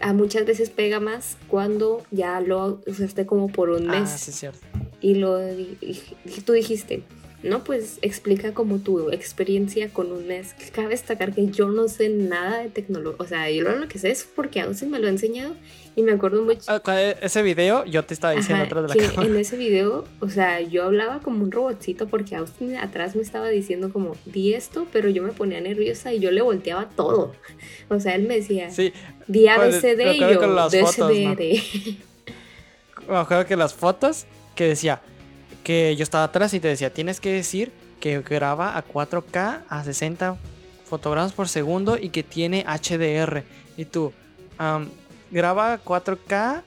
a 0.00 0.12
muchas 0.12 0.44
veces 0.46 0.70
pega 0.70 1.00
más 1.00 1.36
cuando 1.48 2.02
ya 2.10 2.40
lo 2.40 2.80
usaste 2.86 3.26
como 3.26 3.48
por 3.48 3.70
un 3.70 3.88
Ah, 3.90 4.00
mes. 4.00 4.10
sí, 4.10 4.30
es 4.30 4.36
cierto. 4.38 4.60
y 5.00 5.16
lo 5.16 5.38
di- 5.38 5.76
y 5.82 6.40
tú 6.46 6.52
dijiste, 6.54 7.02
no, 7.44 7.62
pues 7.62 7.98
explica 8.02 8.52
como 8.54 8.78
tu 8.78 9.10
experiencia 9.10 9.88
con 9.90 10.10
un 10.12 10.26
mes. 10.26 10.54
Cabe 10.72 10.88
destacar 10.88 11.32
que 11.34 11.46
yo 11.48 11.68
no 11.68 11.88
sé 11.88 12.08
nada 12.08 12.58
de 12.58 12.68
tecnología, 12.70 13.16
o 13.18 13.26
sea, 13.26 13.50
yo 13.50 13.62
lo 13.64 13.86
que 13.88 13.98
sé 13.98 14.10
es 14.10 14.24
porque 14.24 14.60
Austin 14.60 14.90
me 14.90 14.98
lo 14.98 15.06
ha 15.06 15.10
enseñado 15.10 15.54
y 15.96 16.02
me 16.02 16.12
acuerdo 16.12 16.42
mucho. 16.42 16.62
Ah, 16.66 16.80
e- 17.00 17.16
ese 17.20 17.42
video 17.42 17.84
yo 17.84 18.04
te 18.04 18.14
estaba 18.14 18.32
diciendo 18.34 18.64
atrás 18.64 18.88
de 18.88 18.88
la 18.96 19.06
cámara. 19.12 19.28
en 19.28 19.36
ese 19.36 19.56
video, 19.56 20.04
o 20.20 20.28
sea, 20.28 20.60
yo 20.60 20.84
hablaba 20.84 21.20
como 21.20 21.44
un 21.44 21.52
robotcito 21.52 22.08
porque 22.08 22.34
Austin 22.34 22.76
atrás 22.76 23.14
me 23.14 23.22
estaba 23.22 23.48
diciendo 23.48 23.92
como, 23.92 24.16
di 24.24 24.54
esto, 24.54 24.86
pero 24.92 25.08
yo 25.08 25.22
me 25.22 25.32
ponía 25.32 25.60
nerviosa 25.60 26.12
y 26.12 26.20
yo 26.20 26.30
le 26.30 26.40
volteaba 26.42 26.88
todo. 26.88 27.32
O 27.90 28.00
sea, 28.00 28.14
él 28.14 28.26
me 28.26 28.36
decía, 28.36 28.70
Sí, 28.70 28.92
di 29.28 29.46
pues, 29.54 29.76
ABCD 29.84 29.98
me 29.98 30.14
y 30.14 30.18
yo. 30.20 30.68
DSDR. 30.68 31.94
me 33.08 33.16
acuerdo 33.16 33.46
que 33.46 33.56
las 33.56 33.74
fotos 33.74 34.24
que 34.54 34.68
decía 34.68 35.00
que 35.64 35.96
yo 35.96 36.02
estaba 36.04 36.24
atrás 36.24 36.54
y 36.54 36.60
te 36.60 36.68
decía, 36.68 36.92
tienes 36.92 37.18
que 37.20 37.32
decir 37.32 37.72
que 37.98 38.20
graba 38.20 38.76
a 38.76 38.86
4K 38.86 39.62
a 39.68 39.82
60 39.84 40.36
fotogramas 40.84 41.32
por 41.32 41.48
segundo 41.48 41.96
y 41.98 42.10
que 42.10 42.22
tiene 42.22 42.64
HDR. 42.68 43.42
Y 43.76 43.86
tú, 43.86 44.12
am, 44.58 44.90
graba 45.30 45.82
4K 45.82 46.62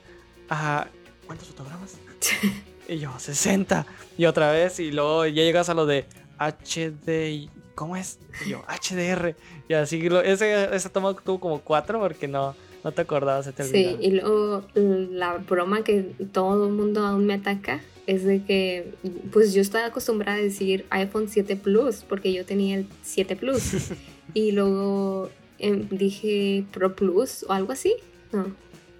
a... 0.50 0.86
¿Cuántos 1.26 1.48
fotogramas? 1.48 1.94
y 2.88 2.98
yo, 2.98 3.16
60. 3.18 3.86
Y 4.18 4.26
otra 4.26 4.50
vez, 4.50 4.80
y 4.80 4.90
luego 4.90 5.24
ya 5.26 5.42
llegas 5.42 5.68
a 5.68 5.74
lo 5.74 5.86
de 5.86 6.04
HD... 6.38 7.48
¿Cómo 7.74 7.94
es? 7.96 8.18
Y 8.44 8.50
yo, 8.50 8.64
HDR. 8.66 9.36
Y 9.68 9.74
así, 9.74 10.08
lo- 10.08 10.20
ese, 10.20 10.74
ese 10.74 10.88
toma 10.88 11.14
tuvo 11.14 11.38
como 11.38 11.60
4 11.60 12.00
porque 12.00 12.26
no, 12.26 12.56
no 12.84 12.92
te 12.92 13.02
acordabas, 13.02 13.44
se 13.46 13.52
te 13.52 13.64
Sí, 13.64 13.96
y 14.00 14.10
luego 14.12 14.64
la 14.74 15.38
broma 15.38 15.82
que 15.84 16.02
todo 16.32 16.66
el 16.66 16.72
mundo 16.72 17.04
aún 17.06 17.26
me 17.26 17.34
ataca 17.34 17.80
es 18.06 18.24
de 18.24 18.42
que, 18.44 18.94
pues 19.32 19.52
yo 19.52 19.60
estaba 19.60 19.86
acostumbrada 19.86 20.38
a 20.38 20.42
decir 20.42 20.86
iPhone 20.90 21.28
7 21.28 21.56
Plus, 21.56 22.04
porque 22.08 22.32
yo 22.32 22.44
tenía 22.46 22.76
el 22.76 22.86
7 23.02 23.36
Plus. 23.36 23.90
y 24.34 24.52
luego 24.52 25.30
em, 25.58 25.88
dije 25.90 26.64
Pro 26.72 26.94
Plus 26.96 27.44
o 27.48 27.52
algo 27.52 27.72
así. 27.72 27.94
No, 28.32 28.46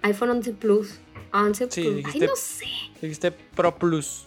iPhone 0.03 0.29
11 0.31 0.53
Plus. 0.53 0.99
11 1.33 1.67
Sí, 1.71 1.81
Plus. 1.81 1.95
dijiste- 1.97 2.23
Ay, 2.25 2.27
no 2.29 2.35
sé. 2.35 2.65
Dijiste 3.01 3.31
Pro 3.31 3.77
Plus. 3.77 4.25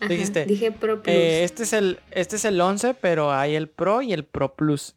Ajá, 0.00 0.08
dijiste, 0.08 0.44
Dije 0.46 0.70
Pro 0.72 1.02
Plus. 1.02 1.14
Eh, 1.14 1.42
este, 1.44 1.64
es 1.64 1.72
el, 1.72 1.98
este 2.10 2.36
es 2.36 2.44
el 2.44 2.60
11, 2.60 2.94
pero 2.94 3.32
hay 3.32 3.54
el 3.56 3.68
Pro 3.68 4.00
y 4.02 4.12
el 4.12 4.24
Pro 4.24 4.54
Plus. 4.54 4.94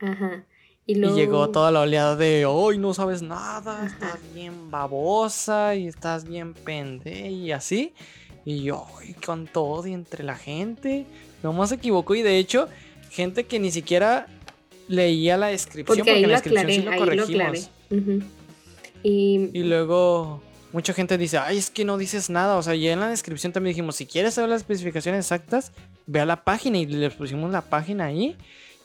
Ajá. 0.00 0.44
Y, 0.86 0.92
Y 0.92 0.94
luego, 0.96 1.16
llegó 1.16 1.50
toda 1.50 1.70
la 1.70 1.80
oleada 1.80 2.16
de, 2.16 2.44
hoy 2.44 2.78
no 2.78 2.92
sabes 2.92 3.22
nada, 3.22 3.86
estás 3.86 4.18
bien 4.34 4.70
babosa 4.70 5.74
y 5.74 5.86
estás 5.86 6.24
bien 6.24 6.54
pende 6.54 7.30
y 7.30 7.52
así. 7.52 7.94
Y 8.44 8.62
yo, 8.62 8.86
y 9.06 9.14
con 9.14 9.46
todo 9.46 9.86
y 9.86 9.94
entre 9.94 10.24
la 10.24 10.36
gente, 10.36 11.06
no 11.42 11.66
se 11.66 11.76
equivocó 11.76 12.14
y 12.14 12.22
de 12.22 12.38
hecho, 12.38 12.68
gente 13.10 13.44
que 13.44 13.58
ni 13.58 13.70
siquiera 13.70 14.26
leía 14.88 15.36
la 15.36 15.46
descripción 15.46 15.86
Porque 15.86 16.00
porque, 16.00 16.12
ahí 16.12 16.26
la 16.26 16.40
descripción 16.40 16.64
aclaré, 16.64 16.74
sí 16.74 16.82
lo 16.82 16.96
corregimos. 16.98 17.70
Y, 19.02 19.50
Y 19.52 19.62
luego 19.62 20.42
mucha 20.72 20.92
gente 20.92 21.16
dice, 21.16 21.38
ay, 21.38 21.58
es 21.58 21.70
que 21.70 21.84
no 21.84 21.96
dices 21.96 22.30
nada. 22.30 22.56
O 22.56 22.62
sea, 22.62 22.74
ya 22.74 22.92
en 22.92 23.00
la 23.00 23.08
descripción 23.08 23.52
también 23.52 23.74
dijimos, 23.74 23.96
si 23.96 24.06
quieres 24.06 24.34
saber 24.34 24.50
las 24.50 24.62
especificaciones 24.62 25.24
exactas, 25.24 25.72
ve 26.06 26.20
a 26.20 26.26
la 26.26 26.42
página 26.44 26.78
y 26.78 26.86
les 26.86 27.14
pusimos 27.14 27.50
la 27.50 27.62
página 27.62 28.06
ahí. 28.06 28.36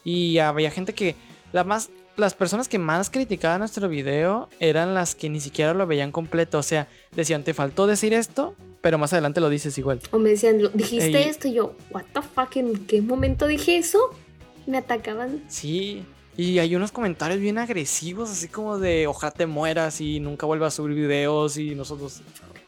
Y 0.04 0.38
había 0.38 0.70
gente 0.70 0.94
que, 0.94 1.16
la 1.52 1.64
más, 1.64 1.90
las 2.16 2.34
personas 2.34 2.68
que 2.68 2.78
más 2.78 3.10
criticaban 3.10 3.60
nuestro 3.60 3.88
video 3.88 4.48
eran 4.60 4.94
las 4.94 5.14
que 5.14 5.28
ni 5.28 5.40
siquiera 5.40 5.74
lo 5.74 5.86
veían 5.86 6.12
completo. 6.12 6.58
O 6.58 6.62
sea, 6.62 6.88
decían, 7.14 7.44
te 7.44 7.54
faltó 7.54 7.86
decir 7.86 8.12
esto, 8.12 8.54
pero 8.80 8.98
más 8.98 9.12
adelante 9.12 9.40
lo 9.40 9.48
dices 9.48 9.76
igual. 9.78 10.00
O 10.12 10.18
me 10.18 10.30
decían, 10.30 10.62
"Lo- 10.62 10.68
dijiste 10.70 11.18
Ey. 11.22 11.28
esto, 11.28 11.48
y 11.48 11.54
yo, 11.54 11.74
what 11.90 12.04
the 12.14 12.22
fuck, 12.22 12.56
¿en 12.56 12.86
qué 12.86 13.02
momento 13.02 13.46
dije 13.46 13.76
eso? 13.76 13.98
Me 14.66 14.78
atacaban. 14.78 15.42
Sí. 15.48 16.04
Y 16.36 16.58
hay 16.58 16.74
unos 16.76 16.92
comentarios 16.92 17.40
bien 17.40 17.58
agresivos, 17.58 18.30
así 18.30 18.48
como 18.48 18.78
de, 18.78 19.06
ojalá 19.06 19.30
te 19.32 19.46
mueras 19.46 20.00
y 20.00 20.20
nunca 20.20 20.46
vuelvas 20.46 20.72
a 20.74 20.76
subir 20.76 20.96
videos 20.96 21.56
y 21.58 21.74
nosotros... 21.74 22.22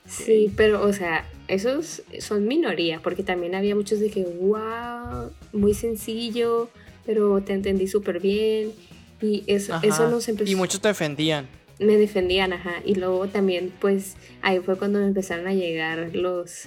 Sí, 0.05 0.53
pero, 0.57 0.85
o 0.85 0.93
sea, 0.93 1.25
esos 1.49 2.03
son 2.19 2.47
minoría, 2.47 3.01
porque 3.03 3.23
también 3.23 3.55
había 3.55 3.75
muchos 3.77 4.01
de 4.01 4.11
que, 4.11 4.25
wow, 4.25 5.31
muy 5.53 5.73
sencillo, 5.75 6.69
pero 7.07 7.41
te 7.43 7.53
entendí 7.53 7.87
súper 7.89 8.21
bien. 8.21 8.73
Y 9.21 9.45
eso, 9.47 9.75
Ajá. 9.75 9.87
eso 9.87 10.09
nos 10.11 10.29
empezó. 10.29 10.51
Y 10.51 10.55
muchos 10.55 10.81
te 10.81 10.89
defendían. 10.89 11.47
Me 11.79 11.97
defendían, 11.97 12.53
ajá. 12.53 12.75
Y 12.85 12.95
luego 12.97 13.27
también, 13.29 13.73
pues, 13.81 14.17
ahí 14.43 14.59
fue 14.61 14.77
cuando 14.77 14.99
me 15.01 15.07
empezaron 15.07 15.47
a 15.47 15.55
llegar 15.55 16.11
los, 16.15 16.65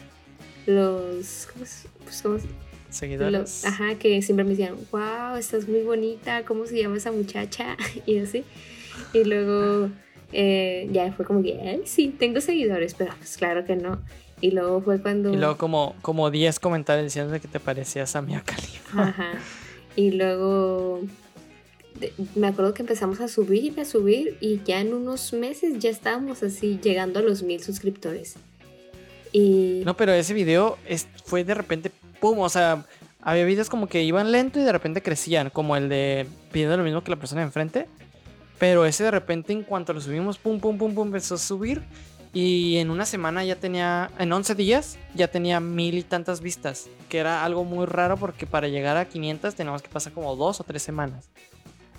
los, 0.66 1.48
¿cómo, 1.52 1.66
pues, 2.04 2.22
cómo 2.22 2.40
se- 2.40 2.48
Seguidores. 2.90 3.32
los- 3.34 3.66
ajá, 3.66 3.96
que 3.96 4.22
siempre 4.22 4.44
me 4.46 4.52
decían, 4.52 4.76
wow, 4.92 5.36
estás 5.38 5.68
muy 5.68 5.82
bonita, 5.82 6.44
¿cómo 6.46 6.66
se 6.66 6.82
llama 6.82 6.98
esa 6.98 7.12
muchacha? 7.12 7.76
Y 8.06 8.20
así. 8.20 8.44
Y 9.14 9.24
luego 9.26 9.90
eh, 10.32 10.88
ya 10.92 11.12
fue 11.14 11.26
como 11.26 11.44
que, 11.44 11.60
"Ay, 11.62 11.82
sí, 11.86 12.14
tengo 12.18 12.40
seguidores, 12.42 12.94
pero 12.94 13.14
pues 13.18 13.38
claro 13.38 13.66
que 13.66 13.76
no. 13.76 14.02
Y 14.42 14.52
luego 14.52 14.82
fue 14.82 15.02
cuando... 15.02 15.34
Y 15.34 15.38
luego 15.38 15.58
como, 15.58 15.96
como 16.02 16.30
10 16.32 16.60
comentarios 16.60 17.06
diciendo 17.06 17.40
que 17.40 17.48
te 17.48 17.60
parecías 17.60 18.16
a 18.16 18.22
Mia 18.22 18.42
Khalifa. 18.46 19.02
Ajá. 19.10 19.32
Y 19.96 20.12
luego 20.12 21.02
me 22.36 22.48
acuerdo 22.48 22.74
que 22.74 22.82
empezamos 22.82 23.22
a 23.22 23.28
subir 23.28 23.74
y 23.76 23.80
a 23.80 23.86
subir 23.86 24.38
y 24.41 24.62
ya 24.64 24.82
en 24.82 24.93
unos 24.93 25.32
meses 25.34 25.80
ya 25.80 25.89
estábamos 25.89 26.43
así 26.43 26.80
llegando 26.82 27.20
a 27.20 27.22
los 27.22 27.43
mil 27.43 27.62
suscriptores. 27.64 28.36
Y 29.32 29.82
No, 29.86 29.96
pero 29.96 30.14
ese 30.14 30.34
video 30.34 30.78
es, 30.88 31.08
fue 31.26 31.43
de 31.43 31.54
repente, 31.54 31.91
pum, 32.20 32.39
o 32.39 32.50
sea, 32.50 32.86
había 33.22 33.46
videos 33.46 33.70
como 33.70 33.88
que 33.88 34.04
iban 34.04 34.32
lento 34.32 34.60
y 34.60 34.64
de 34.64 34.72
repente 34.72 35.02
crecían, 35.02 35.50
como 35.50 35.76
el 35.76 35.89
de 35.89 36.28
pidiendo 36.52 36.78
lo 36.78 36.84
mismo 36.84 37.04
que 37.04 37.12
la 37.12 37.18
persona 37.18 37.41
de 37.41 37.48
enfrente. 37.48 37.88
Pero 38.60 38.86
ese 38.86 39.04
de 39.04 39.12
repente, 39.12 39.52
en 39.52 39.64
cuanto 39.64 39.93
lo 39.93 40.00
subimos, 40.00 40.38
pum, 40.38 40.60
pum, 40.60 40.78
pum, 40.78 40.93
pum, 40.93 41.08
empezó 41.08 41.36
a 41.36 41.38
subir. 41.38 41.82
Y 42.36 42.76
en 42.78 42.90
una 42.90 43.06
semana 43.06 43.44
ya 43.46 43.56
tenía, 43.56 44.12
en 44.20 44.32
11 44.34 44.56
días, 44.56 44.98
ya 45.16 45.30
tenía 45.30 45.60
mil 45.62 45.98
y 45.98 46.04
tantas 46.04 46.42
vistas. 46.42 46.88
Que 47.08 47.20
era 47.20 47.46
algo 47.46 47.64
muy 47.64 47.86
raro 47.86 48.18
porque 48.18 48.46
para 48.46 48.68
llegar 48.68 48.98
a 48.98 49.06
500 49.08 49.56
teníamos 49.56 49.82
que 49.82 49.88
pasar 49.88 50.12
como 50.12 50.36
dos 50.36 50.60
o 50.60 50.64
tres 50.66 50.84
semanas. 50.84 51.30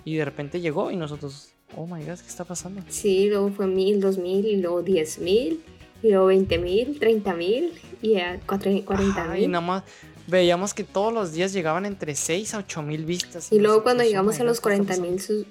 Y 0.05 0.15
de 0.15 0.23
repente 0.25 0.61
llegó 0.61 0.91
y 0.91 0.95
nosotros, 0.95 1.49
oh 1.75 1.87
my 1.87 2.01
god, 2.05 2.19
¿qué 2.19 2.27
está 2.27 2.45
pasando? 2.45 2.81
sí, 2.87 3.27
luego 3.29 3.49
fue 3.49 3.65
mil, 3.67 3.99
dos 3.99 4.19
mil 4.19 4.45
y 4.45 4.57
luego 4.57 4.83
diez 4.83 5.17
mil 5.19 5.63
y 6.03 6.09
luego 6.11 6.27
veinte 6.27 6.59
mil, 6.59 6.99
treinta 6.99 7.33
mil 7.33 7.73
y 8.03 8.17
a 8.17 8.39
cuarenta 8.45 9.23
Ajá, 9.23 9.37
y 9.37 9.41
mil. 9.41 9.51
nada 9.51 9.65
más 9.65 9.83
veíamos 10.27 10.75
que 10.75 10.83
todos 10.83 11.11
los 11.11 11.33
días 11.33 11.51
llegaban 11.51 11.85
entre 11.87 12.13
6 12.15 12.53
a 12.53 12.59
8 12.59 12.83
mil 12.83 13.05
vistas. 13.05 13.51
Y 13.51 13.57
luego 13.59 13.81
cuando 13.81 14.03
nosotros, 14.03 14.05
oh 14.05 14.09
llegamos 14.11 14.39
a 14.39 14.43
los 14.43 14.61
¿qué 14.61 14.73
está 14.73 14.85
40 14.95 15.01
mil 15.01 15.47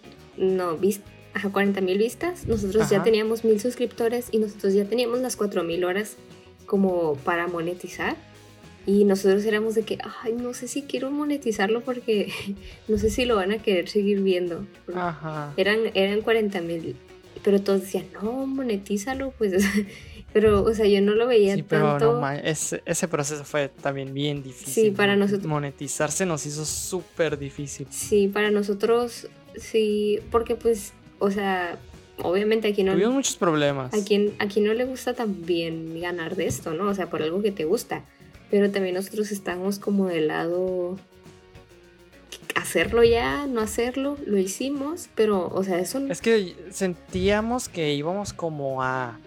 no, 0.57 0.77
vis- 0.77 1.01
ajá, 1.37 1.51
40 1.51 1.81
mil 1.83 1.99
vistas, 1.99 2.47
nosotros 2.47 2.89
ya 2.89 2.97
Ajá. 2.97 3.05
teníamos 3.05 3.45
mil 3.45 3.61
suscriptores 3.61 4.29
y 4.33 4.39
nosotros 4.39 4.73
ya 4.75 4.87
teníamos 4.87 5.21
las 5.21 5.37
4 5.37 5.63
mil 5.65 5.85
horas 5.85 6.17
como 6.67 7.15
para 7.25 7.47
monetizar. 7.47 8.17
Y 8.87 9.05
nosotros 9.05 9.45
éramos 9.45 9.75
de 9.75 9.83
que, 9.83 9.99
ay, 10.23 10.33
no 10.33 10.55
sé 10.55 10.69
si 10.69 10.83
quiero 10.83 11.11
monetizarlo 11.11 11.81
porque 11.83 12.33
no 12.89 12.99
sé 12.99 13.11
si 13.11 13.25
lo 13.25 13.37
van 13.37 13.53
a 13.53 13.59
querer 13.59 13.89
seguir 13.89 14.23
viendo. 14.23 14.65
Ajá. 14.95 15.53
Eran, 15.57 15.79
eran 15.95 16.21
40 16.23 16.61
mil, 16.63 16.97
pero 17.45 17.61
todos 17.61 17.83
decían, 17.83 18.07
no, 18.23 18.47
monetízalo, 18.47 19.33
pues. 19.37 19.63
pero, 20.33 20.63
o 20.63 20.73
sea, 20.75 20.87
yo 20.87 21.01
no 21.03 21.15
lo 21.15 21.27
veía 21.27 21.55
Sí, 21.57 21.63
pero 21.65 21.91
tanto. 21.99 22.21
no 22.21 22.31
ese, 22.31 22.83
ese 22.87 23.09
proceso 23.09 23.45
fue 23.45 23.69
también 23.69 24.15
bien 24.15 24.43
difícil. 24.43 24.73
Sí, 24.85 24.91
para 24.93 25.17
¿no? 25.17 25.25
nosotros- 25.25 25.47
Monetizarse 25.49 26.25
nos 26.25 26.47
hizo 26.47 26.65
súper 26.65 27.39
difícil. 27.39 27.87
Sí, 27.91 28.29
para 28.29 28.51
nosotros, 28.51 29.29
sí, 29.57 30.21
porque 30.31 30.55
pues, 30.55 30.93
o 31.19 31.31
sea, 31.31 31.79
obviamente 32.23 32.69
aquí 32.69 32.83
no... 32.83 32.93
Tuvimos 32.93 33.15
muchos 33.15 33.37
problemas. 33.37 33.93
A 33.95 34.05
quien, 34.05 34.35
a 34.39 34.47
quien 34.47 34.67
no 34.67 34.75
le 34.75 34.85
gusta 34.85 35.15
también 35.15 36.01
ganar 36.01 36.37
de 36.37 36.47
esto, 36.47 36.75
¿no? 36.75 36.89
O 36.89 36.95
sea, 36.95 37.09
por 37.09 37.23
algo 37.23 37.43
que 37.43 37.53
te 37.53 37.65
gusta. 37.65 38.05
Pero 38.51 38.71
también 38.71 38.95
nosotros 38.95 39.33
estamos 39.33 39.79
como 39.79 40.07
del 40.07 40.29
lado 40.29 40.99
hacerlo 42.55 43.05
ya, 43.05 43.47
no 43.47 43.61
hacerlo, 43.61 44.17
lo 44.27 44.39
hicimos, 44.39 45.09
pero, 45.15 45.49
o 45.49 45.63
sea, 45.63 45.79
eso 45.79 46.01
no... 46.01 46.13
Es 46.13 46.21
que 46.21 46.57
sentíamos 46.71 47.69
que 47.69 47.93
íbamos 47.95 48.33
como 48.33 48.83
a 48.83 49.19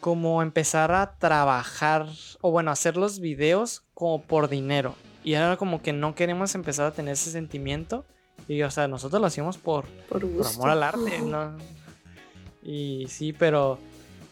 como 0.00 0.42
empezar 0.42 0.92
a 0.92 1.16
trabajar 1.18 2.06
o 2.42 2.50
bueno, 2.50 2.70
hacer 2.70 2.98
los 2.98 3.20
videos 3.20 3.84
como 3.94 4.20
por 4.22 4.50
dinero. 4.50 4.94
Y 5.22 5.32
era 5.32 5.56
como 5.56 5.80
que 5.80 5.94
no 5.94 6.14
queremos 6.14 6.54
empezar 6.54 6.84
a 6.84 6.90
tener 6.92 7.14
ese 7.14 7.30
sentimiento. 7.30 8.04
Y 8.48 8.62
o 8.62 8.70
sea, 8.70 8.88
nosotros 8.88 9.20
lo 9.20 9.26
hacíamos 9.26 9.56
por, 9.58 9.86
por 10.08 10.26
por 10.28 10.46
amor 10.46 10.70
al 10.70 10.82
arte. 10.82 11.20
¿no? 11.20 11.56
Y 12.62 13.06
sí, 13.08 13.32
pero 13.32 13.78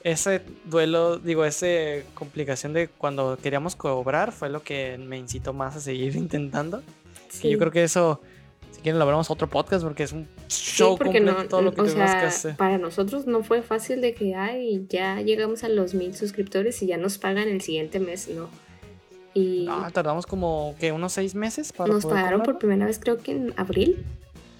ese 0.04 0.42
duelo, 0.64 1.18
digo, 1.18 1.44
esa 1.44 1.66
complicación 2.14 2.72
de 2.72 2.88
cuando 2.88 3.38
queríamos 3.40 3.76
cobrar 3.76 4.32
fue 4.32 4.48
lo 4.50 4.62
que 4.62 4.98
me 4.98 5.16
incitó 5.18 5.52
más 5.52 5.76
a 5.76 5.80
seguir 5.80 6.16
intentando. 6.16 6.82
Sí. 7.28 7.42
Que 7.42 7.50
yo 7.50 7.58
creo 7.58 7.70
que 7.72 7.82
eso, 7.84 8.20
si 8.72 8.80
quieren, 8.82 8.98
lo 8.98 9.04
hablamos 9.04 9.30
otro 9.30 9.48
podcast 9.48 9.82
porque 9.84 10.02
es 10.02 10.12
un 10.12 10.28
Sí, 10.48 10.72
show 10.76 10.98
porque 10.98 11.18
completo 11.18 11.42
no, 11.42 11.48
todo 11.48 11.62
lo 11.62 11.72
que 11.72 11.80
o 11.80 11.84
tuvimos 11.84 12.10
sea, 12.10 12.20
que 12.20 12.26
hacer. 12.26 12.56
para 12.56 12.76
nosotros 12.76 13.26
no 13.26 13.42
fue 13.42 13.62
fácil 13.62 14.00
de 14.02 14.12
que, 14.14 14.34
ay, 14.34 14.84
ya 14.90 15.20
llegamos 15.22 15.64
a 15.64 15.68
los 15.70 15.94
mil 15.94 16.14
suscriptores 16.14 16.82
y 16.82 16.86
ya 16.86 16.98
nos 16.98 17.16
pagan 17.16 17.48
el 17.48 17.62
siguiente 17.62 18.00
mes, 18.00 18.28
no. 18.28 18.48
Y 19.34 19.66
Ah, 19.68 19.90
tardamos 19.92 20.26
como 20.26 20.74
que 20.78 20.92
unos 20.92 21.12
seis 21.12 21.34
meses 21.34 21.72
para 21.72 21.92
nos 21.92 22.04
pagaron 22.04 22.42
por 22.42 22.58
primera 22.58 22.86
vez 22.86 22.98
creo 22.98 23.18
que 23.18 23.32
en 23.32 23.54
abril, 23.56 24.04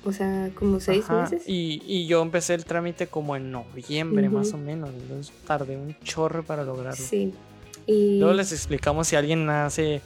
o 0.05 0.13
sea, 0.13 0.51
como 0.55 0.81
seis 0.81 1.05
Ajá, 1.05 1.23
meses. 1.23 1.43
Y, 1.47 1.83
y 1.87 2.07
yo 2.07 2.23
empecé 2.23 2.55
el 2.55 2.65
trámite 2.65 3.07
como 3.07 3.37
en 3.37 3.51
noviembre, 3.53 4.29
más 4.29 4.53
o 4.53 4.59
menos. 4.59 4.91
Entonces 4.91 5.33
tardé 5.47 5.77
un 5.77 5.95
chorro 6.03 6.43
para 6.43 6.65
lograrlo. 6.65 7.05
Sí. 7.05 7.33
Y 7.87 8.19
Luego 8.19 8.35
les 8.35 8.53
explicamos 8.53 9.09
si 9.09 9.17
alguien 9.17 9.49
hace 9.51 10.01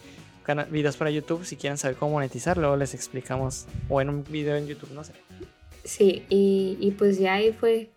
videos 0.70 0.96
para 0.96 1.10
YouTube, 1.10 1.44
si 1.44 1.56
quieren 1.56 1.76
saber 1.76 1.96
cómo 1.96 2.12
monetizar, 2.12 2.56
luego 2.56 2.76
les 2.76 2.94
explicamos. 2.94 3.66
O 3.88 4.00
en 4.00 4.08
un 4.08 4.24
video 4.24 4.56
en 4.56 4.66
YouTube, 4.66 4.90
no 4.92 5.04
sé. 5.04 5.12
Sí, 5.84 6.24
y, 6.28 6.76
y 6.80 6.90
pues 6.92 7.18
ya 7.18 7.34
ahí 7.34 7.52
fue. 7.52 7.90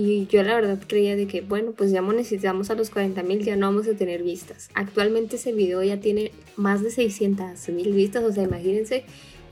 Y 0.00 0.28
yo 0.28 0.44
la 0.44 0.54
verdad 0.54 0.78
creía 0.86 1.16
de 1.16 1.26
que, 1.26 1.40
bueno, 1.40 1.72
pues 1.72 1.90
ya 1.90 2.02
monetizamos 2.02 2.70
a 2.70 2.76
los 2.76 2.88
40 2.88 3.20
mil, 3.24 3.44
ya 3.44 3.56
no 3.56 3.66
vamos 3.66 3.88
a 3.88 3.94
tener 3.94 4.22
vistas. 4.22 4.70
Actualmente 4.74 5.34
ese 5.34 5.52
video 5.52 5.82
ya 5.82 5.98
tiene 5.98 6.30
más 6.54 6.84
de 6.84 6.92
600 6.92 7.68
mil 7.70 7.92
vistas, 7.92 8.22
o 8.22 8.32
sea, 8.32 8.44
imagínense 8.44 9.02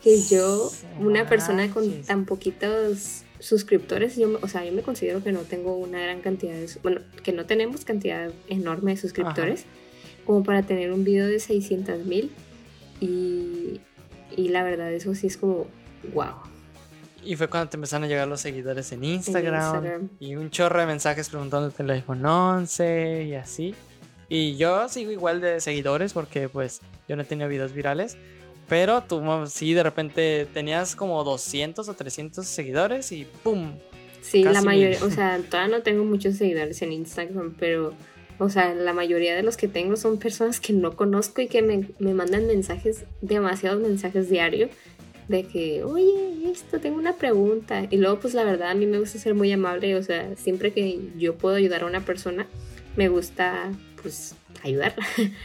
que 0.05 0.23
yo, 0.23 0.71
una 1.01 1.29
persona 1.29 1.69
con 1.69 1.91
tan 2.03 2.27
poquitos 2.27 3.25
suscriptores, 3.41 4.15
yo, 4.15 4.39
o 4.41 4.47
sea, 4.47 4.65
yo 4.65 4.71
me 4.71 4.83
considero 4.83 5.21
que 5.21 5.33
no 5.33 5.41
tengo 5.41 5.77
una 5.77 6.01
gran 6.01 6.21
cantidad 6.21 6.55
de, 6.55 6.69
bueno, 6.81 7.01
que 7.25 7.33
no 7.33 7.45
tenemos 7.47 7.85
cantidad 7.85 8.31
enorme 8.49 8.93
de 8.93 8.99
suscriptores, 8.99 9.65
como 10.25 10.45
para 10.45 10.63
tener 10.63 10.93
un 10.93 11.03
video 11.03 11.27
de 11.27 11.41
600 11.41 12.07
mil. 12.07 12.31
Y, 13.01 13.81
y 14.37 14.49
la 14.51 14.63
verdad, 14.63 14.93
eso 14.93 15.13
sí 15.17 15.27
es 15.27 15.37
como, 15.37 15.67
wow. 16.15 16.35
Y 17.27 17.35
fue 17.35 17.49
cuando 17.49 17.69
te 17.69 17.77
empezaron 17.77 18.05
a 18.05 18.07
llegar 18.07 18.29
los 18.29 18.41
seguidores 18.41 18.93
en 18.93 19.03
Instagram. 19.03 19.55
Instagram. 19.55 20.09
Y 20.21 20.37
un 20.37 20.51
chorro 20.51 20.79
de 20.79 20.87
mensajes 20.87 21.29
preguntándote 21.29 21.83
el 21.83 21.91
iPhone 21.91 22.25
11 22.25 23.25
y 23.25 23.35
así. 23.35 23.75
Y 24.29 24.57
yo 24.57 24.89
sigo 24.89 25.11
igual 25.11 25.41
de 25.41 25.61
seguidores 25.61 26.13
porque 26.13 26.49
pues 26.49 26.81
yo 27.09 27.17
no 27.17 27.23
he 27.23 27.25
tenido 27.25 27.49
videos 27.49 27.73
virales. 27.73 28.17
Pero 28.69 29.03
tú 29.03 29.23
sí 29.47 29.75
de 29.75 29.83
repente 29.83 30.47
tenías 30.55 30.95
como 30.95 31.23
200 31.25 31.89
o 31.89 31.95
300 31.95 32.47
seguidores 32.47 33.11
y 33.13 33.25
¡pum! 33.25 33.73
Sí, 34.23 34.43
la 34.43 34.63
mayoría, 34.63 34.99
mil. 35.01 35.09
o 35.09 35.11
sea, 35.15 35.41
todavía 35.51 35.77
no 35.77 35.83
tengo 35.83 36.05
muchos 36.05 36.37
seguidores 36.37 36.83
en 36.83 36.93
Instagram, 36.93 37.55
pero, 37.59 37.95
o 38.39 38.49
sea, 38.49 38.75
la 38.75 38.93
mayoría 38.93 39.37
de 39.37 39.45
los 39.45 39.57
que 39.57 39.69
tengo 39.69 39.97
son 39.97 40.19
personas 40.19 40.59
que 40.59 40.73
no 40.73 40.97
conozco 40.97 41.43
y 41.43 41.47
que 41.47 41.63
me, 41.63 41.89
me 42.01 42.13
mandan 42.13 42.49
mensajes, 42.49 43.05
demasiados 43.21 43.81
mensajes 43.81 44.29
diarios, 44.29 44.71
de 45.29 45.45
que, 45.45 45.85
oye, 45.85 46.51
esto, 46.51 46.79
tengo 46.81 46.99
una 46.99 47.15
pregunta. 47.15 47.87
Y 47.91 47.97
luego, 47.97 48.21
pues 48.21 48.35
la 48.35 48.45
verdad, 48.45 48.71
a 48.71 48.75
mí 48.75 48.87
me 48.87 48.99
gusta 48.99 49.19
ser 49.19 49.35
muy 49.35 49.51
amable, 49.53 49.97
o 49.97 50.03
sea, 50.03 50.37
siempre 50.37 50.73
que 50.73 51.01
yo 51.17 51.37
puedo 51.37 51.57
ayudar 51.57 51.83
a 51.83 51.87
una 51.87 52.05
persona, 52.05 52.47
me 52.97 53.09
gusta, 53.09 53.73
pues, 54.03 54.35
ayudarla. 54.63 55.07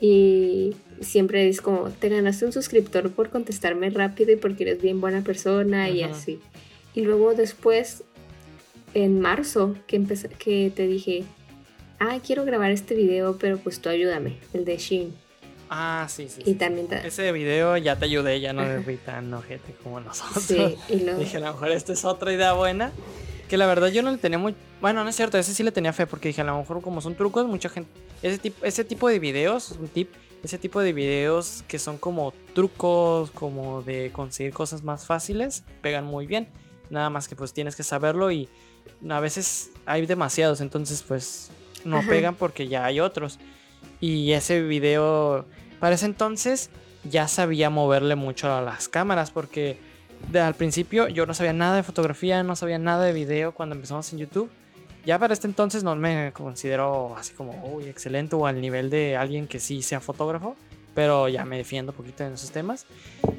Y 0.00 0.74
siempre 1.00 1.48
es 1.48 1.62
como, 1.62 1.88
te 1.88 2.10
ganaste 2.10 2.44
un 2.44 2.52
suscriptor 2.52 3.10
por 3.12 3.30
contestarme 3.30 3.88
rápido 3.88 4.32
y 4.32 4.36
porque 4.36 4.64
eres 4.64 4.82
bien 4.82 5.00
buena 5.00 5.22
persona 5.22 5.88
y 5.88 6.02
así. 6.02 6.40
Y 6.94 7.02
luego 7.02 7.34
después, 7.34 8.02
en 8.92 9.20
marzo, 9.20 9.76
que, 9.86 9.96
empecé, 9.96 10.28
que 10.28 10.70
te 10.74 10.86
dije, 10.86 11.24
ah, 12.00 12.18
quiero 12.24 12.44
grabar 12.44 12.70
este 12.70 12.94
video, 12.94 13.38
pero 13.38 13.56
pues 13.56 13.80
tú 13.80 13.88
ayúdame, 13.88 14.36
el 14.52 14.64
de 14.64 14.76
Shin. 14.76 15.23
Ah, 15.68 16.06
sí, 16.08 16.28
sí. 16.28 16.40
Y 16.42 16.44
sí. 16.44 16.54
también 16.54 16.88
te... 16.88 17.06
Ese 17.06 17.32
video 17.32 17.76
ya 17.76 17.96
te 17.96 18.04
ayudé, 18.04 18.40
ya 18.40 18.52
no 18.52 18.62
fui 18.82 18.96
tan 18.96 19.32
ojete 19.32 19.74
como 19.82 20.00
nosotros. 20.00 20.44
Sí, 20.44 20.76
y 20.88 21.00
luego... 21.00 21.20
Dije, 21.20 21.38
a 21.38 21.40
lo 21.40 21.46
mejor 21.52 21.70
esta 21.70 21.92
es 21.92 22.04
otra 22.04 22.32
idea 22.32 22.52
buena. 22.52 22.92
Que 23.48 23.56
la 23.56 23.66
verdad 23.66 23.88
yo 23.88 24.02
no 24.02 24.10
le 24.10 24.18
tenía 24.18 24.38
muy... 24.38 24.54
Bueno, 24.80 25.02
no 25.04 25.10
es 25.10 25.16
cierto, 25.16 25.38
ese 25.38 25.54
sí 25.54 25.62
le 25.62 25.72
tenía 25.72 25.92
fe 25.92 26.06
porque 26.06 26.28
dije, 26.28 26.40
a 26.40 26.44
lo 26.44 26.58
mejor 26.58 26.80
como 26.82 27.00
son 27.00 27.14
trucos, 27.14 27.46
mucha 27.46 27.68
gente... 27.68 27.90
Ese 28.22 28.38
tipo, 28.38 28.64
ese 28.64 28.84
tipo 28.84 29.08
de 29.08 29.18
videos, 29.18 29.72
un 29.72 29.88
tip, 29.88 30.10
ese 30.42 30.58
tipo 30.58 30.80
de 30.80 30.92
videos 30.92 31.64
que 31.68 31.78
son 31.78 31.98
como 31.98 32.32
trucos, 32.54 33.30
como 33.30 33.82
de 33.82 34.10
conseguir 34.12 34.52
cosas 34.52 34.82
más 34.82 35.06
fáciles, 35.06 35.64
pegan 35.82 36.04
muy 36.04 36.26
bien. 36.26 36.48
Nada 36.90 37.10
más 37.10 37.28
que 37.28 37.36
pues 37.36 37.52
tienes 37.52 37.76
que 37.76 37.82
saberlo 37.82 38.30
y 38.30 38.48
a 39.08 39.20
veces 39.20 39.70
hay 39.86 40.06
demasiados, 40.06 40.60
entonces 40.60 41.02
pues 41.02 41.50
no 41.84 41.98
Ajá. 41.98 42.08
pegan 42.08 42.34
porque 42.34 42.68
ya 42.68 42.84
hay 42.84 43.00
otros. 43.00 43.38
Y 44.04 44.32
ese 44.32 44.60
video, 44.60 45.46
para 45.80 45.94
ese 45.94 46.04
entonces, 46.04 46.68
ya 47.04 47.26
sabía 47.26 47.70
moverle 47.70 48.16
mucho 48.16 48.52
a 48.52 48.60
las 48.60 48.86
cámaras 48.86 49.30
porque 49.30 49.78
de, 50.30 50.40
al 50.40 50.52
principio 50.52 51.08
yo 51.08 51.24
no 51.24 51.32
sabía 51.32 51.54
nada 51.54 51.76
de 51.76 51.82
fotografía, 51.82 52.42
no 52.42 52.54
sabía 52.54 52.78
nada 52.78 53.02
de 53.02 53.14
video 53.14 53.52
cuando 53.52 53.74
empezamos 53.74 54.12
en 54.12 54.18
YouTube. 54.18 54.50
ya 55.06 55.18
para 55.18 55.32
este 55.32 55.46
entonces 55.46 55.84
no 55.84 55.96
me 55.96 56.34
considero 56.34 57.16
así 57.16 57.32
como, 57.32 57.64
uy, 57.64 57.84
excelente 57.84 58.36
o 58.36 58.46
al 58.46 58.60
nivel 58.60 58.90
de 58.90 59.16
alguien 59.16 59.46
que 59.46 59.58
sí 59.58 59.80
sea 59.80 60.00
fotógrafo, 60.00 60.54
pero 60.94 61.30
ya 61.30 61.46
me 61.46 61.56
defiendo 61.56 61.92
un 61.92 61.96
poquito 61.96 62.24
en 62.24 62.34
esos 62.34 62.50
temas. 62.50 62.84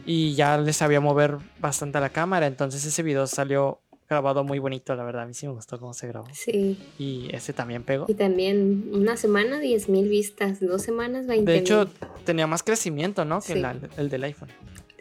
Y 0.03 0.33
ya 0.33 0.57
les 0.57 0.77
sabía 0.77 0.99
mover 0.99 1.37
bastante 1.59 1.99
la 1.99 2.09
cámara, 2.09 2.47
entonces 2.47 2.83
ese 2.83 3.03
video 3.03 3.27
salió 3.27 3.81
grabado 4.09 4.43
muy 4.43 4.59
bonito, 4.59 4.95
la 4.95 5.03
verdad. 5.03 5.23
A 5.23 5.25
mí 5.25 5.33
sí 5.33 5.47
me 5.47 5.53
gustó 5.53 5.79
cómo 5.79 5.93
se 5.93 6.07
grabó. 6.07 6.27
Sí. 6.33 6.77
Y 6.99 7.27
ese 7.33 7.53
también 7.53 7.83
pegó. 7.83 8.05
Y 8.07 8.13
también 8.13 8.89
una 8.93 9.17
semana 9.17 9.59
10 9.59 9.89
mil 9.89 10.07
vistas, 10.09 10.59
dos 10.59 10.81
semanas 10.83 11.27
20 11.27 11.51
De 11.51 11.57
hecho, 11.57 11.89
tenía 12.25 12.47
más 12.47 12.63
crecimiento, 12.63 13.25
¿no? 13.25 13.39
Que 13.41 13.53
Sí. 13.53 13.59
la- 13.59 13.75
el 13.97 14.09
del 14.09 14.23
iPhone. 14.23 14.49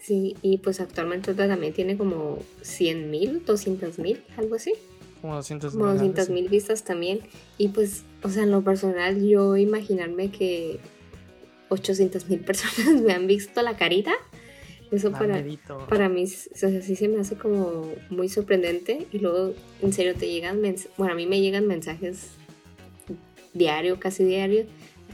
Sí, 0.00 0.36
y 0.42 0.58
pues 0.58 0.80
actualmente 0.80 1.32
también 1.34 1.72
tiene 1.72 1.96
como 1.96 2.38
100 2.62 3.10
mil, 3.10 3.42
200 3.46 3.98
mil, 3.98 4.22
algo 4.36 4.54
así. 4.56 4.74
Como 5.22 5.36
200 5.36 5.72
Como 5.72 5.86
200 5.86 6.28
mil 6.28 6.48
vistas 6.50 6.84
también. 6.84 7.20
Y 7.56 7.68
pues, 7.68 8.02
o 8.22 8.28
sea, 8.28 8.42
en 8.42 8.50
lo 8.50 8.62
personal, 8.62 9.26
yo 9.26 9.56
imaginarme 9.56 10.30
que 10.30 10.78
800 11.70 12.28
mil 12.28 12.40
personas 12.40 13.00
me 13.02 13.12
han 13.14 13.26
visto 13.26 13.62
la 13.62 13.76
carita. 13.76 14.12
Eso 14.90 15.10
para, 15.10 15.42
para 15.88 16.08
mí, 16.08 16.24
o 16.24 16.56
sea, 16.56 16.82
sí 16.82 16.94
se 16.94 17.08
me 17.08 17.20
hace 17.20 17.36
como 17.36 17.88
muy 18.10 18.28
sorprendente. 18.28 19.06
Y 19.12 19.18
luego, 19.18 19.54
en 19.82 19.92
serio, 19.92 20.14
te 20.14 20.28
llegan 20.28 20.60
mensajes. 20.60 20.92
Bueno, 20.96 21.14
a 21.14 21.16
mí 21.16 21.26
me 21.26 21.40
llegan 21.40 21.66
mensajes 21.66 22.30
diario, 23.52 23.98
casi 23.98 24.24
diario. 24.24 24.66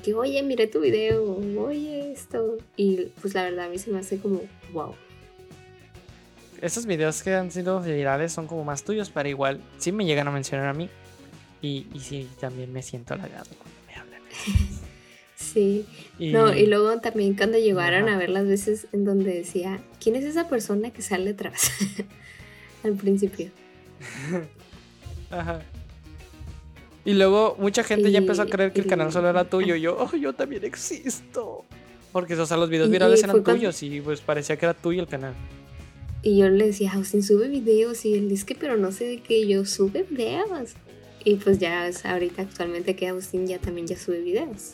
Que, 0.02 0.14
oye, 0.14 0.42
miré 0.42 0.66
tu 0.66 0.80
video, 0.80 1.38
oye, 1.58 2.12
esto. 2.12 2.58
Y 2.76 3.06
pues 3.20 3.34
la 3.34 3.44
verdad, 3.44 3.66
a 3.66 3.68
mí 3.68 3.78
se 3.78 3.90
me 3.90 3.98
hace 3.98 4.18
como, 4.18 4.42
wow. 4.72 4.94
Esos 6.60 6.84
videos 6.84 7.22
que 7.22 7.34
han 7.34 7.50
sido 7.50 7.80
virales 7.80 8.32
son 8.32 8.46
como 8.46 8.64
más 8.64 8.82
tuyos, 8.82 9.10
pero 9.10 9.28
igual 9.28 9.60
sí 9.78 9.92
me 9.92 10.04
llegan 10.04 10.28
a 10.28 10.30
mencionar 10.30 10.66
a 10.66 10.74
mí. 10.74 10.90
Y, 11.62 11.86
y 11.94 12.00
sí, 12.00 12.28
también 12.38 12.72
me 12.72 12.82
siento 12.82 13.14
halagado 13.14 13.50
cuando 13.56 13.76
me 13.86 13.94
hablan. 13.94 14.22
Sí. 15.52 15.84
Y, 16.18 16.32
No, 16.32 16.54
y 16.56 16.66
luego 16.66 17.00
también 17.00 17.34
cuando 17.34 17.58
llegaron 17.58 18.08
a 18.08 18.16
ver 18.18 18.30
las 18.30 18.46
veces 18.46 18.86
en 18.92 19.04
donde 19.04 19.32
decía, 19.34 19.80
¿quién 20.02 20.16
es 20.16 20.24
esa 20.24 20.48
persona 20.48 20.90
que 20.90 21.02
sale 21.02 21.30
atrás? 21.30 21.70
Al 22.84 22.94
principio. 22.94 23.50
Ajá. 25.30 25.62
Y 27.04 27.14
luego 27.14 27.56
mucha 27.58 27.82
gente 27.82 28.10
ya 28.12 28.18
empezó 28.18 28.42
a 28.42 28.46
creer 28.46 28.72
que 28.72 28.80
el 28.82 28.86
canal 28.86 29.12
solo 29.12 29.28
era 29.30 29.44
tuyo. 29.50 29.74
Y 29.74 29.80
yo, 29.82 29.96
oh, 29.98 30.16
yo 30.16 30.32
también 30.34 30.64
existo. 30.64 31.64
Porque, 32.12 32.34
o 32.34 32.46
sea, 32.46 32.56
los 32.56 32.68
videos 32.68 32.90
virales 32.90 33.22
eran 33.22 33.42
cuando- 33.42 33.52
tuyos 33.52 33.82
y 33.82 34.00
pues 34.00 34.20
parecía 34.20 34.56
que 34.56 34.66
era 34.66 34.74
tuyo 34.74 35.00
el 35.02 35.08
canal. 35.08 35.34
Y 36.22 36.36
yo 36.38 36.48
le 36.50 36.66
decía, 36.66 36.92
Austin 36.94 37.22
sube 37.22 37.48
videos 37.48 38.04
y 38.04 38.12
él 38.14 38.28
dice 38.28 38.44
que 38.44 38.54
pero 38.54 38.76
no 38.76 38.92
sé 38.92 39.04
de 39.06 39.20
qué 39.22 39.46
yo 39.46 39.64
sube 39.64 40.04
videos. 40.10 40.74
Y 41.24 41.36
pues 41.36 41.58
ya 41.58 41.86
es 41.86 42.04
ahorita 42.04 42.42
actualmente 42.42 42.94
que 42.96 43.08
Austin 43.08 43.46
ya 43.46 43.58
también 43.58 43.86
ya 43.86 43.96
sube 43.98 44.20
videos. 44.20 44.72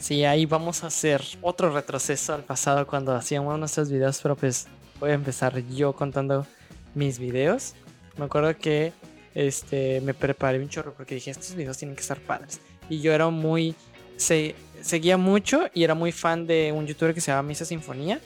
Sí, 0.00 0.24
ahí 0.24 0.46
vamos 0.46 0.82
a 0.82 0.86
hacer 0.86 1.22
otro 1.42 1.70
retroceso 1.70 2.32
al 2.32 2.42
pasado 2.42 2.86
cuando 2.86 3.14
hacíamos 3.14 3.58
nuestros 3.58 3.90
videos, 3.90 4.18
pero 4.22 4.34
pues 4.34 4.66
voy 4.98 5.10
a 5.10 5.14
empezar 5.14 5.62
yo 5.68 5.92
contando 5.92 6.46
mis 6.94 7.18
videos. 7.18 7.74
Me 8.16 8.24
acuerdo 8.24 8.56
que 8.56 8.94
este, 9.34 10.00
me 10.00 10.14
preparé 10.14 10.58
un 10.58 10.70
chorro 10.70 10.94
porque 10.94 11.16
dije, 11.16 11.30
estos 11.30 11.54
videos 11.54 11.76
tienen 11.76 11.94
que 11.94 12.00
estar 12.00 12.18
padres. 12.18 12.60
Y 12.88 13.00
yo 13.00 13.12
era 13.12 13.28
muy... 13.28 13.74
Se, 14.16 14.54
seguía 14.80 15.18
mucho 15.18 15.68
y 15.74 15.84
era 15.84 15.94
muy 15.94 16.12
fan 16.12 16.46
de 16.46 16.72
un 16.74 16.86
youtuber 16.86 17.12
que 17.12 17.20
se 17.20 17.30
llama 17.30 17.48
Misa 17.48 17.66
Sinfonía. 17.66 18.20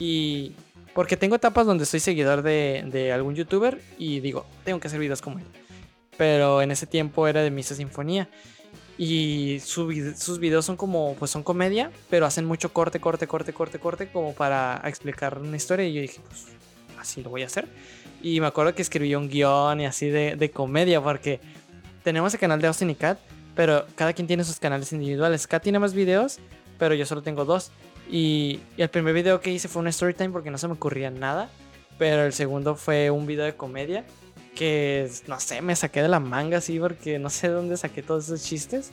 Y 0.00 0.54
porque 0.92 1.16
tengo 1.16 1.36
etapas 1.36 1.66
donde 1.66 1.86
soy 1.86 2.00
seguidor 2.00 2.42
de, 2.42 2.84
de 2.90 3.12
algún 3.12 3.36
youtuber 3.36 3.80
y 3.96 4.18
digo, 4.18 4.44
tengo 4.64 4.80
que 4.80 4.88
hacer 4.88 4.98
videos 4.98 5.22
como 5.22 5.38
él. 5.38 5.46
Pero 6.16 6.62
en 6.62 6.72
ese 6.72 6.86
tiempo 6.86 7.28
era 7.28 7.42
de 7.42 7.52
Misa 7.52 7.76
Sinfonía. 7.76 8.28
Y 8.98 9.60
sus 9.60 10.38
videos 10.38 10.64
son 10.64 10.76
como, 10.76 11.14
pues 11.16 11.30
son 11.30 11.42
comedia, 11.42 11.90
pero 12.08 12.24
hacen 12.24 12.46
mucho 12.46 12.72
corte, 12.72 12.98
corte, 12.98 13.26
corte, 13.26 13.52
corte, 13.52 13.78
corte, 13.78 14.08
como 14.10 14.34
para 14.34 14.80
explicar 14.84 15.38
una 15.38 15.56
historia. 15.56 15.86
Y 15.86 15.92
yo 15.92 16.00
dije, 16.00 16.20
pues 16.26 16.46
así 16.98 17.22
lo 17.22 17.28
voy 17.28 17.42
a 17.42 17.46
hacer. 17.46 17.68
Y 18.22 18.40
me 18.40 18.46
acuerdo 18.46 18.74
que 18.74 18.80
escribí 18.80 19.14
un 19.14 19.28
guion 19.28 19.80
y 19.80 19.86
así 19.86 20.08
de, 20.08 20.50
comedia, 20.50 21.02
porque 21.02 21.40
tenemos 22.02 22.32
el 22.32 22.40
canal 22.40 22.60
de 22.60 22.68
Austin 22.68 22.88
y 22.88 22.94
Kat, 22.94 23.18
pero 23.54 23.86
cada 23.96 24.14
quien 24.14 24.26
tiene 24.26 24.44
sus 24.44 24.58
canales 24.58 24.92
individuales. 24.92 25.46
Kat 25.46 25.62
tiene 25.62 25.78
más 25.78 25.92
videos, 25.92 26.38
pero 26.78 26.94
yo 26.94 27.04
solo 27.04 27.22
tengo 27.22 27.44
dos. 27.44 27.72
Y, 28.10 28.60
y 28.78 28.82
el 28.82 28.88
primer 28.88 29.12
video 29.12 29.40
que 29.40 29.52
hice 29.52 29.68
fue 29.68 29.82
un 29.82 29.88
story 29.88 30.14
time 30.14 30.30
porque 30.30 30.50
no 30.50 30.56
se 30.56 30.68
me 30.68 30.74
ocurría 30.74 31.10
nada. 31.10 31.50
Pero 31.98 32.24
el 32.24 32.32
segundo 32.32 32.76
fue 32.76 33.10
un 33.10 33.26
video 33.26 33.44
de 33.44 33.56
comedia 33.56 34.04
que, 34.56 35.08
no 35.28 35.38
sé, 35.38 35.62
me 35.62 35.76
saqué 35.76 36.02
de 36.02 36.08
la 36.08 36.18
manga 36.18 36.58
así 36.58 36.80
porque 36.80 37.20
no 37.20 37.30
sé 37.30 37.48
de 37.48 37.54
dónde 37.54 37.76
saqué 37.76 38.02
todos 38.02 38.24
esos 38.24 38.42
chistes. 38.42 38.90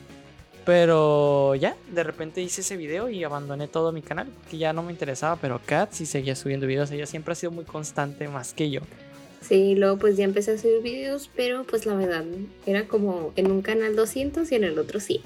Pero 0.66 1.55
ya, 1.55 1.76
de 1.91 2.03
repente 2.03 2.41
hice 2.41 2.61
ese 2.61 2.78
video 2.78 3.09
y 3.09 3.24
abandoné 3.24 3.68
todo 3.68 3.91
mi 3.91 4.01
canal 4.01 4.28
que 4.49 4.57
ya 4.57 4.72
no 4.72 4.84
me 4.84 4.91
interesaba. 4.91 5.38
Pero 5.38 5.59
Kat 5.66 5.91
sí 5.91 6.05
seguía 6.05 6.36
subiendo 6.36 6.68
videos. 6.68 6.91
Ella 6.91 7.05
siempre 7.05 7.34
ha 7.34 7.36
sido 7.36 7.51
muy 7.51 7.66
constante 7.66 8.28
más 8.28 8.53
que 8.53 8.70
yo. 8.70 8.82
Sí, 9.41 9.76
luego 9.76 9.97
pues 9.97 10.16
ya 10.16 10.24
empecé 10.24 10.51
a 10.51 10.57
subir 10.57 10.82
videos, 10.82 11.30
pero 11.36 11.64
pues 11.66 11.86
la 11.86 11.95
verdad 11.95 12.24
era 12.66 12.88
como 12.88 13.34
en 13.36 13.51
un 13.51 13.61
canal 13.61 13.95
200 13.95 14.49
y 14.51 14.55
en 14.55 14.64
el 14.64 14.80
otro 14.80 15.01
100. 15.01 15.22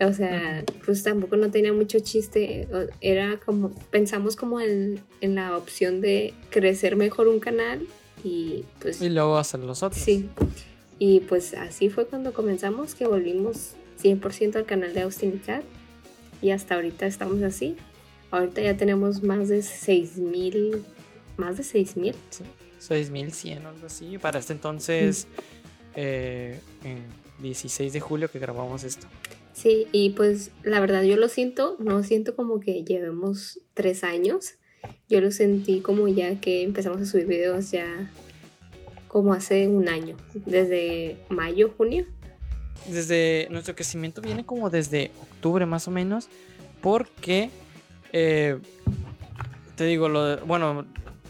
O 0.00 0.12
sea, 0.12 0.64
pues 0.84 1.02
tampoco 1.02 1.36
no 1.36 1.50
tenía 1.50 1.72
mucho 1.72 1.98
chiste. 2.00 2.66
Era 3.00 3.38
como, 3.44 3.70
pensamos 3.90 4.36
como 4.36 4.60
en, 4.60 5.00
en 5.20 5.34
la 5.34 5.56
opción 5.56 6.00
de 6.00 6.32
crecer 6.50 6.96
mejor 6.96 7.28
un 7.28 7.40
canal 7.40 7.86
y 8.24 8.64
pues 8.80 9.00
Y 9.00 9.10
luego 9.10 9.36
hacer 9.36 9.60
los 9.60 9.82
otros. 9.82 10.02
sí. 10.02 10.28
Y 10.98 11.20
pues 11.20 11.54
así 11.54 11.90
fue 11.90 12.06
cuando 12.06 12.32
comenzamos, 12.32 12.94
que 12.94 13.06
volvimos 13.06 13.72
100% 14.02 14.56
al 14.56 14.64
canal 14.64 14.94
de 14.94 15.02
Austin 15.02 15.34
y 15.34 15.38
Cat. 15.38 15.64
Y 16.40 16.50
hasta 16.50 16.76
ahorita 16.76 17.06
estamos 17.06 17.42
así. 17.42 17.76
Ahorita 18.30 18.62
ya 18.62 18.76
tenemos 18.76 19.22
más 19.22 19.48
de 19.48 19.58
6.000, 19.60 20.82
más 21.36 21.56
de 21.56 21.62
6.000. 21.62 22.14
6100 22.78 23.66
o 23.66 23.68
algo 23.68 23.86
así. 23.86 24.18
Para 24.18 24.38
este 24.38 24.52
entonces, 24.52 25.26
eh, 25.94 26.60
en 26.84 27.02
16 27.40 27.92
de 27.92 28.00
julio 28.00 28.30
que 28.30 28.38
grabamos 28.38 28.84
esto. 28.84 29.06
Sí, 29.52 29.86
y 29.92 30.10
pues 30.10 30.50
la 30.62 30.80
verdad 30.80 31.02
yo 31.02 31.16
lo 31.16 31.28
siento, 31.28 31.76
no 31.78 32.02
siento 32.02 32.34
como 32.34 32.60
que 32.60 32.84
llevemos 32.84 33.60
tres 33.72 34.04
años. 34.04 34.54
Yo 35.08 35.20
lo 35.20 35.30
sentí 35.30 35.80
como 35.80 36.08
ya 36.08 36.40
que 36.40 36.62
empezamos 36.62 37.00
a 37.00 37.06
subir 37.06 37.26
videos 37.26 37.70
ya 37.70 38.10
como 39.08 39.32
hace 39.32 39.68
un 39.68 39.88
año, 39.88 40.16
desde 40.34 41.16
mayo, 41.28 41.72
junio. 41.76 42.04
Desde 42.88 43.46
nuestro 43.50 43.74
crecimiento 43.74 44.20
viene 44.20 44.44
como 44.44 44.70
desde 44.70 45.10
octubre 45.22 45.66
más 45.66 45.86
o 45.86 45.90
menos. 45.90 46.28
Porque, 46.80 47.50
eh, 48.12 48.58
te 49.76 49.84
digo, 49.84 50.08
lo 50.08 50.24
de- 50.24 50.36
bueno, 50.42 50.84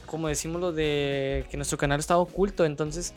como 0.06 0.28
decimos 0.28 0.60
lo 0.60 0.72
de 0.72 1.44
que 1.50 1.56
nuestro 1.56 1.76
canal 1.78 2.00
estaba 2.00 2.20
oculto, 2.20 2.64
entonces 2.64 3.12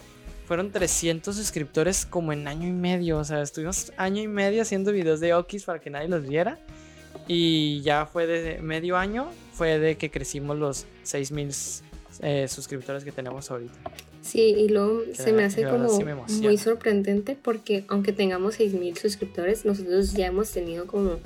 fueron 0.46 0.72
300 0.72 1.36
suscriptores 1.36 2.06
como 2.06 2.32
en 2.34 2.48
año 2.48 2.68
y 2.68 2.72
medio. 2.74 3.18
O 3.18 3.24
sea, 3.24 3.42
estuvimos 3.42 3.92
año 3.98 4.22
y 4.22 4.28
medio 4.28 4.62
haciendo 4.62 4.92
videos 4.92 5.20
de 5.20 5.34
Okis 5.34 5.64
para 5.64 5.80
que 5.80 5.90
nadie 5.90 6.08
los 6.10 6.28
viera. 6.28 6.60
Y 7.28 7.82
ya 7.82 8.06
fue 8.06 8.28
de 8.28 8.62
medio 8.62 8.98
año, 8.98 9.28
fue 9.58 9.80
de 9.80 9.98
que 9.98 10.12
crecimos 10.12 10.58
los 10.58 10.86
6000 11.04 11.50
eh, 12.22 12.48
suscriptores 12.48 13.04
que 13.04 13.12
tenemos 13.12 13.50
ahorita. 13.52 13.74
Sí, 14.22 14.42
y 14.42 14.70
luego 14.70 15.04
Que 15.06 15.16
se 15.16 15.32
me 15.34 15.44
hace 15.46 15.64
como 15.64 15.88
sí 15.90 16.04
me 16.04 16.16
muy 16.16 16.58
sorprendente 16.58 17.38
porque 17.42 17.86
aunque 17.88 18.12
tengamos 18.12 18.60
6.000 18.60 18.98
suscriptores, 18.98 19.66
nosotros 19.66 20.14
ya 20.14 20.28
hemos 20.28 20.52
tenido 20.52 20.86
como 20.88 21.20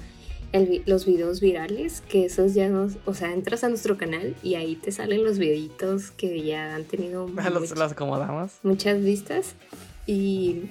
el 0.51 0.83
los 0.85 1.05
videos 1.05 1.39
virales, 1.39 2.01
que 2.09 2.25
esos 2.25 2.53
ya 2.53 2.67
nos, 2.67 2.97
o 3.05 3.13
sea, 3.13 3.31
entras 3.33 3.63
a 3.63 3.69
nuestro 3.69 3.97
canal 3.97 4.35
y 4.43 4.55
ahí 4.55 4.75
te 4.75 4.91
salen 4.91 5.23
los 5.23 5.37
videitos 5.39 6.11
que 6.11 6.41
ya 6.43 6.75
han 6.75 6.83
tenido 6.83 7.27
los, 7.53 7.73
much- 7.75 7.91
acomodamos. 7.91 8.51
muchas 8.61 9.01
vistas 9.01 9.55
y 10.05 10.63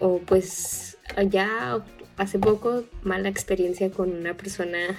o 0.00 0.18
pues 0.18 0.98
ya 1.30 1.84
hace 2.16 2.38
poco 2.38 2.84
mala 3.04 3.28
experiencia 3.28 3.90
con 3.90 4.10
una 4.12 4.36
persona 4.36 4.98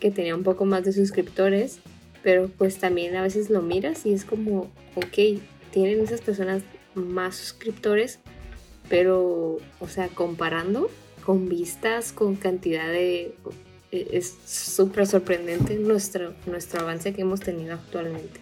que 0.00 0.10
tenía 0.10 0.34
un 0.34 0.42
poco 0.42 0.64
más 0.64 0.84
de 0.84 0.92
suscriptores 0.92 1.78
pero 2.22 2.48
pues 2.48 2.78
también 2.78 3.16
a 3.16 3.22
veces 3.22 3.50
lo 3.50 3.62
miras 3.62 4.06
y 4.06 4.12
es 4.12 4.24
como 4.24 4.70
ok 4.94 5.40
tienen 5.70 6.00
esas 6.00 6.20
personas 6.20 6.62
más 6.94 7.36
suscriptores 7.36 8.20
pero 8.88 9.58
o 9.80 9.88
sea 9.88 10.08
comparando 10.08 10.90
con 11.24 11.48
vistas 11.48 12.12
con 12.12 12.36
cantidad 12.36 12.86
de 12.88 13.34
e- 13.92 14.08
es 14.12 14.36
súper 14.46 15.06
sorprendente 15.06 15.76
nuestro 15.76 16.34
nuestro 16.46 16.80
avance 16.80 17.12
que 17.12 17.22
hemos 17.22 17.40
tenido 17.40 17.74
actualmente. 17.74 18.40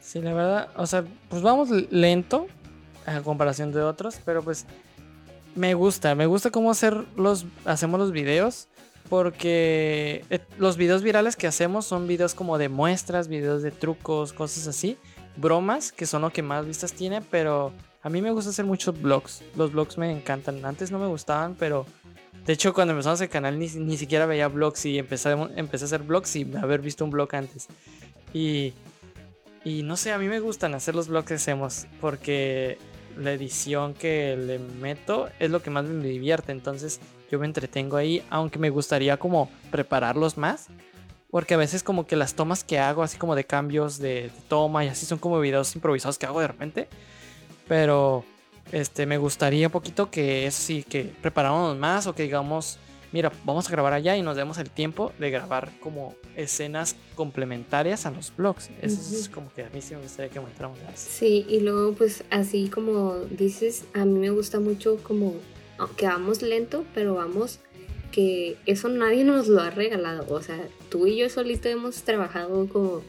Sí, 0.00 0.20
la 0.20 0.34
verdad, 0.34 0.68
o 0.76 0.86
sea, 0.86 1.04
pues 1.30 1.40
vamos 1.40 1.70
lento 1.90 2.46
a 3.06 3.20
comparación 3.22 3.72
de 3.72 3.80
otros, 3.82 4.20
pero 4.24 4.42
pues 4.42 4.66
me 5.54 5.72
gusta, 5.74 6.14
me 6.14 6.26
gusta 6.26 6.50
cómo 6.50 6.70
hacer 6.70 7.04
los, 7.16 7.46
hacemos 7.64 7.98
los 7.98 8.12
videos, 8.12 8.68
porque 9.08 10.24
eh, 10.30 10.40
los 10.58 10.76
videos 10.76 11.02
virales 11.02 11.36
que 11.36 11.46
hacemos 11.46 11.86
son 11.86 12.06
videos 12.06 12.34
como 12.34 12.58
de 12.58 12.68
muestras, 12.68 13.28
videos 13.28 13.62
de 13.62 13.70
trucos, 13.70 14.32
cosas 14.32 14.66
así, 14.66 14.96
bromas, 15.36 15.92
que 15.92 16.06
son 16.06 16.22
lo 16.22 16.30
que 16.30 16.42
más 16.42 16.66
vistas 16.66 16.92
tiene, 16.92 17.20
pero 17.20 17.72
A 18.04 18.10
mí 18.10 18.20
me 18.20 18.30
gusta 18.32 18.50
hacer 18.50 18.66
muchos 18.66 19.00
vlogs. 19.00 19.42
Los 19.56 19.72
vlogs 19.72 19.96
me 19.96 20.12
encantan. 20.12 20.62
Antes 20.66 20.90
no 20.90 20.98
me 20.98 21.06
gustaban, 21.06 21.54
pero 21.54 21.86
de 22.44 22.52
hecho 22.52 22.74
cuando 22.74 22.92
empezamos 22.92 23.18
el 23.22 23.30
canal 23.30 23.58
ni, 23.58 23.66
ni 23.66 23.96
siquiera 23.96 24.26
veía 24.26 24.48
vlogs 24.48 24.84
y 24.84 24.98
empecé, 24.98 25.30
a 25.30 25.48
hacer 25.72 26.02
vlogs 26.02 26.28
sin 26.28 26.54
haber 26.58 26.82
visto 26.82 27.02
un 27.06 27.10
vlog 27.10 27.34
antes. 27.34 27.66
Y, 28.34 28.74
y 29.64 29.82
no 29.84 29.96
sé, 29.96 30.12
a 30.12 30.18
mí 30.18 30.28
me 30.28 30.38
gustan 30.40 30.74
hacer 30.74 30.94
los 30.94 31.08
vlogs 31.08 31.28
que 31.28 31.34
hacemos 31.34 31.86
porque 32.02 32.76
la 33.16 33.32
edición 33.32 33.94
que 33.94 34.36
le 34.36 34.58
meto 34.58 35.30
es 35.38 35.50
lo 35.50 35.62
que 35.62 35.70
más 35.70 35.86
me 35.86 36.06
divierte. 36.06 36.52
Entonces 36.52 37.00
yo 37.30 37.38
me 37.38 37.46
entretengo 37.46 37.96
ahí, 37.96 38.22
aunque 38.30 38.58
me 38.58 38.70
gustaría 38.70 39.16
como 39.16 39.50
prepararlos 39.70 40.36
más. 40.36 40.68
Porque 41.30 41.54
a 41.54 41.56
veces 41.56 41.82
como 41.82 42.06
que 42.06 42.14
las 42.14 42.34
tomas 42.34 42.62
que 42.62 42.78
hago, 42.78 43.02
así 43.02 43.18
como 43.18 43.34
de 43.34 43.44
cambios 43.44 43.98
de, 43.98 44.30
toma 44.46 44.84
y 44.84 44.88
así 44.88 45.04
son 45.04 45.18
como 45.18 45.40
videos 45.40 45.74
improvisados 45.74 46.16
que 46.16 46.26
hago 46.26 46.40
de 46.40 46.46
repente. 46.46 46.88
Pero 47.66 48.24
este 48.70 49.04
me 49.06 49.18
gustaría 49.18 49.66
un 49.66 49.72
poquito 49.72 50.10
que 50.10 50.46
eso 50.46 50.62
sí, 50.62 50.84
que 50.84 51.04
preparáramos 51.04 51.76
más 51.76 52.06
o 52.06 52.14
que 52.14 52.22
digamos, 52.22 52.78
mira, 53.12 53.32
vamos 53.44 53.66
a 53.68 53.72
grabar 53.72 53.94
allá 53.94 54.16
y 54.16 54.22
nos 54.22 54.36
demos 54.36 54.58
el 54.58 54.70
tiempo 54.70 55.12
de 55.18 55.30
grabar 55.30 55.70
como 55.80 56.14
escenas 56.36 56.94
complementarias 57.16 58.06
a 58.06 58.12
los 58.12 58.32
vlogs. 58.36 58.70
Eso 58.80 59.16
es 59.16 59.28
como 59.28 59.52
que 59.52 59.64
a 59.64 59.70
mí 59.70 59.80
sí 59.80 59.94
me 59.96 60.02
gustaría 60.02 60.30
que 60.30 60.38
mostráramos 60.38 60.78
eso. 60.78 61.08
Sí, 61.10 61.44
y 61.48 61.60
luego 61.60 61.94
pues 61.94 62.22
así 62.30 62.68
como 62.68 63.16
dices, 63.30 63.86
a 63.92 64.04
mí 64.04 64.20
me 64.20 64.30
gusta 64.30 64.60
mucho 64.60 64.98
como 65.02 65.34
que 65.96 66.06
vamos 66.06 66.42
lento, 66.42 66.84
pero 66.94 67.14
vamos 67.14 67.60
que 68.12 68.56
eso 68.66 68.88
nadie 68.88 69.24
nos 69.24 69.48
lo 69.48 69.60
ha 69.60 69.70
regalado. 69.70 70.32
O 70.32 70.40
sea, 70.40 70.68
tú 70.88 71.06
y 71.06 71.16
yo 71.16 71.28
solito 71.28 71.68
hemos 71.68 72.02
trabajado 72.02 72.68
como 72.68 73.02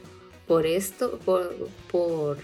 por 0.47 0.65
esto, 0.65 1.19
por, 1.25 1.55
por 1.91 2.37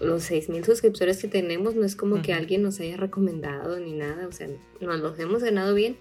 los 0.00 0.30
6.000 0.30 0.64
suscriptores 0.64 1.18
que 1.18 1.28
tenemos. 1.28 1.74
No 1.74 1.84
es 1.84 1.96
como 1.96 2.20
que 2.20 2.34
alguien 2.34 2.62
nos 2.62 2.78
haya 2.80 2.96
recomendado 2.96 3.78
ni 3.80 3.92
nada. 3.92 4.26
O 4.26 4.32
sea, 4.32 4.48
nos 4.80 5.00
los 5.00 5.18
hemos 5.18 5.42
ganado 5.42 5.74
bien. 5.74 5.96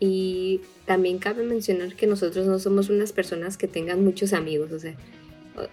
Y 0.00 0.62
también 0.86 1.18
cabe 1.18 1.44
mencionar 1.44 1.94
que 1.94 2.06
nosotros 2.06 2.46
no 2.46 2.58
somos 2.58 2.88
unas 2.88 3.12
personas 3.12 3.56
que 3.56 3.68
tengan 3.68 4.02
muchos 4.02 4.32
amigos. 4.32 4.72
O 4.72 4.78
sea, 4.78 4.96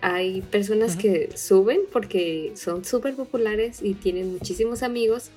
hay 0.02 0.42
personas 0.42 0.96
que 0.96 1.30
suben 1.36 1.82
porque 1.92 2.52
son 2.56 2.86
súper 2.86 3.16
populares 3.16 3.82
y 3.82 3.94
tienen 3.94 4.34
muchísimos 4.34 4.84
amigos. 4.84 5.32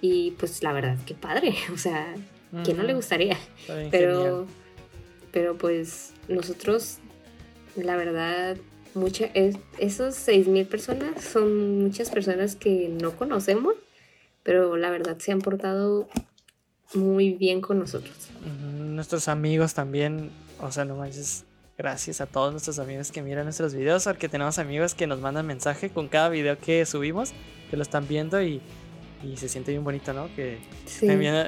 Y 0.00 0.32
pues 0.32 0.62
la 0.62 0.72
verdad, 0.72 0.98
qué 1.06 1.14
padre. 1.14 1.54
O 1.72 1.78
sea, 1.78 2.14
¿Quién 2.64 2.76
no 2.76 2.82
le 2.84 2.94
gustaría? 2.94 3.36
Pero, 3.90 4.46
pero 5.32 5.58
pues 5.58 6.12
nosotros, 6.28 6.98
la 7.76 7.96
verdad, 7.96 8.56
mucha, 8.94 9.26
es, 9.34 9.56
esos 9.78 10.14
6.000 10.14 10.66
personas 10.66 11.22
son 11.22 11.80
muchas 11.80 12.10
personas 12.10 12.56
que 12.56 12.88
no 12.88 13.16
conocemos, 13.16 13.74
pero 14.42 14.76
la 14.76 14.90
verdad 14.90 15.18
se 15.18 15.32
han 15.32 15.40
portado 15.40 16.08
muy 16.94 17.34
bien 17.34 17.60
con 17.60 17.78
nosotros. 17.78 18.30
Nuestros 18.78 19.28
amigos 19.28 19.74
también, 19.74 20.30
o 20.60 20.70
sea, 20.70 20.84
no 20.84 20.96
manches, 20.96 21.44
gracias 21.76 22.20
a 22.20 22.26
todos 22.26 22.52
nuestros 22.52 22.78
amigos 22.78 23.10
que 23.12 23.22
miran 23.22 23.44
nuestros 23.44 23.74
videos, 23.74 24.04
porque 24.04 24.28
tenemos 24.28 24.58
amigos 24.58 24.94
que 24.94 25.06
nos 25.06 25.20
mandan 25.20 25.46
mensaje 25.46 25.90
con 25.90 26.08
cada 26.08 26.28
video 26.28 26.58
que 26.58 26.86
subimos, 26.86 27.32
que 27.70 27.76
lo 27.76 27.82
están 27.82 28.08
viendo 28.08 28.40
y 28.40 28.62
y 29.22 29.36
se 29.36 29.48
siente 29.48 29.70
bien 29.70 29.84
bonito, 29.84 30.12
¿no? 30.12 30.28
Que, 30.34 30.58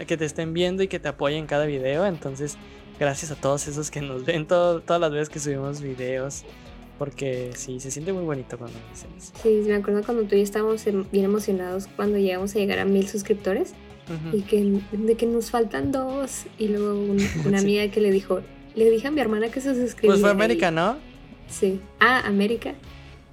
que 0.06 0.16
te 0.16 0.24
estén 0.24 0.52
viendo 0.52 0.82
y 0.82 0.88
que 0.88 0.98
te 0.98 1.08
apoyen 1.08 1.40
en 1.40 1.46
cada 1.46 1.66
video. 1.66 2.06
Entonces, 2.06 2.56
gracias 2.98 3.30
a 3.30 3.36
todos 3.36 3.68
esos 3.68 3.90
que 3.90 4.00
nos 4.00 4.24
ven 4.24 4.46
todas 4.46 5.00
las 5.00 5.10
veces 5.10 5.28
que 5.28 5.38
subimos 5.38 5.80
videos. 5.80 6.44
Porque 6.98 7.52
sí, 7.54 7.78
se 7.78 7.92
siente 7.92 8.12
muy 8.12 8.24
bonito 8.24 8.58
cuando 8.58 8.76
dicen 8.90 9.10
eso. 9.16 9.32
Sí, 9.40 9.62
me 9.66 9.76
acuerdo 9.76 10.02
cuando 10.02 10.24
tú 10.24 10.34
y 10.34 10.38
yo 10.38 10.44
estábamos 10.44 10.84
em, 10.88 11.04
bien 11.12 11.26
emocionados 11.26 11.86
cuando 11.94 12.18
llegamos 12.18 12.56
a 12.56 12.58
llegar 12.58 12.80
a 12.80 12.84
mil 12.84 13.06
suscriptores. 13.06 13.74
Y 14.32 14.40
que, 14.40 14.80
de 14.90 15.16
que 15.16 15.26
nos 15.26 15.50
faltan 15.50 15.92
dos. 15.92 16.46
Y 16.58 16.68
luego 16.68 16.98
una 17.46 17.58
amiga 17.58 17.88
que 17.88 18.00
le 18.00 18.10
dijo, 18.10 18.40
le 18.74 18.90
dije 18.90 19.08
a 19.08 19.10
mi 19.10 19.20
hermana 19.20 19.50
que 19.50 19.60
se 19.60 19.74
suscribiera. 19.74 20.14
Pues 20.14 20.20
fue 20.20 20.30
América, 20.30 20.70
¿no? 20.70 20.96
Sí. 21.48 21.80
Ah, 22.00 22.22
América. 22.26 22.74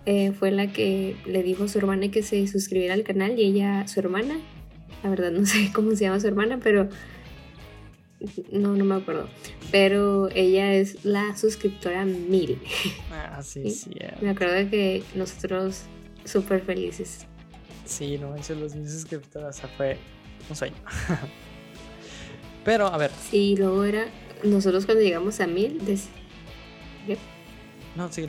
Eh, 0.05 0.33
fue 0.33 0.51
la 0.51 0.71
que 0.71 1.15
le 1.25 1.41
dijo 1.41 1.63
a 1.63 1.67
su 1.67 1.79
hermana 1.79 2.11
que 2.11 2.21
se 2.21 2.47
suscribiera 2.47 2.93
al 2.93 3.03
canal 3.03 3.39
y 3.39 3.43
ella, 3.43 3.87
su 3.87 3.99
hermana, 3.99 4.39
la 5.03 5.09
verdad 5.09 5.31
no 5.31 5.45
sé 5.45 5.71
cómo 5.73 5.91
se 5.91 6.05
llama 6.05 6.19
su 6.19 6.27
hermana, 6.27 6.59
pero 6.61 6.89
no, 8.51 8.75
no 8.75 8.85
me 8.85 8.95
acuerdo. 8.95 9.27
Pero 9.71 10.29
ella 10.29 10.73
es 10.73 11.03
la 11.05 11.35
suscriptora 11.35 12.05
mil. 12.05 12.59
Ah, 13.11 13.41
sí, 13.43 13.69
sí. 13.69 13.91
Me 14.21 14.29
acuerdo 14.29 14.69
que 14.69 15.03
nosotros 15.15 15.83
súper 16.23 16.61
felices. 16.61 17.25
Sí, 17.85 18.17
no 18.17 18.29
manches, 18.29 18.57
los 18.57 18.75
mil 18.75 18.89
suscriptoras, 18.89 19.61
fue 19.77 19.97
un 20.49 20.55
sueño. 20.55 20.75
Pero, 22.65 22.87
a 22.87 22.97
ver. 22.97 23.11
Sí, 23.29 23.55
luego 23.57 23.83
era, 23.83 24.07
nosotros 24.43 24.85
cuando 24.85 25.03
llegamos 25.03 25.39
a 25.39 25.47
mil, 25.47 25.79
No, 27.95 28.11
sí 28.11 28.27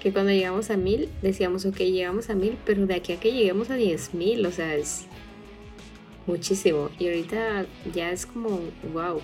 que 0.00 0.12
cuando 0.12 0.32
llegamos 0.32 0.70
a 0.70 0.76
mil 0.76 1.08
decíamos, 1.22 1.66
ok, 1.66 1.76
llegamos 1.76 2.30
a 2.30 2.34
mil, 2.34 2.56
pero 2.64 2.86
de 2.86 2.94
aquí 2.94 3.12
a 3.12 3.20
que 3.20 3.32
lleguemos 3.32 3.70
a 3.70 3.74
diez 3.74 4.14
mil, 4.14 4.44
o 4.46 4.50
sea, 4.50 4.74
es 4.74 5.06
muchísimo. 6.26 6.90
Y 6.98 7.06
ahorita 7.06 7.66
ya 7.94 8.10
es 8.10 8.26
como, 8.26 8.60
wow, 8.92 9.20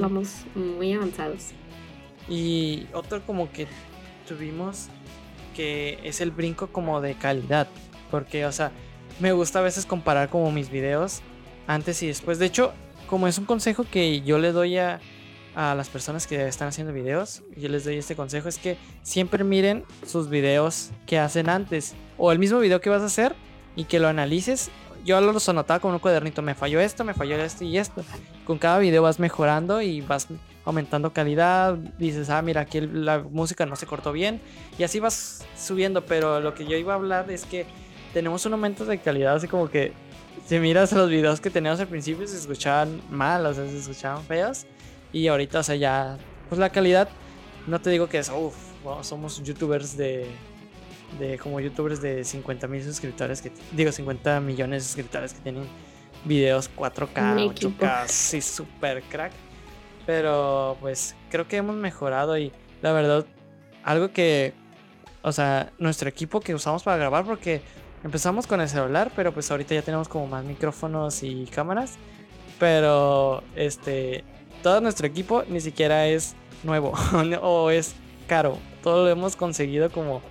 vamos 0.00 0.44
muy 0.54 0.92
avanzados. 0.92 1.50
Y 2.28 2.86
otro 2.94 3.24
como 3.24 3.52
que 3.52 3.66
tuvimos 4.26 4.88
que 5.54 5.98
es 6.02 6.20
el 6.20 6.30
brinco 6.30 6.68
como 6.68 7.00
de 7.00 7.14
calidad, 7.14 7.68
porque, 8.10 8.46
o 8.46 8.52
sea, 8.52 8.72
me 9.20 9.32
gusta 9.32 9.60
a 9.60 9.62
veces 9.62 9.86
comparar 9.86 10.30
como 10.30 10.50
mis 10.50 10.70
videos 10.70 11.20
antes 11.66 12.02
y 12.02 12.06
después. 12.06 12.38
De 12.38 12.46
hecho, 12.46 12.72
como 13.08 13.28
es 13.28 13.38
un 13.38 13.44
consejo 13.44 13.84
que 13.84 14.22
yo 14.22 14.38
le 14.38 14.52
doy 14.52 14.78
a 14.78 15.00
a 15.54 15.74
las 15.74 15.88
personas 15.88 16.26
que 16.26 16.46
están 16.48 16.68
haciendo 16.68 16.92
videos, 16.92 17.42
yo 17.56 17.68
les 17.68 17.84
doy 17.84 17.96
este 17.96 18.16
consejo, 18.16 18.48
es 18.48 18.58
que 18.58 18.76
siempre 19.02 19.44
miren 19.44 19.84
sus 20.06 20.28
videos 20.28 20.90
que 21.06 21.18
hacen 21.18 21.48
antes 21.48 21.94
o 22.18 22.32
el 22.32 22.38
mismo 22.38 22.58
video 22.58 22.80
que 22.80 22.90
vas 22.90 23.02
a 23.02 23.06
hacer 23.06 23.34
y 23.76 23.84
que 23.84 24.00
lo 24.00 24.08
analices. 24.08 24.70
Yo 25.04 25.20
lo 25.20 25.36
anotaba 25.46 25.80
con 25.80 25.92
un 25.92 25.98
cuadernito, 25.98 26.40
me 26.40 26.54
falló 26.54 26.80
esto, 26.80 27.04
me 27.04 27.12
falló 27.12 27.36
esto 27.36 27.64
y 27.64 27.76
esto. 27.76 28.02
Con 28.46 28.58
cada 28.58 28.78
video 28.78 29.02
vas 29.02 29.18
mejorando 29.18 29.82
y 29.82 30.00
vas 30.00 30.28
aumentando 30.64 31.12
calidad, 31.12 31.74
dices, 31.98 32.30
ah, 32.30 32.40
mira, 32.40 32.62
aquí 32.62 32.80
la 32.80 33.18
música 33.18 33.66
no 33.66 33.76
se 33.76 33.86
cortó 33.86 34.12
bien 34.12 34.40
y 34.78 34.82
así 34.82 34.98
vas 34.98 35.44
subiendo, 35.56 36.06
pero 36.06 36.40
lo 36.40 36.54
que 36.54 36.64
yo 36.64 36.76
iba 36.78 36.94
a 36.94 36.96
hablar 36.96 37.30
es 37.30 37.44
que 37.44 37.66
tenemos 38.14 38.46
un 38.46 38.54
aumento 38.54 38.86
de 38.86 38.98
calidad, 38.98 39.36
así 39.36 39.46
como 39.46 39.68
que 39.68 39.92
si 40.46 40.58
miras 40.58 40.92
los 40.92 41.10
videos 41.10 41.40
que 41.40 41.50
teníamos 41.50 41.80
al 41.80 41.88
principio 41.88 42.26
se 42.26 42.38
escuchaban 42.38 43.02
mal, 43.10 43.44
o 43.44 43.52
sea, 43.52 43.66
se 43.66 43.78
escuchaban 43.78 44.24
feos 44.24 44.66
y 45.14 45.28
ahorita, 45.28 45.60
o 45.60 45.62
sea, 45.62 45.76
ya, 45.76 46.18
pues 46.48 46.58
la 46.58 46.70
calidad, 46.70 47.08
no 47.68 47.80
te 47.80 47.88
digo 47.88 48.08
que 48.08 48.18
es, 48.18 48.30
uff, 48.30 48.56
somos 49.02 49.40
youtubers 49.44 49.96
de, 49.96 50.26
de, 51.20 51.38
como 51.38 51.60
youtubers 51.60 52.02
de 52.02 52.24
50 52.24 52.66
mil 52.66 52.82
suscriptores, 52.82 53.40
que 53.40 53.52
digo 53.72 53.92
50 53.92 54.40
millones 54.40 54.82
de 54.82 54.86
suscriptores 54.88 55.32
que 55.32 55.40
tienen 55.40 55.68
videos 56.24 56.68
4K, 56.76 57.54
8K, 57.54 58.08
sí, 58.08 58.40
super 58.40 59.02
crack. 59.04 59.32
Pero 60.04 60.76
pues 60.80 61.14
creo 61.30 61.46
que 61.46 61.58
hemos 61.58 61.76
mejorado 61.76 62.36
y 62.36 62.50
la 62.82 62.92
verdad, 62.92 63.24
algo 63.84 64.10
que, 64.10 64.52
o 65.22 65.30
sea, 65.30 65.72
nuestro 65.78 66.08
equipo 66.08 66.40
que 66.40 66.56
usamos 66.56 66.82
para 66.82 66.96
grabar, 66.96 67.24
porque 67.24 67.62
empezamos 68.02 68.48
con 68.48 68.60
el 68.60 68.68
celular, 68.68 69.12
pero 69.14 69.32
pues 69.32 69.48
ahorita 69.48 69.76
ya 69.76 69.82
tenemos 69.82 70.08
como 70.08 70.26
más 70.26 70.44
micrófonos 70.44 71.22
y 71.22 71.46
cámaras. 71.46 71.94
Pero 72.58 73.42
este, 73.56 74.24
todo 74.64 74.80
nuestro 74.80 75.06
equipo 75.06 75.44
ni 75.46 75.60
siquiera 75.60 76.06
es 76.06 76.34
nuevo 76.62 76.94
o 77.42 77.70
es 77.70 77.94
caro. 78.26 78.58
Todo 78.82 79.04
lo 79.04 79.10
hemos 79.10 79.36
conseguido 79.36 79.92
como 79.92 80.22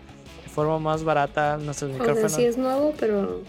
de 0.44 0.50
forma 0.50 0.80
más 0.80 1.04
barata. 1.04 1.58
Nuestros 1.58 1.92
micrófonos. 1.92 2.32
sí 2.32 2.44
es 2.44 2.58
nuevo, 2.58 2.96
pero 3.00 3.44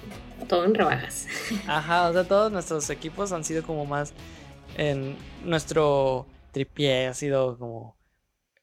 todo 0.47 0.66
en 0.66 0.74
rebajas. 0.74 1.26
Ajá, 1.66 2.11
o 2.11 2.12
sea, 2.12 2.24
todos 2.24 2.53
nuestros 2.53 2.89
equipos 2.91 3.32
han 3.32 3.45
sido 3.45 3.62
como 3.62 3.87
más 3.87 4.12
en 4.76 5.16
nuestro 5.43 6.26
tripié 6.53 7.07
ha 7.07 7.14
sido 7.14 7.57
como 7.57 7.97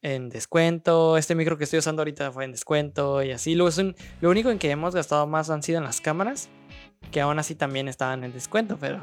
en 0.03 0.29
descuento. 0.29 1.17
Este 1.17 1.33
micro 1.33 1.57
que 1.57 1.63
estoy 1.63 1.79
usando 1.79 2.01
ahorita 2.01 2.31
fue 2.31 2.45
en 2.45 2.51
descuento 2.51 3.23
y 3.23 3.31
así. 3.31 3.55
Lo, 3.55 3.67
lo 4.21 4.29
único 4.29 4.51
en 4.51 4.59
que 4.59 4.69
hemos 4.69 4.93
gastado 4.93 5.25
más 5.25 5.49
han 5.49 5.63
sido 5.63 5.79
en 5.79 5.85
las 5.85 6.01
cámaras, 6.01 6.49
que 7.11 7.19
aún 7.19 7.39
así 7.39 7.55
también 7.55 7.87
estaban 7.87 8.23
en 8.23 8.31
descuento, 8.31 8.77
pero 8.79 9.01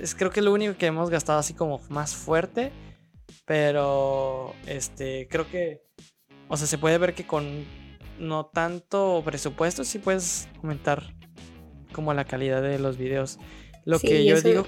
es 0.00 0.14
creo 0.14 0.30
que 0.30 0.42
lo 0.42 0.52
único 0.52 0.76
que 0.76 0.86
hemos 0.86 1.10
gastado 1.10 1.38
así 1.38 1.54
como 1.54 1.80
más 1.88 2.14
fuerte. 2.14 2.72
Pero 3.46 4.54
este, 4.66 5.26
creo 5.28 5.48
que, 5.50 5.82
o 6.48 6.56
sea, 6.56 6.66
se 6.66 6.78
puede 6.78 6.98
ver 6.98 7.14
que 7.14 7.26
con 7.26 7.64
no 8.18 8.46
tanto 8.46 9.22
presupuesto 9.24 9.82
sí 9.82 9.98
puedes 9.98 10.48
aumentar 10.62 11.14
como 11.92 12.14
la 12.14 12.24
calidad 12.24 12.62
de 12.62 12.78
los 12.78 12.96
videos. 12.96 13.38
Lo 13.84 13.98
que 13.98 14.24
yo 14.24 14.40
digo, 14.40 14.66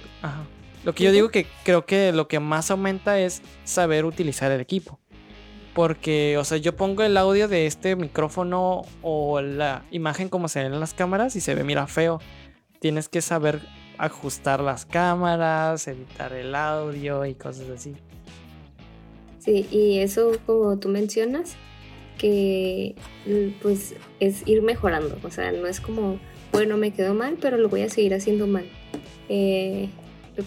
lo 0.85 0.95
que 0.95 1.05
yo 1.05 1.13
digo 1.13 1.29
que 1.29 1.47
creo 1.65 1.87
que 1.87 2.13
lo 2.13 2.29
que 2.29 2.41
más 2.41 2.71
aumenta 2.71 3.21
es 3.21 3.43
saber 3.65 4.05
utilizar 4.05 4.51
el 4.51 4.61
equipo. 4.61 4.99
Porque, 5.75 6.37
o 6.37 6.45
sea, 6.45 6.59
yo 6.59 6.77
pongo 6.77 7.03
el 7.03 7.17
audio 7.17 7.49
de 7.49 7.67
este 7.67 7.97
micrófono 7.97 8.83
o 9.01 9.41
la 9.41 9.85
imagen 9.91 10.29
como 10.29 10.49
se 10.49 10.61
ve 10.61 10.67
en 10.67 10.81
las 10.81 10.93
cámaras 10.93 11.35
y 11.37 11.41
se 11.41 11.55
ve, 11.55 11.65
mira, 11.65 11.87
feo. 11.87 12.21
Tienes 12.81 13.09
que 13.09 13.23
saber 13.23 13.61
ajustar 13.99 14.61
las 14.61 14.87
cámaras, 14.87 15.87
evitar 15.89 16.33
el 16.33 16.55
audio 16.55 17.25
y 17.27 17.35
cosas 17.35 17.69
así. 17.71 17.95
Sí, 19.39 19.67
y 19.71 19.99
eso 19.99 20.33
como 20.47 20.79
tú 20.79 20.89
mencionas, 20.89 21.57
que 22.19 22.95
pues 23.61 23.95
es 24.21 24.47
ir 24.47 24.63
mejorando, 24.63 25.19
o 25.25 25.31
sea, 25.31 25.51
no 25.51 25.67
es 25.67 25.81
como, 25.81 26.21
bueno, 26.53 26.77
me 26.77 26.93
quedó 26.93 27.15
mal, 27.15 27.37
pero 27.41 27.57
lo 27.57 27.69
voy 27.69 27.83
a 27.83 27.89
seguir 27.89 28.15
haciendo 28.15 28.47
mal. 28.47 28.65
Eh, 29.29 29.89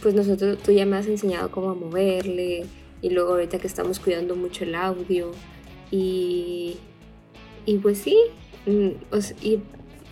pues 0.01 0.13
nosotros, 0.13 0.57
tú 0.59 0.71
ya 0.71 0.85
me 0.85 0.95
has 0.95 1.07
enseñado 1.07 1.51
cómo 1.51 1.75
moverle, 1.75 2.65
y 3.01 3.09
luego 3.09 3.31
ahorita 3.31 3.59
que 3.59 3.67
estamos 3.67 3.99
cuidando 3.99 4.35
mucho 4.35 4.63
el 4.63 4.75
audio, 4.75 5.31
y, 5.91 6.77
y 7.65 7.77
pues 7.79 7.97
sí, 7.97 8.17
mm, 8.65 8.89
y 9.41 9.59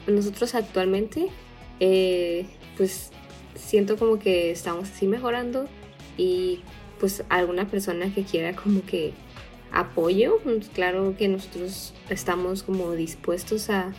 nosotros 0.07 0.53
actualmente, 0.55 1.27
eh, 1.79 2.45
pues 2.75 3.11
siento 3.65 3.97
como 3.97 4.19
que 4.19 4.51
estamos 4.51 4.91
así 4.91 5.07
mejorando 5.07 5.67
y 6.17 6.59
pues 6.99 7.23
alguna 7.29 7.67
persona 7.67 8.13
que 8.13 8.23
quiera 8.23 8.55
como 8.55 8.85
que 8.85 9.13
apoyo, 9.71 10.37
pues 10.43 10.69
claro 10.69 11.15
que 11.17 11.27
nosotros 11.27 11.93
estamos 12.09 12.63
como 12.63 12.91
dispuestos 12.91 13.69
a, 13.69 13.91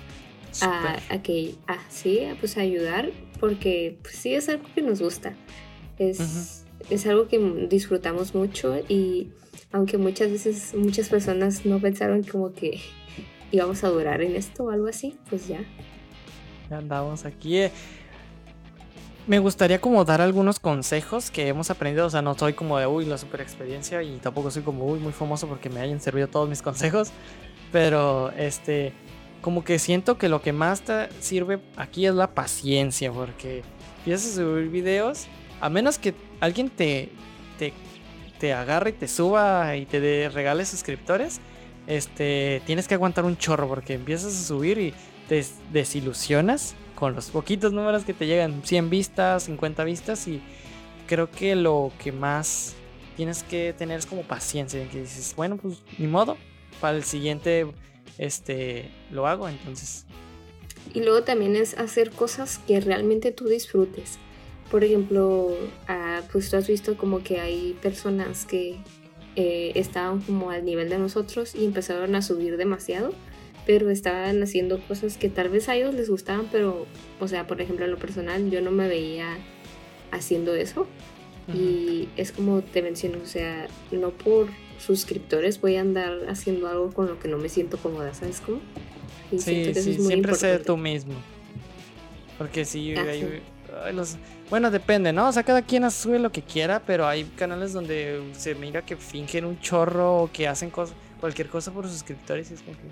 a, 0.60 1.22
que, 1.22 1.56
a, 1.66 1.78
sí, 1.90 2.20
pues 2.38 2.56
ayudar, 2.56 3.10
porque 3.40 3.98
pues, 4.02 4.14
sí 4.14 4.34
es 4.34 4.48
algo 4.48 4.64
que 4.74 4.82
nos 4.82 5.02
gusta, 5.02 5.34
es, 5.98 6.64
es 6.90 7.06
algo 7.06 7.26
que 7.26 7.38
disfrutamos 7.68 8.34
mucho 8.34 8.76
y 8.88 9.32
aunque 9.72 9.98
muchas 9.98 10.30
veces 10.30 10.74
muchas 10.74 11.08
personas 11.08 11.66
no 11.66 11.80
pensaron 11.80 12.22
como 12.22 12.52
que 12.52 12.80
íbamos 13.50 13.82
a 13.84 13.88
durar 13.88 14.22
en 14.22 14.36
esto 14.36 14.64
o 14.64 14.70
algo 14.70 14.86
así, 14.86 15.16
pues 15.28 15.48
ya. 15.48 15.60
Ya 16.70 16.78
andamos 16.78 17.24
aquí. 17.24 17.58
Eh, 17.58 17.70
me 19.26 19.38
gustaría 19.38 19.80
como 19.80 20.04
dar 20.04 20.20
algunos 20.20 20.60
consejos 20.60 21.30
que 21.30 21.48
hemos 21.48 21.70
aprendido. 21.70 22.06
O 22.06 22.10
sea, 22.10 22.22
no 22.22 22.36
soy 22.36 22.52
como 22.52 22.78
de, 22.78 22.86
uy, 22.86 23.06
la 23.06 23.18
super 23.18 23.40
experiencia 23.40 24.02
y 24.02 24.18
tampoco 24.18 24.50
soy 24.50 24.62
como, 24.62 24.84
uy, 24.84 24.98
muy 24.98 25.12
famoso 25.12 25.48
porque 25.48 25.70
me 25.70 25.80
hayan 25.80 26.00
servido 26.00 26.28
todos 26.28 26.48
mis 26.48 26.62
consejos. 26.62 27.10
Pero, 27.72 28.30
este, 28.32 28.92
como 29.40 29.64
que 29.64 29.78
siento 29.78 30.16
que 30.18 30.28
lo 30.28 30.42
que 30.42 30.52
más 30.52 30.82
te 30.82 31.08
sirve 31.20 31.60
aquí 31.76 32.06
es 32.06 32.14
la 32.14 32.28
paciencia 32.34 33.12
porque 33.12 33.62
empiezas 33.98 34.32
a 34.32 34.34
subir 34.36 34.68
videos, 34.68 35.26
a 35.60 35.68
menos 35.68 35.98
que 35.98 36.14
alguien 36.40 36.70
te, 36.70 37.10
te, 37.58 37.72
te 38.38 38.52
agarre 38.52 38.90
y 38.90 38.92
te 38.94 39.08
suba 39.08 39.76
y 39.76 39.86
te 39.86 40.30
regale 40.30 40.64
suscriptores, 40.64 41.40
este, 41.86 42.62
tienes 42.64 42.88
que 42.88 42.94
aguantar 42.94 43.24
un 43.24 43.36
chorro 43.36 43.68
porque 43.68 43.94
empiezas 43.94 44.34
a 44.34 44.44
subir 44.44 44.78
y 44.78 44.94
te 45.28 45.44
desilusionas 45.72 46.74
con 47.04 47.14
los 47.14 47.26
poquitos 47.26 47.74
números 47.74 48.02
que 48.04 48.14
te 48.14 48.26
llegan, 48.26 48.62
100 48.64 48.88
vistas, 48.88 49.42
50 49.42 49.84
vistas 49.84 50.26
y 50.26 50.40
creo 51.06 51.30
que 51.30 51.54
lo 51.54 51.92
que 52.02 52.12
más 52.12 52.74
tienes 53.14 53.42
que 53.42 53.74
tener 53.76 53.98
es 53.98 54.06
como 54.06 54.22
paciencia, 54.22 54.80
en 54.80 54.88
que 54.88 55.02
dices, 55.02 55.34
bueno, 55.36 55.58
pues 55.58 55.82
ni 55.98 56.06
modo, 56.06 56.38
para 56.80 56.96
el 56.96 57.04
siguiente 57.04 57.66
este 58.16 58.90
lo 59.10 59.26
hago, 59.26 59.50
entonces. 59.50 60.06
Y 60.94 61.00
luego 61.00 61.24
también 61.24 61.56
es 61.56 61.76
hacer 61.76 62.10
cosas 62.10 62.56
que 62.66 62.80
realmente 62.80 63.32
tú 63.32 63.48
disfrutes. 63.48 64.16
Por 64.70 64.82
ejemplo, 64.82 65.54
ah, 65.88 66.22
pues 66.32 66.48
tú 66.48 66.56
has 66.56 66.66
visto 66.66 66.96
como 66.96 67.22
que 67.22 67.38
hay 67.38 67.76
personas 67.82 68.46
que 68.46 68.78
eh, 69.36 69.72
estaban 69.74 70.22
como 70.22 70.48
al 70.48 70.64
nivel 70.64 70.88
de 70.88 70.96
nosotros 70.96 71.54
y 71.54 71.66
empezaron 71.66 72.14
a 72.14 72.22
subir 72.22 72.56
demasiado 72.56 73.12
pero 73.66 73.90
estaban 73.90 74.42
haciendo 74.42 74.78
cosas 74.80 75.16
que 75.16 75.28
tal 75.28 75.48
vez 75.48 75.68
a 75.68 75.76
ellos 75.76 75.94
les 75.94 76.10
gustaban, 76.10 76.48
pero, 76.50 76.86
o 77.20 77.28
sea, 77.28 77.46
por 77.46 77.60
ejemplo, 77.60 77.84
en 77.84 77.90
lo 77.90 77.98
personal, 77.98 78.50
yo 78.50 78.60
no 78.60 78.70
me 78.70 78.88
veía 78.88 79.38
haciendo 80.10 80.54
eso. 80.54 80.86
Y 81.52 82.08
es 82.16 82.32
como 82.32 82.62
te 82.62 82.80
menciono, 82.80 83.18
o 83.22 83.26
sea, 83.26 83.68
no 83.92 84.10
por 84.12 84.48
suscriptores 84.78 85.60
voy 85.60 85.76
a 85.76 85.82
andar 85.82 86.20
haciendo 86.26 86.68
algo 86.68 86.90
con 86.90 87.06
lo 87.06 87.18
que 87.18 87.28
no 87.28 87.36
me 87.36 87.50
siento 87.50 87.76
cómoda, 87.76 88.14
¿sabes 88.14 88.40
cómo? 88.40 88.60
sí, 89.30 89.74
sí, 89.74 89.94
siempre 89.94 90.34
sé 90.36 90.58
tú 90.60 90.78
mismo. 90.78 91.12
Porque 92.38 92.64
sí, 92.64 92.94
hay, 92.96 93.42
los, 93.92 94.16
bueno, 94.48 94.70
depende, 94.70 95.12
¿no? 95.12 95.28
O 95.28 95.32
sea, 95.32 95.42
cada 95.42 95.62
quien 95.62 95.88
sube 95.90 96.18
lo 96.18 96.32
que 96.32 96.42
quiera, 96.42 96.80
pero 96.80 97.06
hay 97.06 97.24
canales 97.24 97.72
donde 97.72 98.22
se 98.32 98.54
mira 98.54 98.82
que 98.82 98.96
fingen 98.96 99.44
un 99.44 99.60
chorro 99.60 100.22
o 100.22 100.32
que 100.32 100.48
hacen 100.48 100.70
cosas, 100.70 100.96
cualquier 101.20 101.48
cosa 101.48 101.72
por 101.72 101.88
suscriptores 101.88 102.50
y 102.50 102.54
es 102.54 102.62
como 102.62 102.76
que... 102.76 102.84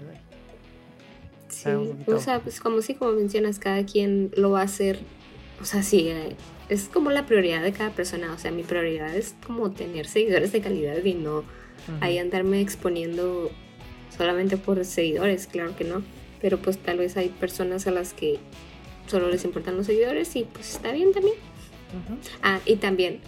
Sí, 1.63 1.71
o 2.07 2.19
sea, 2.19 2.41
pues 2.41 2.61
como 2.61 2.83
sí, 2.83 2.95
como 2.95 3.13
mencionas, 3.13 3.59
cada 3.59 3.85
quien 3.85 4.31
lo 4.37 4.51
va 4.51 4.61
a 4.61 4.65
hacer. 4.65 5.01
O 5.61 5.65
sea, 5.65 5.83
sí, 5.83 6.09
eh, 6.09 6.37
es 6.69 6.89
como 6.89 7.11
la 7.11 7.27
prioridad 7.27 7.63
de 7.63 7.73
cada 7.73 7.91
persona. 7.91 8.33
O 8.33 8.39
sea, 8.39 8.51
mi 8.51 8.63
prioridad 8.63 9.15
es 9.15 9.35
como 9.47 9.71
tener 9.71 10.07
seguidores 10.07 10.53
de 10.53 10.61
calidad 10.61 11.05
y 11.05 11.15
no 11.15 11.45
ahí 12.01 12.19
andarme 12.19 12.61
exponiendo 12.61 13.51
solamente 14.17 14.57
por 14.57 14.85
seguidores, 14.85 15.47
claro 15.47 15.77
que 15.77 15.85
no. 15.85 16.03
Pero 16.41 16.59
pues 16.59 16.79
tal 16.79 16.99
vez 16.99 17.17
hay 17.17 17.29
personas 17.29 17.87
a 17.87 17.91
las 17.91 18.13
que 18.13 18.39
solo 19.07 19.29
les 19.29 19.45
importan 19.45 19.77
los 19.77 19.87
seguidores 19.87 20.35
y 20.37 20.45
pues 20.45 20.75
está 20.75 20.93
bien 20.93 21.13
también. 21.13 21.37
Ah, 22.43 22.61
y 22.65 22.77
también 22.77 23.21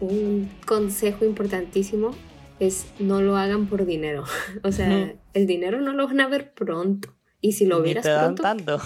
un 0.00 0.50
consejo 0.66 1.24
importantísimo 1.24 2.10
es 2.58 2.86
no 2.98 3.22
lo 3.22 3.36
hagan 3.36 3.66
por 3.66 3.86
dinero. 3.86 4.24
o 4.62 4.72
sea, 4.72 5.14
el 5.32 5.46
dinero 5.46 5.80
no 5.80 5.92
lo 5.92 6.06
van 6.06 6.20
a 6.20 6.28
ver 6.28 6.52
pronto. 6.52 7.14
Y 7.40 7.52
si 7.52 7.66
lo 7.66 7.80
miras 7.80 8.06
pronto. 8.06 8.42
Tanto. 8.42 8.80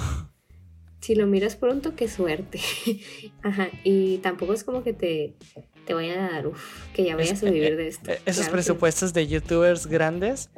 Si 1.01 1.15
lo 1.15 1.27
miras 1.27 1.57
pronto, 1.57 1.95
qué 1.97 2.09
suerte. 2.09 2.61
Ajá. 3.43 3.69
Y 3.83 4.19
tampoco 4.19 4.55
es 4.55 4.65
como 4.65 4.83
que 4.83 4.93
te, 4.93 5.35
te 5.85 5.93
vaya 5.95 6.15
a 6.15 6.33
dar, 6.33 6.47
uff, 6.47 6.87
que 6.95 7.05
ya 7.05 7.17
vayas 7.17 7.43
a 7.43 7.47
vivir 7.47 7.73
eh, 7.73 7.77
de 7.77 7.89
esto. 7.89 8.11
Eh, 8.13 8.21
esos 8.25 8.49
presupuestos 8.49 9.13
de 9.13 9.27
youtubers 9.27 9.87
grandes 9.87 10.51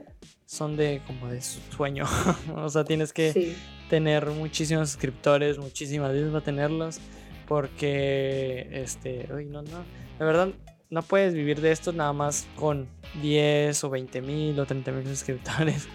son 0.45 0.77
de 0.77 1.03
como 1.07 1.29
de 1.29 1.41
sueño. 1.41 2.05
o 2.55 2.69
sea, 2.69 2.85
tienes 2.85 3.13
que 3.13 3.55
tener 3.91 4.27
muchísimos 4.27 4.91
suscriptores, 4.91 5.59
muchísimas 5.59 6.13
veces 6.13 6.29
para 6.29 6.45
tenerlos. 6.45 7.01
Porque, 7.49 8.69
este, 8.73 9.29
uy, 9.33 9.47
no, 9.47 9.63
no. 9.63 9.79
De 10.19 10.25
verdad, 10.25 10.49
no 10.91 11.03
puedes 11.03 11.35
vivir 11.35 11.61
de 11.61 11.73
esto 11.73 11.93
nada 11.93 12.13
más 12.13 12.47
con 12.57 12.89
10 13.21 13.85
o 13.85 13.91
20 13.91 14.23
mil 14.23 14.61
o 14.61 14.67
30 14.67 14.93
mil 14.93 15.07
suscriptores. 15.09 15.89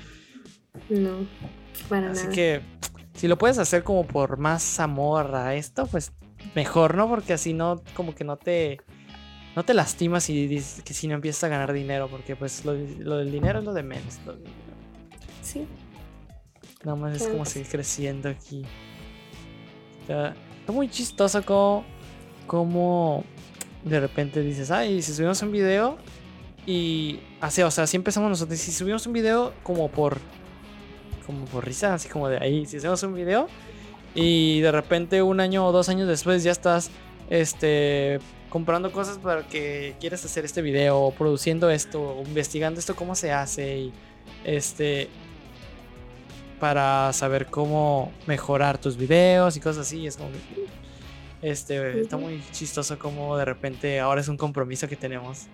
No. 0.89 1.28
Así 2.11 2.27
que 2.29 2.61
si 3.13 3.27
lo 3.27 3.38
puedes 3.38 3.57
hacer 3.57 3.84
como 3.84 4.05
por 4.05 4.38
más 4.38 4.79
amor 4.79 5.36
a 5.36 5.55
esto, 5.55 5.86
pues 5.88 6.13
mejor, 6.55 6.95
¿no? 6.95 7.07
Porque 7.07 7.34
así 7.34 7.53
no, 7.53 7.82
como 7.95 8.15
que 8.15 8.23
no 8.23 8.38
te, 8.38 8.79
no 9.55 9.63
te 9.63 9.73
lastimas 9.73 10.29
y 10.29 10.47
dices 10.47 10.84
que 10.84 10.93
si 10.93 11.07
no 11.07 11.15
empiezas 11.15 11.43
a 11.45 11.47
ganar 11.49 11.73
dinero, 11.73 12.07
porque 12.09 12.36
pues 12.36 12.65
lo, 12.65 12.73
del 12.73 13.32
dinero 13.32 13.59
es 13.59 13.65
lo 13.65 13.73
de 13.73 13.84
menos. 13.84 14.19
sí. 15.41 15.67
Nada 16.84 16.95
más 16.97 17.21
es 17.21 17.27
como 17.27 17.45
seguir 17.45 17.69
creciendo 17.69 18.27
aquí. 18.27 18.63
Está, 20.01 20.36
muy 20.67 20.89
chistoso 20.89 21.43
como, 21.45 21.86
como 22.47 23.23
de 23.84 23.99
repente 23.99 24.41
dices, 24.41 24.71
ay, 24.71 25.01
si 25.03 25.13
subimos 25.13 25.41
un 25.43 25.51
video 25.51 25.97
y 26.65 27.19
así, 27.39 27.61
o 27.61 27.69
sea, 27.69 27.84
así 27.84 27.97
empezamos 27.97 28.29
nosotros. 28.29 28.57
Si 28.57 28.71
subimos 28.71 29.05
un 29.05 29.13
video 29.13 29.53
como 29.61 29.89
por 29.89 30.17
como 31.32 31.45
por 31.45 31.65
risa, 31.65 31.93
así 31.93 32.09
como 32.09 32.27
de 32.27 32.38
ahí, 32.38 32.65
si 32.65 32.77
hacemos 32.77 33.01
un 33.03 33.15
video 33.15 33.47
y 34.13 34.59
de 34.59 34.71
repente 34.71 35.21
un 35.21 35.39
año 35.39 35.65
o 35.65 35.71
dos 35.71 35.88
años 35.88 36.07
después 36.07 36.43
ya 36.43 36.51
estás 36.51 36.91
este 37.29 38.19
comprando 38.49 38.91
cosas 38.91 39.17
para 39.17 39.47
que 39.47 39.95
quieras 40.01 40.25
hacer 40.25 40.43
este 40.43 40.61
video, 40.61 40.99
o 40.99 41.11
produciendo 41.11 41.69
esto, 41.69 42.01
o 42.01 42.23
investigando 42.23 42.79
esto 42.79 42.95
cómo 42.95 43.15
se 43.15 43.32
hace 43.32 43.77
y 43.77 43.93
este 44.43 45.07
para 46.59 47.11
saber 47.13 47.47
cómo 47.47 48.11
mejorar 48.27 48.77
tus 48.77 48.97
videos 48.97 49.55
y 49.55 49.61
cosas 49.61 49.88
así, 49.88 50.05
es 50.05 50.17
como 50.17 50.29
este 51.41 52.01
está 52.01 52.17
muy 52.17 52.43
chistoso 52.51 52.99
como 52.99 53.38
de 53.38 53.45
repente 53.45 53.99
ahora 53.99 54.21
es 54.21 54.27
un 54.27 54.38
compromiso 54.38 54.88
que 54.88 54.97
tenemos. 54.97 55.47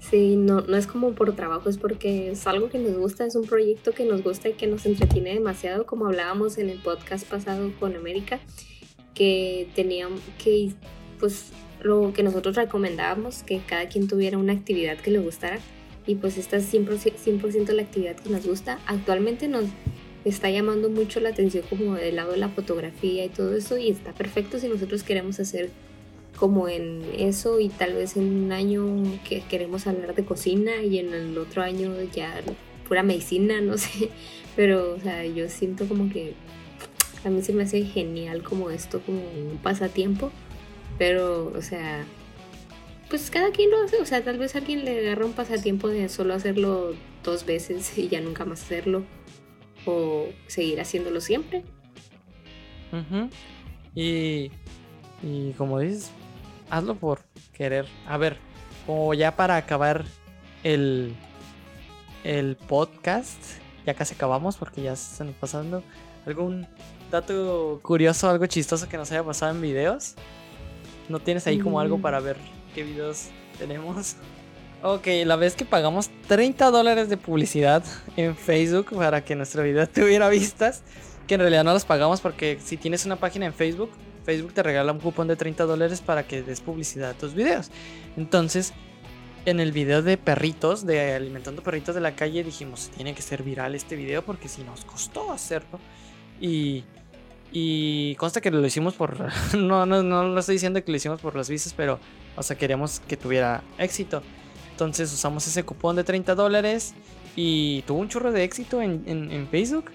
Sí, 0.00 0.36
no, 0.36 0.60
no 0.60 0.76
es 0.76 0.86
como 0.86 1.12
por 1.12 1.34
trabajo, 1.34 1.68
es 1.68 1.78
porque 1.78 2.30
es 2.30 2.46
algo 2.46 2.68
que 2.68 2.78
nos 2.78 2.96
gusta, 2.96 3.26
es 3.26 3.34
un 3.34 3.46
proyecto 3.46 3.92
que 3.92 4.04
nos 4.04 4.22
gusta 4.22 4.48
y 4.48 4.52
que 4.52 4.66
nos 4.66 4.86
entretiene 4.86 5.34
demasiado, 5.34 5.86
como 5.86 6.06
hablábamos 6.06 6.58
en 6.58 6.68
el 6.68 6.78
podcast 6.78 7.26
pasado 7.26 7.72
con 7.80 7.96
América, 7.96 8.38
que 9.14 9.68
teníamos 9.74 10.20
que, 10.42 10.72
pues, 11.18 11.50
lo 11.82 12.12
que 12.12 12.22
nosotros 12.22 12.56
recomendábamos, 12.56 13.42
que 13.42 13.60
cada 13.66 13.88
quien 13.88 14.06
tuviera 14.06 14.38
una 14.38 14.52
actividad 14.52 14.98
que 14.98 15.10
le 15.10 15.18
gustara, 15.18 15.58
y 16.06 16.14
pues 16.14 16.38
esta 16.38 16.56
es 16.56 16.72
100%, 16.72 17.16
100 17.16 17.76
la 17.76 17.82
actividad 17.82 18.16
que 18.16 18.30
nos 18.30 18.46
gusta. 18.46 18.78
Actualmente 18.86 19.48
nos 19.48 19.64
está 20.24 20.50
llamando 20.50 20.88
mucho 20.88 21.20
la 21.20 21.30
atención 21.30 21.64
como 21.68 21.94
del 21.94 22.16
lado 22.16 22.32
de 22.32 22.38
la 22.38 22.48
fotografía 22.48 23.24
y 23.24 23.28
todo 23.28 23.56
eso, 23.56 23.76
y 23.76 23.90
está 23.90 24.12
perfecto 24.12 24.58
si 24.58 24.68
nosotros 24.68 25.02
queremos 25.02 25.40
hacer 25.40 25.70
como 26.36 26.68
en 26.68 27.02
eso 27.16 27.58
y 27.60 27.68
tal 27.70 27.94
vez 27.94 28.16
en 28.16 28.44
un 28.44 28.52
año 28.52 28.84
que 29.28 29.40
queremos 29.40 29.86
hablar 29.86 30.14
de 30.14 30.24
cocina 30.24 30.82
y 30.82 30.98
en 30.98 31.12
el 31.12 31.36
otro 31.38 31.62
año 31.62 31.94
ya 32.14 32.42
pura 32.86 33.02
medicina, 33.02 33.60
no 33.62 33.78
sé. 33.78 34.10
Pero, 34.54 34.94
o 34.94 35.00
sea, 35.00 35.24
yo 35.26 35.48
siento 35.48 35.86
como 35.86 36.10
que 36.10 36.34
a 37.24 37.30
mí 37.30 37.42
se 37.42 37.52
me 37.52 37.64
hace 37.64 37.84
genial 37.84 38.42
como 38.42 38.70
esto, 38.70 39.00
como 39.00 39.18
un 39.18 39.58
pasatiempo. 39.62 40.30
Pero, 40.98 41.52
o 41.54 41.60
sea, 41.60 42.06
pues 43.10 43.30
cada 43.30 43.50
quien 43.50 43.70
lo 43.70 43.82
hace. 43.82 44.00
O 44.00 44.06
sea, 44.06 44.22
tal 44.22 44.38
vez 44.38 44.56
alguien 44.56 44.84
le 44.84 45.00
agarra 45.00 45.26
un 45.26 45.32
pasatiempo 45.32 45.88
de 45.88 46.08
solo 46.08 46.34
hacerlo 46.34 46.94
dos 47.22 47.44
veces 47.44 47.96
y 47.98 48.08
ya 48.08 48.20
nunca 48.20 48.44
más 48.44 48.62
hacerlo. 48.62 49.04
O 49.84 50.26
seguir 50.46 50.80
haciéndolo 50.80 51.20
siempre. 51.20 51.64
y, 53.94 54.50
y 55.22 55.52
como 55.56 55.78
dices, 55.78 56.10
hazlo 56.70 56.94
por 56.96 57.20
querer. 57.52 57.86
A 58.06 58.16
ver, 58.16 58.38
como 58.86 59.14
ya 59.14 59.36
para 59.36 59.56
acabar 59.56 60.04
el, 60.62 61.14
el 62.24 62.56
podcast, 62.56 63.38
ya 63.84 63.94
casi 63.94 64.14
acabamos 64.14 64.56
porque 64.56 64.82
ya 64.82 64.96
se 64.96 65.12
están 65.12 65.34
pasando. 65.38 65.82
¿Algún 66.26 66.66
dato 67.10 67.80
curioso, 67.82 68.28
algo 68.28 68.46
chistoso 68.46 68.88
que 68.88 68.96
nos 68.96 69.10
haya 69.12 69.22
pasado 69.22 69.52
en 69.52 69.60
videos? 69.60 70.14
¿No 71.08 71.20
tienes 71.20 71.46
ahí 71.46 71.58
como 71.58 71.78
algo 71.78 72.00
para 72.00 72.20
mm. 72.20 72.24
ver 72.24 72.36
qué 72.74 72.82
videos 72.82 73.28
tenemos? 73.58 74.16
Ok, 74.82 75.06
la 75.24 75.36
vez 75.36 75.56
que 75.56 75.64
pagamos 75.64 76.10
30 76.28 76.70
dólares 76.70 77.08
de 77.08 77.16
publicidad 77.16 77.82
en 78.16 78.36
Facebook 78.36 78.94
para 78.94 79.24
que 79.24 79.34
nuestro 79.34 79.62
video 79.62 79.88
tuviera 79.92 80.28
vistas, 80.28 80.82
que 81.26 81.34
en 81.34 81.40
realidad 81.40 81.64
no 81.64 81.72
los 81.72 81.86
pagamos 81.86 82.20
porque 82.20 82.58
si 82.62 82.76
tienes 82.76 83.06
una 83.06 83.16
página 83.16 83.46
en 83.46 83.54
Facebook, 83.54 83.90
Facebook 84.26 84.52
te 84.52 84.62
regala 84.62 84.92
un 84.92 84.98
cupón 84.98 85.28
de 85.28 85.36
30 85.36 85.64
dólares 85.64 86.00
para 86.00 86.26
que 86.26 86.42
des 86.42 86.60
publicidad 86.60 87.10
a 87.10 87.14
tus 87.14 87.32
videos. 87.32 87.70
Entonces, 88.16 88.74
en 89.46 89.60
el 89.60 89.70
video 89.70 90.02
de 90.02 90.18
perritos, 90.18 90.84
de 90.84 91.14
alimentando 91.14 91.62
perritos 91.62 91.94
de 91.94 92.00
la 92.00 92.16
calle, 92.16 92.42
dijimos, 92.42 92.90
tiene 92.96 93.14
que 93.14 93.22
ser 93.22 93.44
viral 93.44 93.76
este 93.76 93.94
video 93.94 94.24
porque 94.24 94.48
si 94.48 94.64
nos 94.64 94.84
costó 94.84 95.30
hacerlo. 95.30 95.78
Y, 96.40 96.82
y 97.52 98.16
consta 98.16 98.40
que 98.40 98.50
lo 98.50 98.66
hicimos 98.66 98.94
por... 98.94 99.16
no, 99.56 99.86
no, 99.86 100.02
no 100.02 100.24
lo 100.24 100.40
estoy 100.40 100.56
diciendo 100.56 100.84
que 100.84 100.90
lo 100.90 100.96
hicimos 100.96 101.20
por 101.20 101.36
las 101.36 101.48
vistas, 101.48 101.72
pero, 101.74 102.00
o 102.34 102.42
sea, 102.42 102.58
queríamos 102.58 102.98
que 102.98 103.16
tuviera 103.16 103.62
éxito. 103.78 104.22
Entonces 104.72 105.12
usamos 105.12 105.46
ese 105.46 105.62
cupón 105.62 105.94
de 105.94 106.02
30 106.02 106.34
dólares 106.34 106.94
y 107.36 107.82
tuvo 107.82 108.00
un 108.00 108.08
chorro 108.08 108.32
de 108.32 108.42
éxito 108.42 108.82
en, 108.82 109.04
en, 109.06 109.48
Facebook. 109.48 109.92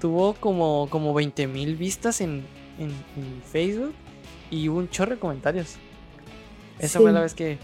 Tuvo 0.00 0.34
como, 0.34 0.86
como 0.90 1.14
20 1.14 1.46
mil 1.46 1.74
vistas 1.74 2.20
en, 2.20 2.44
en, 2.78 2.92
Facebook 3.50 3.94
y 4.50 4.68
un 4.68 4.88
chorro 4.88 5.12
de 5.12 5.18
comentarios. 5.18 5.76
Esa 6.78 7.00
fue 7.00 7.12
la 7.12 7.20
vez 7.20 7.34
que. 7.34 7.58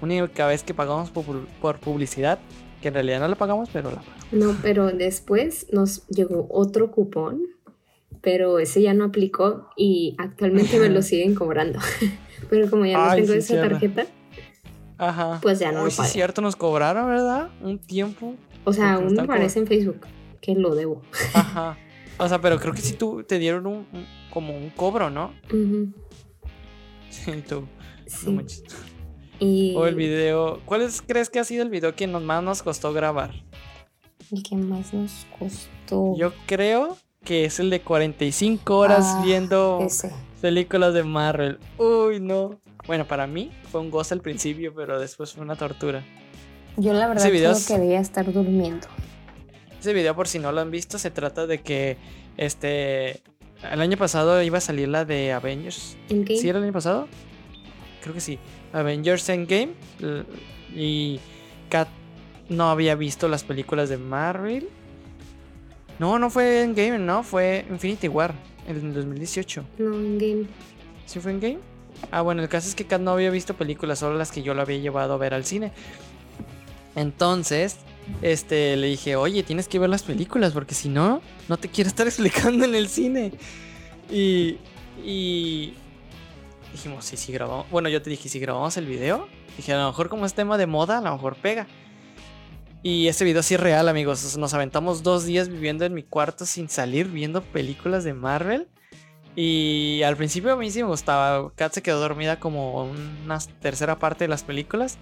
Única 0.00 0.46
vez 0.46 0.62
que 0.62 0.74
pagamos 0.74 1.10
por, 1.10 1.78
publicidad. 1.78 2.38
Que 2.80 2.88
en 2.88 2.94
realidad 2.94 3.20
no 3.20 3.28
la 3.28 3.34
pagamos, 3.34 3.68
pero 3.72 3.90
la 3.90 4.00
pagamos. 4.00 4.32
No, 4.32 4.56
pero 4.62 4.86
después 4.92 5.66
nos 5.72 6.06
llegó 6.08 6.46
otro 6.50 6.90
cupón. 6.90 7.42
Pero 8.20 8.58
ese 8.58 8.82
ya 8.82 8.94
no 8.94 9.04
aplicó 9.04 9.70
y 9.76 10.16
actualmente 10.18 10.78
me 10.78 10.88
lo 10.88 11.02
siguen 11.02 11.34
cobrando. 11.34 11.78
pero 12.50 12.68
como 12.68 12.84
ya 12.84 12.98
no 12.98 13.14
tengo 13.14 13.32
esa 13.32 13.60
tarjeta. 13.60 14.06
Ajá. 14.98 15.38
Pues 15.40 15.60
ya 15.60 15.70
no 15.70 15.84
lo 15.84 15.90
pagué. 15.90 16.08
es 16.08 16.12
cierto, 16.12 16.40
nos 16.40 16.56
cobraron, 16.56 17.08
¿verdad? 17.08 17.50
Un 17.62 17.78
tiempo. 17.78 18.34
O 18.64 18.72
sea, 18.72 18.94
aún 18.94 19.14
me 19.14 19.22
aparece 19.22 19.60
en 19.60 19.66
Facebook 19.66 20.06
que 20.40 20.54
lo 20.54 20.74
debo. 20.74 21.02
Ajá. 21.34 21.78
O 22.18 22.28
sea, 22.28 22.40
pero 22.40 22.58
creo 22.58 22.74
que 22.74 22.80
si 22.80 22.94
tú 22.94 23.22
te 23.22 23.38
dieron 23.38 23.66
un, 23.66 23.86
como 24.30 24.56
un 24.56 24.70
cobro, 24.70 25.10
¿no? 25.10 25.32
Sí, 27.10 27.42
tú. 27.48 27.66
y... 29.40 29.74
O 29.74 29.86
el 29.86 29.94
video. 29.94 30.60
¿Cuál 30.66 30.86
crees 31.06 31.30
que 31.30 31.38
ha 31.38 31.44
sido 31.44 31.62
el 31.62 31.70
video 31.70 31.94
que 31.94 32.06
más 32.06 32.42
nos 32.42 32.62
costó 32.62 32.92
grabar? 32.92 33.32
El 34.30 34.42
que 34.42 34.56
más 34.56 34.92
nos 34.92 35.26
costó. 35.38 36.14
Yo 36.18 36.34
creo 36.46 36.98
que 37.24 37.46
es 37.46 37.60
el 37.60 37.70
de 37.70 37.80
45 37.80 38.76
horas 38.76 39.04
ah, 39.06 39.22
viendo 39.24 39.86
películas 40.40 40.92
de 40.94 41.02
Marvel. 41.02 41.58
Uy, 41.78 42.20
no. 42.20 42.60
Bueno, 42.86 43.06
para 43.06 43.26
mí 43.26 43.50
fue 43.70 43.80
un 43.80 43.90
gozo 43.90 44.14
al 44.14 44.20
principio, 44.20 44.74
pero 44.74 45.00
después 45.00 45.32
fue 45.32 45.42
una 45.42 45.56
tortura. 45.56 46.04
Yo 46.76 46.92
la 46.92 47.08
verdad 47.08 47.28
creo 47.28 47.54
que 47.54 47.64
quería 47.64 48.00
estar 48.00 48.32
durmiendo. 48.32 48.86
Ese 49.80 49.92
video, 49.92 50.14
por 50.14 50.28
si 50.28 50.38
no 50.38 50.50
lo 50.52 50.60
han 50.60 50.70
visto, 50.70 50.98
se 50.98 51.10
trata 51.10 51.46
de 51.46 51.58
que 51.58 51.96
este 52.36 53.22
el 53.62 53.80
año 53.80 53.96
pasado 53.96 54.40
iba 54.42 54.58
a 54.58 54.60
salir 54.60 54.88
la 54.88 55.04
de 55.04 55.32
Avengers. 55.32 55.96
¿Endgame? 56.08 56.38
¿Sí 56.38 56.48
era 56.48 56.58
el 56.58 56.64
año 56.64 56.72
pasado? 56.72 57.08
Creo 58.02 58.14
que 58.14 58.20
sí. 58.20 58.38
Avengers 58.72 59.28
Endgame. 59.28 59.72
Y 60.74 61.18
Kat 61.68 61.88
no 62.48 62.70
había 62.70 62.94
visto 62.94 63.28
las 63.28 63.44
películas 63.44 63.88
de 63.88 63.98
Marvel. 63.98 64.68
No, 65.98 66.18
no 66.18 66.30
fue 66.30 66.62
Endgame, 66.62 66.98
no, 66.98 67.24
fue 67.24 67.66
Infinity 67.68 68.06
War, 68.06 68.32
en 68.68 68.94
2018. 68.94 69.64
No, 69.78 69.94
Endgame. 69.94 70.46
¿Sí 71.06 71.18
fue 71.18 71.32
Endgame? 71.32 71.58
Ah, 72.12 72.20
bueno, 72.20 72.42
el 72.42 72.48
caso 72.48 72.68
es 72.68 72.76
que 72.76 72.86
Kat 72.86 73.00
no 73.00 73.10
había 73.10 73.30
visto 73.30 73.54
películas, 73.54 73.98
solo 73.98 74.16
las 74.16 74.30
que 74.30 74.42
yo 74.42 74.54
lo 74.54 74.62
había 74.62 74.78
llevado 74.78 75.14
a 75.14 75.16
ver 75.16 75.34
al 75.34 75.44
cine. 75.44 75.72
Entonces, 76.94 77.78
este, 78.22 78.76
le 78.76 78.88
dije, 78.88 79.16
oye, 79.16 79.42
tienes 79.42 79.68
que 79.68 79.78
ver 79.78 79.90
las 79.90 80.02
películas 80.02 80.52
porque 80.52 80.74
si 80.74 80.88
no, 80.88 81.22
no 81.48 81.56
te 81.56 81.68
quiero 81.68 81.88
estar 81.88 82.06
explicando 82.08 82.64
en 82.64 82.74
el 82.74 82.88
cine. 82.88 83.32
Y, 84.10 84.58
dijimos, 86.72 87.04
sí, 87.04 87.16
sí 87.16 87.32
grabamos. 87.32 87.70
Bueno, 87.70 87.88
yo 87.88 88.02
te 88.02 88.10
dije, 88.10 88.28
si 88.28 88.38
grabamos 88.38 88.76
el 88.76 88.86
video, 88.86 89.28
dije, 89.56 89.72
a 89.72 89.78
lo 89.78 89.86
mejor 89.86 90.08
como 90.08 90.26
es 90.26 90.34
tema 90.34 90.58
de 90.58 90.66
moda, 90.66 90.98
a 90.98 91.00
lo 91.00 91.12
mejor 91.12 91.36
pega. 91.36 91.66
Y 92.82 93.08
ese 93.08 93.24
video 93.24 93.42
sí 93.42 93.54
es 93.54 93.60
real, 93.60 93.88
amigos. 93.88 94.36
Nos 94.36 94.54
aventamos 94.54 95.02
dos 95.02 95.24
días 95.24 95.48
viviendo 95.48 95.84
en 95.84 95.94
mi 95.94 96.04
cuarto 96.04 96.46
sin 96.46 96.68
salir, 96.68 97.08
viendo 97.08 97.42
películas 97.42 98.04
de 98.04 98.14
Marvel. 98.14 98.68
Y 99.34 100.02
al 100.02 100.16
principio 100.16 100.52
a 100.52 100.56
mí 100.56 100.70
sí 100.70 100.82
me 100.82 100.88
gustaba. 100.88 101.52
Kat 101.54 101.72
se 101.72 101.82
quedó 101.82 102.00
dormida 102.00 102.40
como 102.40 102.84
una 102.84 103.38
tercera 103.60 103.98
parte 103.98 104.24
de 104.24 104.28
las 104.28 104.42
películas. 104.42 104.98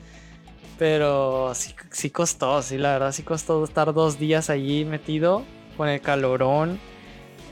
Pero 0.78 1.52
sí, 1.54 1.74
sí 1.90 2.10
costó, 2.10 2.60
sí, 2.62 2.76
la 2.76 2.92
verdad 2.92 3.12
sí 3.12 3.22
costó 3.22 3.64
estar 3.64 3.94
dos 3.94 4.18
días 4.18 4.50
allí 4.50 4.84
metido 4.84 5.42
con 5.76 5.88
el 5.88 6.00
calorón, 6.00 6.78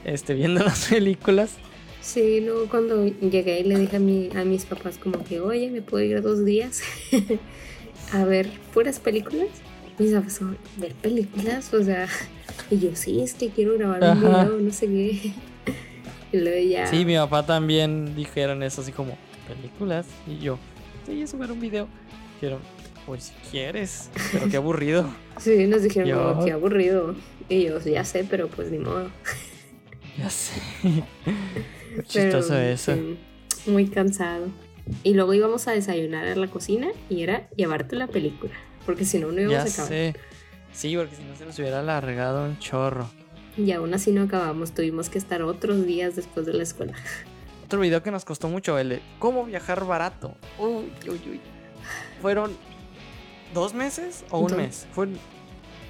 este, 0.05 0.35
viendo 0.35 0.63
las 0.63 0.89
películas. 0.89 1.57
Sí, 2.01 2.41
luego 2.41 2.69
cuando 2.69 3.07
llegué 3.07 3.61
y 3.61 3.65
le 3.65 3.79
dije 3.79 3.97
a, 3.97 4.01
mi, 4.01 4.29
a 4.37 4.45
mis 4.45 4.67
papás 4.67 4.99
como 4.99 5.25
que, 5.25 5.41
oye, 5.41 5.71
¿me 5.71 5.81
puedo 5.81 6.05
ir 6.05 6.21
dos 6.21 6.45
días 6.45 6.83
a 8.13 8.25
ver 8.25 8.51
puras 8.75 9.01
películas? 9.01 9.49
Mis 9.99 10.13
papás 10.13 10.35
son, 10.35 10.59
¿ver 10.77 10.93
películas? 10.93 11.73
O 11.73 11.83
sea, 11.83 12.07
y 12.71 12.79
yo, 12.79 12.91
sí, 12.95 13.23
es 13.23 13.33
que 13.33 13.49
quiero 13.49 13.79
grabar 13.79 14.03
un 14.03 14.21
video, 14.21 14.59
no 14.61 14.71
sé 14.71 14.87
qué. 14.87 15.33
y 16.33 16.37
luego 16.37 16.69
ya... 16.69 16.87
Sí, 16.89 17.07
mi 17.07 17.15
papá 17.17 17.47
también 17.47 18.15
dijeron 18.15 18.63
eso, 18.63 18.83
así 18.83 18.93
como, 18.93 19.17
¿películas? 19.49 20.07
Y 20.27 20.39
yo, 20.41 20.59
sí, 21.07 21.23
es 21.23 21.39
ver 21.39 21.53
un 21.53 21.61
video. 21.61 21.89
Quiero, 22.39 22.59
pues 23.07 23.25
si 23.25 23.35
quieres, 23.51 24.11
pero 24.33 24.49
qué 24.49 24.57
aburrido. 24.57 25.09
sí, 25.39 25.67
nos 25.67 25.83
dijeron, 25.83 26.45
qué 26.45 26.53
aburrido. 26.53 27.15
Y 27.49 27.65
yo, 27.65 27.79
ya 27.81 28.05
sé, 28.05 28.27
pero 28.29 28.49
pues 28.49 28.71
ni 28.71 28.79
modo. 28.79 29.11
ya 30.19 30.31
sé. 30.31 30.61
chistoso 32.07 32.59
eso. 32.59 32.95
muy 33.67 33.89
cansado. 33.89 34.49
Y 35.03 35.15
luego 35.15 35.33
íbamos 35.35 35.67
a 35.69 35.73
desayunar 35.73 36.27
a 36.27 36.37
la 36.37 36.49
cocina 36.49 36.89
y 37.09 37.23
era 37.23 37.49
llevarte 37.57 37.97
la 37.97 38.07
película. 38.07 38.53
Porque 38.85 39.05
si 39.05 39.19
no, 39.19 39.33
no 39.33 39.41
íbamos 39.41 39.59
a 39.67 39.73
acabar. 39.73 39.89
Sé. 39.89 40.15
Sí, 40.73 40.97
porque 40.97 41.17
si 41.17 41.23
no 41.23 41.37
se 41.37 41.47
nos 41.47 41.59
hubiera 41.59 41.81
alargado 41.81 42.45
un 42.45 42.59
chorro. 42.59 43.09
Y 43.57 43.71
aún 43.71 43.95
así 43.95 44.11
no 44.11 44.23
acabamos, 44.23 44.73
tuvimos 44.73 45.09
que 45.09 45.19
estar 45.19 45.41
otros 45.43 45.87
días 45.87 46.17
después 46.17 46.45
de 46.45 46.55
la 46.55 46.65
escuela. 46.65 46.95
Otro 47.65 47.81
video 47.81 48.03
que 48.03 48.11
nos 48.11 48.25
costó 48.25 48.49
mucho, 48.49 48.79
el 48.79 48.89
de 48.89 49.03
cómo 49.19 49.45
viajar 49.45 49.87
barato. 49.87 50.37
Uy, 50.59 50.93
uy, 51.09 51.21
uy. 51.31 51.41
Fueron 52.21 52.51
¿Dos 53.55 53.73
meses 53.73 54.25
o 54.31 54.41
un 54.41 54.57
mes? 54.57 54.87
Fueron 54.93 55.17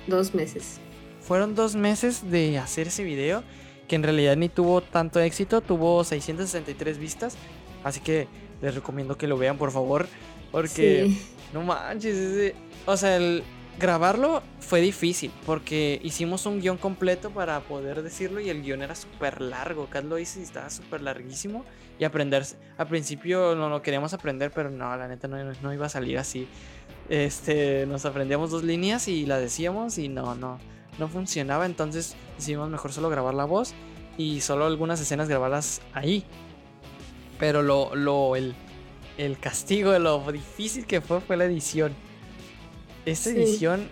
dos 0.06 0.34
meses. 0.34 0.80
Fueron 1.22 1.54
dos 1.54 1.74
meses 1.74 2.30
de 2.30 2.58
hacer 2.58 2.88
ese 2.88 3.02
video 3.02 3.42
que 3.88 3.96
en 3.96 4.02
realidad 4.02 4.36
ni 4.36 4.50
tuvo 4.50 4.82
tanto 4.82 5.18
éxito, 5.18 5.62
tuvo 5.62 6.04
663 6.04 6.98
vistas, 6.98 7.36
así 7.82 8.00
que 8.00 8.28
les 8.60 8.74
recomiendo 8.74 9.16
que 9.16 9.26
lo 9.26 9.38
vean 9.38 9.56
por 9.56 9.70
favor, 9.72 10.06
porque 10.52 11.10
no 11.54 11.62
manches, 11.62 12.54
o 12.84 12.96
sea, 12.98 13.16
el 13.16 13.42
grabarlo 13.78 14.42
fue 14.60 14.80
difícil 14.80 15.32
porque 15.44 16.00
hicimos 16.02 16.46
un 16.46 16.60
guion 16.60 16.76
completo 16.76 17.30
para 17.30 17.58
poder 17.60 18.02
decirlo 18.02 18.40
y 18.40 18.48
el 18.48 18.62
guion 18.62 18.82
era 18.82 18.94
súper 18.94 19.40
largo, 19.40 19.88
Kat 19.90 20.04
lo 20.04 20.18
hizo 20.18 20.38
y 20.38 20.42
estaba 20.42 20.70
súper 20.70 21.00
larguísimo 21.00 21.64
y 21.98 22.04
aprender, 22.04 22.44
al 22.76 22.88
principio 22.88 23.54
no 23.54 23.68
lo 23.68 23.82
queríamos 23.82 24.14
aprender, 24.14 24.50
pero 24.50 24.70
no, 24.70 24.96
la 24.96 25.08
neta 25.08 25.28
no 25.28 25.72
iba 25.72 25.86
a 25.86 25.88
salir 25.88 26.18
así 26.18 26.46
este, 27.08 27.86
nos 27.86 28.04
aprendíamos 28.04 28.50
dos 28.50 28.64
líneas 28.64 29.08
y 29.08 29.26
la 29.26 29.38
decíamos 29.38 29.98
y 29.98 30.08
no, 30.08 30.34
no, 30.34 30.58
no 30.98 31.08
funcionaba. 31.08 31.66
Entonces 31.66 32.16
decidimos 32.36 32.70
mejor 32.70 32.92
solo 32.92 33.08
grabar 33.10 33.34
la 33.34 33.44
voz 33.44 33.74
y 34.16 34.40
solo 34.40 34.66
algunas 34.66 35.00
escenas 35.00 35.28
grabarlas 35.28 35.80
ahí. 35.92 36.24
Pero 37.38 37.62
lo, 37.62 37.94
lo, 37.94 38.36
el, 38.36 38.54
el 39.18 39.38
castigo 39.38 39.90
de 39.90 39.98
lo 39.98 40.20
difícil 40.32 40.86
que 40.86 41.00
fue 41.00 41.20
fue 41.20 41.36
la 41.36 41.44
edición. 41.44 41.92
Esta 43.04 43.30
edición 43.30 43.88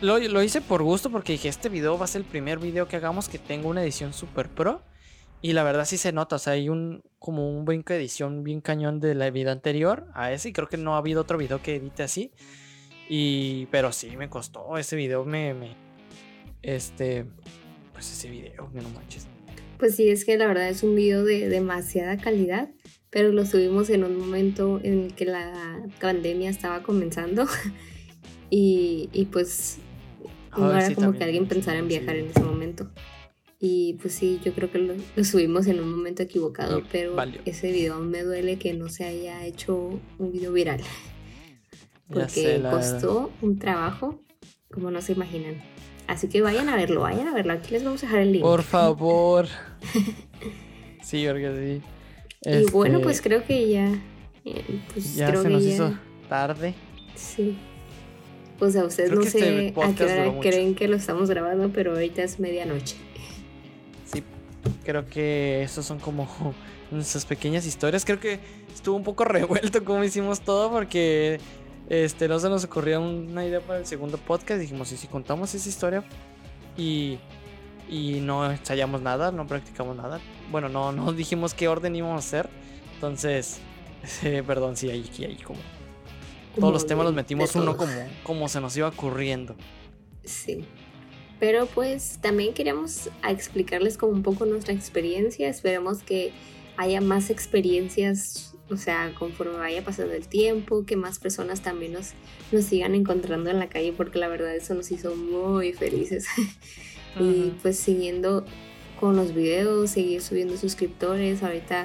lo, 0.00 0.18
lo, 0.18 0.42
hice 0.42 0.60
por 0.60 0.82
gusto 0.82 1.10
porque 1.10 1.32
dije, 1.32 1.48
este 1.48 1.68
video 1.68 1.98
va 1.98 2.04
a 2.04 2.08
ser 2.08 2.20
el 2.20 2.26
primer 2.26 2.58
video 2.58 2.86
que 2.86 2.96
hagamos 2.96 3.28
que 3.28 3.38
tenga 3.38 3.68
una 3.68 3.82
edición 3.82 4.12
super 4.12 4.48
pro. 4.48 4.82
Y 5.44 5.52
la 5.52 5.62
verdad 5.62 5.84
sí 5.84 5.98
se 5.98 6.10
nota, 6.10 6.36
o 6.36 6.38
sea, 6.38 6.54
hay 6.54 6.70
un 6.70 7.02
como 7.18 7.50
un 7.50 7.66
brinco 7.66 7.92
de 7.92 7.98
edición 7.98 8.44
bien 8.44 8.62
cañón 8.62 8.98
de 8.98 9.14
la 9.14 9.28
vida 9.28 9.52
anterior 9.52 10.06
a 10.14 10.32
ese. 10.32 10.48
Y 10.48 10.52
creo 10.54 10.70
que 10.70 10.78
no 10.78 10.94
ha 10.94 10.96
habido 10.96 11.20
otro 11.20 11.36
video 11.36 11.60
que 11.60 11.76
edite 11.76 12.02
así. 12.02 12.32
Y, 13.10 13.66
pero 13.66 13.92
sí, 13.92 14.16
me 14.16 14.30
costó. 14.30 14.78
Ese 14.78 14.96
video 14.96 15.26
me, 15.26 15.52
me 15.52 15.76
este, 16.62 17.26
pues 17.92 18.10
ese 18.10 18.30
video, 18.30 18.70
no 18.72 18.88
manches. 18.88 19.26
Pues 19.76 19.96
sí, 19.96 20.08
es 20.08 20.24
que 20.24 20.38
la 20.38 20.46
verdad 20.46 20.66
es 20.70 20.82
un 20.82 20.94
video 20.94 21.26
de 21.26 21.50
demasiada 21.50 22.16
calidad, 22.16 22.70
pero 23.10 23.30
lo 23.30 23.44
subimos 23.44 23.90
en 23.90 24.04
un 24.04 24.16
momento 24.16 24.80
en 24.82 25.02
el 25.02 25.14
que 25.14 25.26
la 25.26 25.82
pandemia 26.00 26.48
estaba 26.48 26.82
comenzando 26.82 27.46
y, 28.48 29.10
y 29.12 29.26
pues 29.26 29.76
no 30.56 30.74
era 30.74 30.94
como 30.94 31.12
que 31.12 31.22
alguien 31.22 31.46
pensara 31.46 31.80
en 31.80 31.88
viajar 31.88 32.16
en 32.16 32.30
ese 32.30 32.40
momento. 32.40 32.88
Y 33.66 33.94
pues 33.94 34.12
sí, 34.12 34.40
yo 34.44 34.52
creo 34.52 34.70
que 34.70 34.78
lo, 34.78 34.94
subimos 35.24 35.66
en 35.68 35.80
un 35.80 35.90
momento 35.90 36.22
equivocado, 36.22 36.82
pero 36.92 37.16
ese 37.46 37.72
video 37.72 37.98
me 37.98 38.22
duele 38.22 38.58
que 38.58 38.74
no 38.74 38.90
se 38.90 39.04
haya 39.04 39.42
hecho 39.46 39.98
un 40.18 40.32
video 40.32 40.52
viral. 40.52 40.82
Porque 42.06 42.60
costó 42.70 43.32
un 43.40 43.58
trabajo 43.58 44.20
como 44.70 44.90
no 44.90 45.00
se 45.00 45.12
imaginan. 45.12 45.62
Así 46.06 46.28
que 46.28 46.42
vayan 46.42 46.68
a 46.68 46.76
verlo, 46.76 47.00
vayan 47.00 47.26
a 47.26 47.32
verlo. 47.32 47.54
Aquí 47.54 47.70
les 47.70 47.82
vamos 47.82 48.02
a 48.02 48.06
dejar 48.06 48.20
el 48.20 48.32
link. 48.32 48.42
Por 48.42 48.64
favor. 48.64 49.46
sí, 51.02 51.24
porque 51.26 51.80
sí. 52.42 52.50
Y 52.50 52.70
bueno, 52.70 53.00
pues 53.00 53.16
este, 53.16 53.30
creo 53.30 53.46
que 53.46 53.70
ya. 53.70 53.88
Eh, 54.44 54.82
pues 54.92 55.16
ya 55.16 55.34
se 55.34 55.48
nos 55.48 55.62
hizo 55.62 55.98
tarde. 56.28 56.74
Sí. 57.14 57.56
Pues 58.58 58.76
a 58.76 58.84
ustedes 58.84 59.10
no 59.10 59.22
sé 59.22 59.68
este 59.68 59.80
a 59.82 59.94
qué 59.94 60.04
hora 60.04 60.40
creen 60.40 60.74
que 60.74 60.86
lo 60.86 60.96
estamos 60.96 61.30
grabando, 61.30 61.70
pero 61.70 61.92
ahorita 61.92 62.22
es 62.22 62.38
medianoche. 62.38 62.96
Creo 64.84 65.06
que 65.06 65.62
estos 65.62 65.86
son 65.86 65.98
como 65.98 66.28
nuestras 66.90 67.24
pequeñas 67.24 67.66
historias. 67.66 68.04
Creo 68.04 68.20
que 68.20 68.40
estuvo 68.72 68.96
un 68.96 69.04
poco 69.04 69.24
revuelto 69.24 69.84
como 69.84 70.04
hicimos 70.04 70.40
todo 70.40 70.70
porque 70.70 71.40
este, 71.88 72.28
no 72.28 72.38
se 72.38 72.48
nos 72.48 72.64
ocurrió 72.64 73.00
una 73.00 73.44
idea 73.44 73.60
para 73.60 73.78
el 73.78 73.86
segundo 73.86 74.18
podcast. 74.18 74.60
Dijimos, 74.60 74.92
¿y 74.92 74.96
si 74.96 75.06
contamos 75.06 75.54
esa 75.54 75.68
historia? 75.68 76.04
Y, 76.76 77.18
y 77.88 78.20
no 78.20 78.50
ensayamos 78.50 79.00
nada, 79.02 79.32
no 79.32 79.46
practicamos 79.46 79.96
nada. 79.96 80.20
Bueno, 80.50 80.68
no, 80.68 80.92
no 80.92 81.12
dijimos 81.14 81.54
qué 81.54 81.68
orden 81.68 81.96
íbamos 81.96 82.16
a 82.16 82.26
hacer. 82.26 82.50
Entonces, 82.94 83.58
perdón, 84.46 84.76
sí, 84.76 84.90
ahí, 84.90 85.10
ahí 85.20 85.36
como... 85.36 85.60
Todos 86.54 86.72
los 86.72 86.86
temas 86.86 87.04
los 87.04 87.14
metimos 87.14 87.52
uno 87.56 87.76
como, 87.76 87.92
como 88.22 88.48
se 88.48 88.60
nos 88.60 88.76
iba 88.76 88.86
ocurriendo. 88.86 89.56
Sí. 90.22 90.64
Pero 91.44 91.66
pues 91.66 92.20
también 92.22 92.54
queríamos 92.54 93.10
explicarles 93.28 93.98
como 93.98 94.12
un 94.12 94.22
poco 94.22 94.46
nuestra 94.46 94.72
experiencia. 94.72 95.46
Esperemos 95.46 96.02
que 96.02 96.32
haya 96.78 97.02
más 97.02 97.28
experiencias 97.28 98.54
o 98.70 98.78
sea, 98.78 99.12
conforme 99.18 99.58
vaya 99.58 99.84
pasando 99.84 100.14
el 100.14 100.26
tiempo, 100.26 100.86
que 100.86 100.96
más 100.96 101.18
personas 101.18 101.60
también 101.60 101.92
nos, 101.92 102.12
nos 102.50 102.64
sigan 102.64 102.94
encontrando 102.94 103.50
en 103.50 103.58
la 103.58 103.68
calle, 103.68 103.92
porque 103.92 104.18
la 104.18 104.28
verdad 104.28 104.56
eso 104.56 104.72
nos 104.72 104.90
hizo 104.90 105.16
muy 105.16 105.74
felices. 105.74 106.24
y 107.20 107.52
pues 107.60 107.78
siguiendo 107.78 108.46
con 108.98 109.14
los 109.14 109.34
videos, 109.34 109.90
seguir 109.90 110.22
subiendo 110.22 110.56
suscriptores, 110.56 111.42
ahorita 111.42 111.84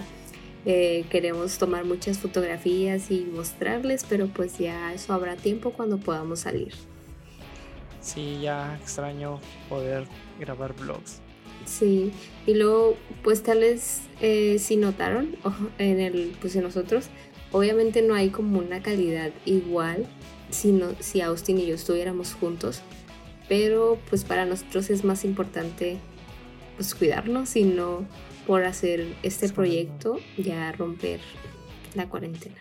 eh, 0.65 1.03
queremos 1.09 1.57
tomar 1.57 1.83
muchas 1.83 2.17
fotografías 2.17 3.11
y 3.11 3.25
mostrarles, 3.25 4.05
pero 4.07 4.27
pues 4.27 4.57
ya 4.57 4.93
eso 4.93 5.11
habrá 5.11 5.35
tiempo 5.35 5.71
cuando 5.71 5.97
podamos 5.97 6.39
salir. 6.39 6.73
Sí, 8.01 8.39
ya 8.41 8.77
extraño 8.81 9.39
poder 9.67 10.05
grabar 10.39 10.73
vlogs. 10.75 11.21
Sí, 11.65 12.11
y 12.47 12.53
luego, 12.55 12.95
pues 13.23 13.43
tal 13.43 13.59
vez 13.59 14.01
eh, 14.21 14.57
si 14.59 14.77
notaron 14.77 15.35
en 15.77 15.99
el, 15.99 16.35
pues 16.41 16.55
en 16.55 16.63
nosotros, 16.63 17.09
obviamente 17.51 18.01
no 18.01 18.15
hay 18.15 18.29
como 18.29 18.59
una 18.59 18.81
calidad 18.81 19.31
igual 19.45 20.07
si, 20.49 20.71
no, 20.71 20.93
si 20.99 21.21
Austin 21.21 21.59
y 21.59 21.67
yo 21.67 21.75
estuviéramos 21.75 22.33
juntos, 22.33 22.81
pero 23.47 23.99
pues 24.09 24.23
para 24.23 24.45
nosotros 24.45 24.89
es 24.89 25.03
más 25.03 25.25
importante 25.25 25.97
pues 26.75 26.95
cuidarnos 26.95 27.55
y 27.55 27.63
no 27.63 28.05
por 28.47 28.63
hacer 28.63 29.15
este 29.21 29.49
proyecto 29.49 30.19
ya 30.37 30.71
romper 30.71 31.19
la 31.93 32.07
cuarentena. 32.09 32.57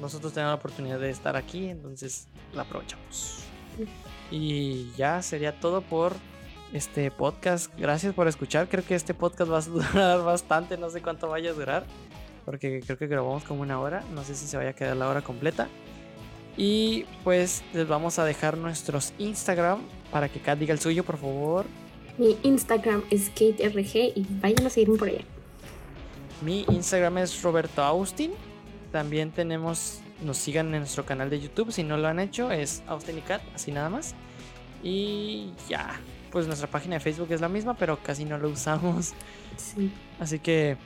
Nosotros 0.00 0.32
tenemos 0.32 0.52
la 0.52 0.56
oportunidad 0.56 0.98
de 0.98 1.10
estar 1.10 1.36
aquí, 1.36 1.68
entonces 1.68 2.28
la 2.52 2.62
aprovechamos. 2.62 3.44
Y 4.30 4.90
ya 4.96 5.22
sería 5.22 5.58
todo 5.58 5.80
por 5.80 6.14
este 6.72 7.10
podcast. 7.10 7.72
Gracias 7.78 8.14
por 8.14 8.28
escuchar. 8.28 8.68
Creo 8.68 8.84
que 8.84 8.94
este 8.94 9.14
podcast 9.14 9.50
va 9.50 9.58
a 9.58 9.62
durar 9.62 10.22
bastante. 10.24 10.76
No 10.76 10.90
sé 10.90 11.02
cuánto 11.02 11.28
vaya 11.28 11.50
a 11.50 11.54
durar. 11.54 11.86
Porque 12.44 12.80
creo 12.84 12.96
que 12.98 13.06
grabamos 13.06 13.44
como 13.44 13.62
una 13.62 13.80
hora. 13.80 14.04
No 14.14 14.24
sé 14.24 14.34
si 14.34 14.46
se 14.46 14.56
vaya 14.56 14.70
a 14.70 14.72
quedar 14.72 14.96
la 14.96 15.08
hora 15.08 15.22
completa. 15.22 15.68
Y 16.56 17.04
pues 17.22 17.62
les 17.72 17.86
vamos 17.86 18.18
a 18.18 18.24
dejar 18.24 18.58
nuestros 18.58 19.12
Instagram 19.18 19.80
para 20.10 20.28
que 20.28 20.40
Kat 20.40 20.58
diga 20.58 20.72
el 20.72 20.80
suyo, 20.80 21.04
por 21.04 21.16
favor. 21.16 21.66
Mi 22.18 22.36
Instagram 22.42 23.04
es 23.10 23.30
KateRG 23.30 24.16
y 24.16 24.26
vayan 24.40 24.66
a 24.66 24.70
seguirme 24.70 24.98
por 24.98 25.08
allá. 25.08 25.24
Mi 26.42 26.64
Instagram 26.68 27.18
es 27.18 27.42
Roberto 27.42 27.82
Austin. 27.82 28.32
También 28.92 29.30
tenemos 29.30 30.00
nos 30.22 30.36
sigan 30.36 30.74
en 30.74 30.80
nuestro 30.80 31.04
canal 31.04 31.30
de 31.30 31.40
YouTube. 31.40 31.72
Si 31.72 31.82
no 31.82 31.96
lo 31.96 32.08
han 32.08 32.20
hecho, 32.20 32.50
es 32.50 32.82
Austin 32.86 33.18
y 33.18 33.20
Cat, 33.20 33.42
así 33.54 33.70
nada 33.70 33.88
más. 33.88 34.14
Y 34.82 35.52
ya, 35.68 36.00
pues 36.30 36.46
nuestra 36.46 36.68
página 36.68 36.94
de 36.94 37.00
Facebook 37.00 37.28
es 37.30 37.40
la 37.40 37.48
misma, 37.48 37.74
pero 37.74 37.98
casi 38.02 38.24
no 38.24 38.38
lo 38.38 38.48
usamos. 38.50 39.12
Sí. 39.56 39.92
Así 40.18 40.38
que 40.38 40.76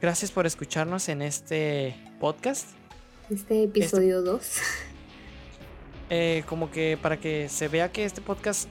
gracias 0.00 0.30
por 0.30 0.46
escucharnos 0.46 1.08
en 1.08 1.22
este 1.22 1.94
podcast. 2.20 2.70
Este 3.30 3.64
episodio 3.64 4.22
2. 4.22 4.42
Este, 4.42 4.62
eh, 6.38 6.44
como 6.46 6.70
que 6.70 6.98
para 7.00 7.18
que 7.18 7.48
se 7.48 7.68
vea 7.68 7.92
que 7.92 8.04
este 8.04 8.20
podcast, 8.20 8.68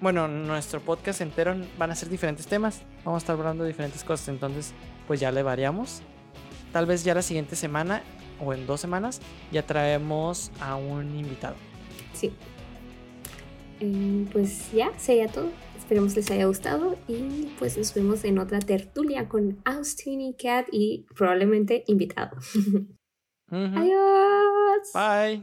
bueno, 0.00 0.28
nuestro 0.28 0.80
podcast 0.80 1.20
entero 1.20 1.54
van 1.76 1.90
a 1.90 1.94
ser 1.94 2.08
diferentes 2.08 2.46
temas. 2.46 2.82
Vamos 3.04 3.20
a 3.20 3.22
estar 3.22 3.36
hablando 3.36 3.64
de 3.64 3.68
diferentes 3.68 4.02
cosas, 4.02 4.28
entonces 4.28 4.72
pues 5.06 5.20
ya 5.20 5.30
le 5.30 5.42
variamos. 5.42 6.02
Tal 6.72 6.86
vez 6.86 7.04
ya 7.04 7.14
la 7.14 7.22
siguiente 7.22 7.56
semana 7.56 8.02
o 8.40 8.52
en 8.52 8.66
dos 8.66 8.80
semanas 8.80 9.20
ya 9.50 9.64
traemos 9.64 10.50
a 10.60 10.76
un 10.76 11.18
invitado. 11.18 11.56
Sí. 12.12 12.32
Eh, 13.80 14.26
pues 14.32 14.72
ya, 14.72 14.92
sería 14.98 15.28
todo. 15.28 15.50
Esperemos 15.78 16.14
les 16.16 16.30
haya 16.30 16.46
gustado 16.46 16.98
y 17.08 17.48
pues 17.58 17.78
nos 17.78 17.94
vemos 17.94 18.24
en 18.24 18.38
otra 18.38 18.58
tertulia 18.58 19.28
con 19.28 19.58
Austin 19.64 20.20
y 20.20 20.34
Kat 20.34 20.66
y 20.70 21.06
probablemente 21.16 21.84
invitado. 21.86 22.36
Adiós. 23.50 24.92
Bye. 24.92 25.42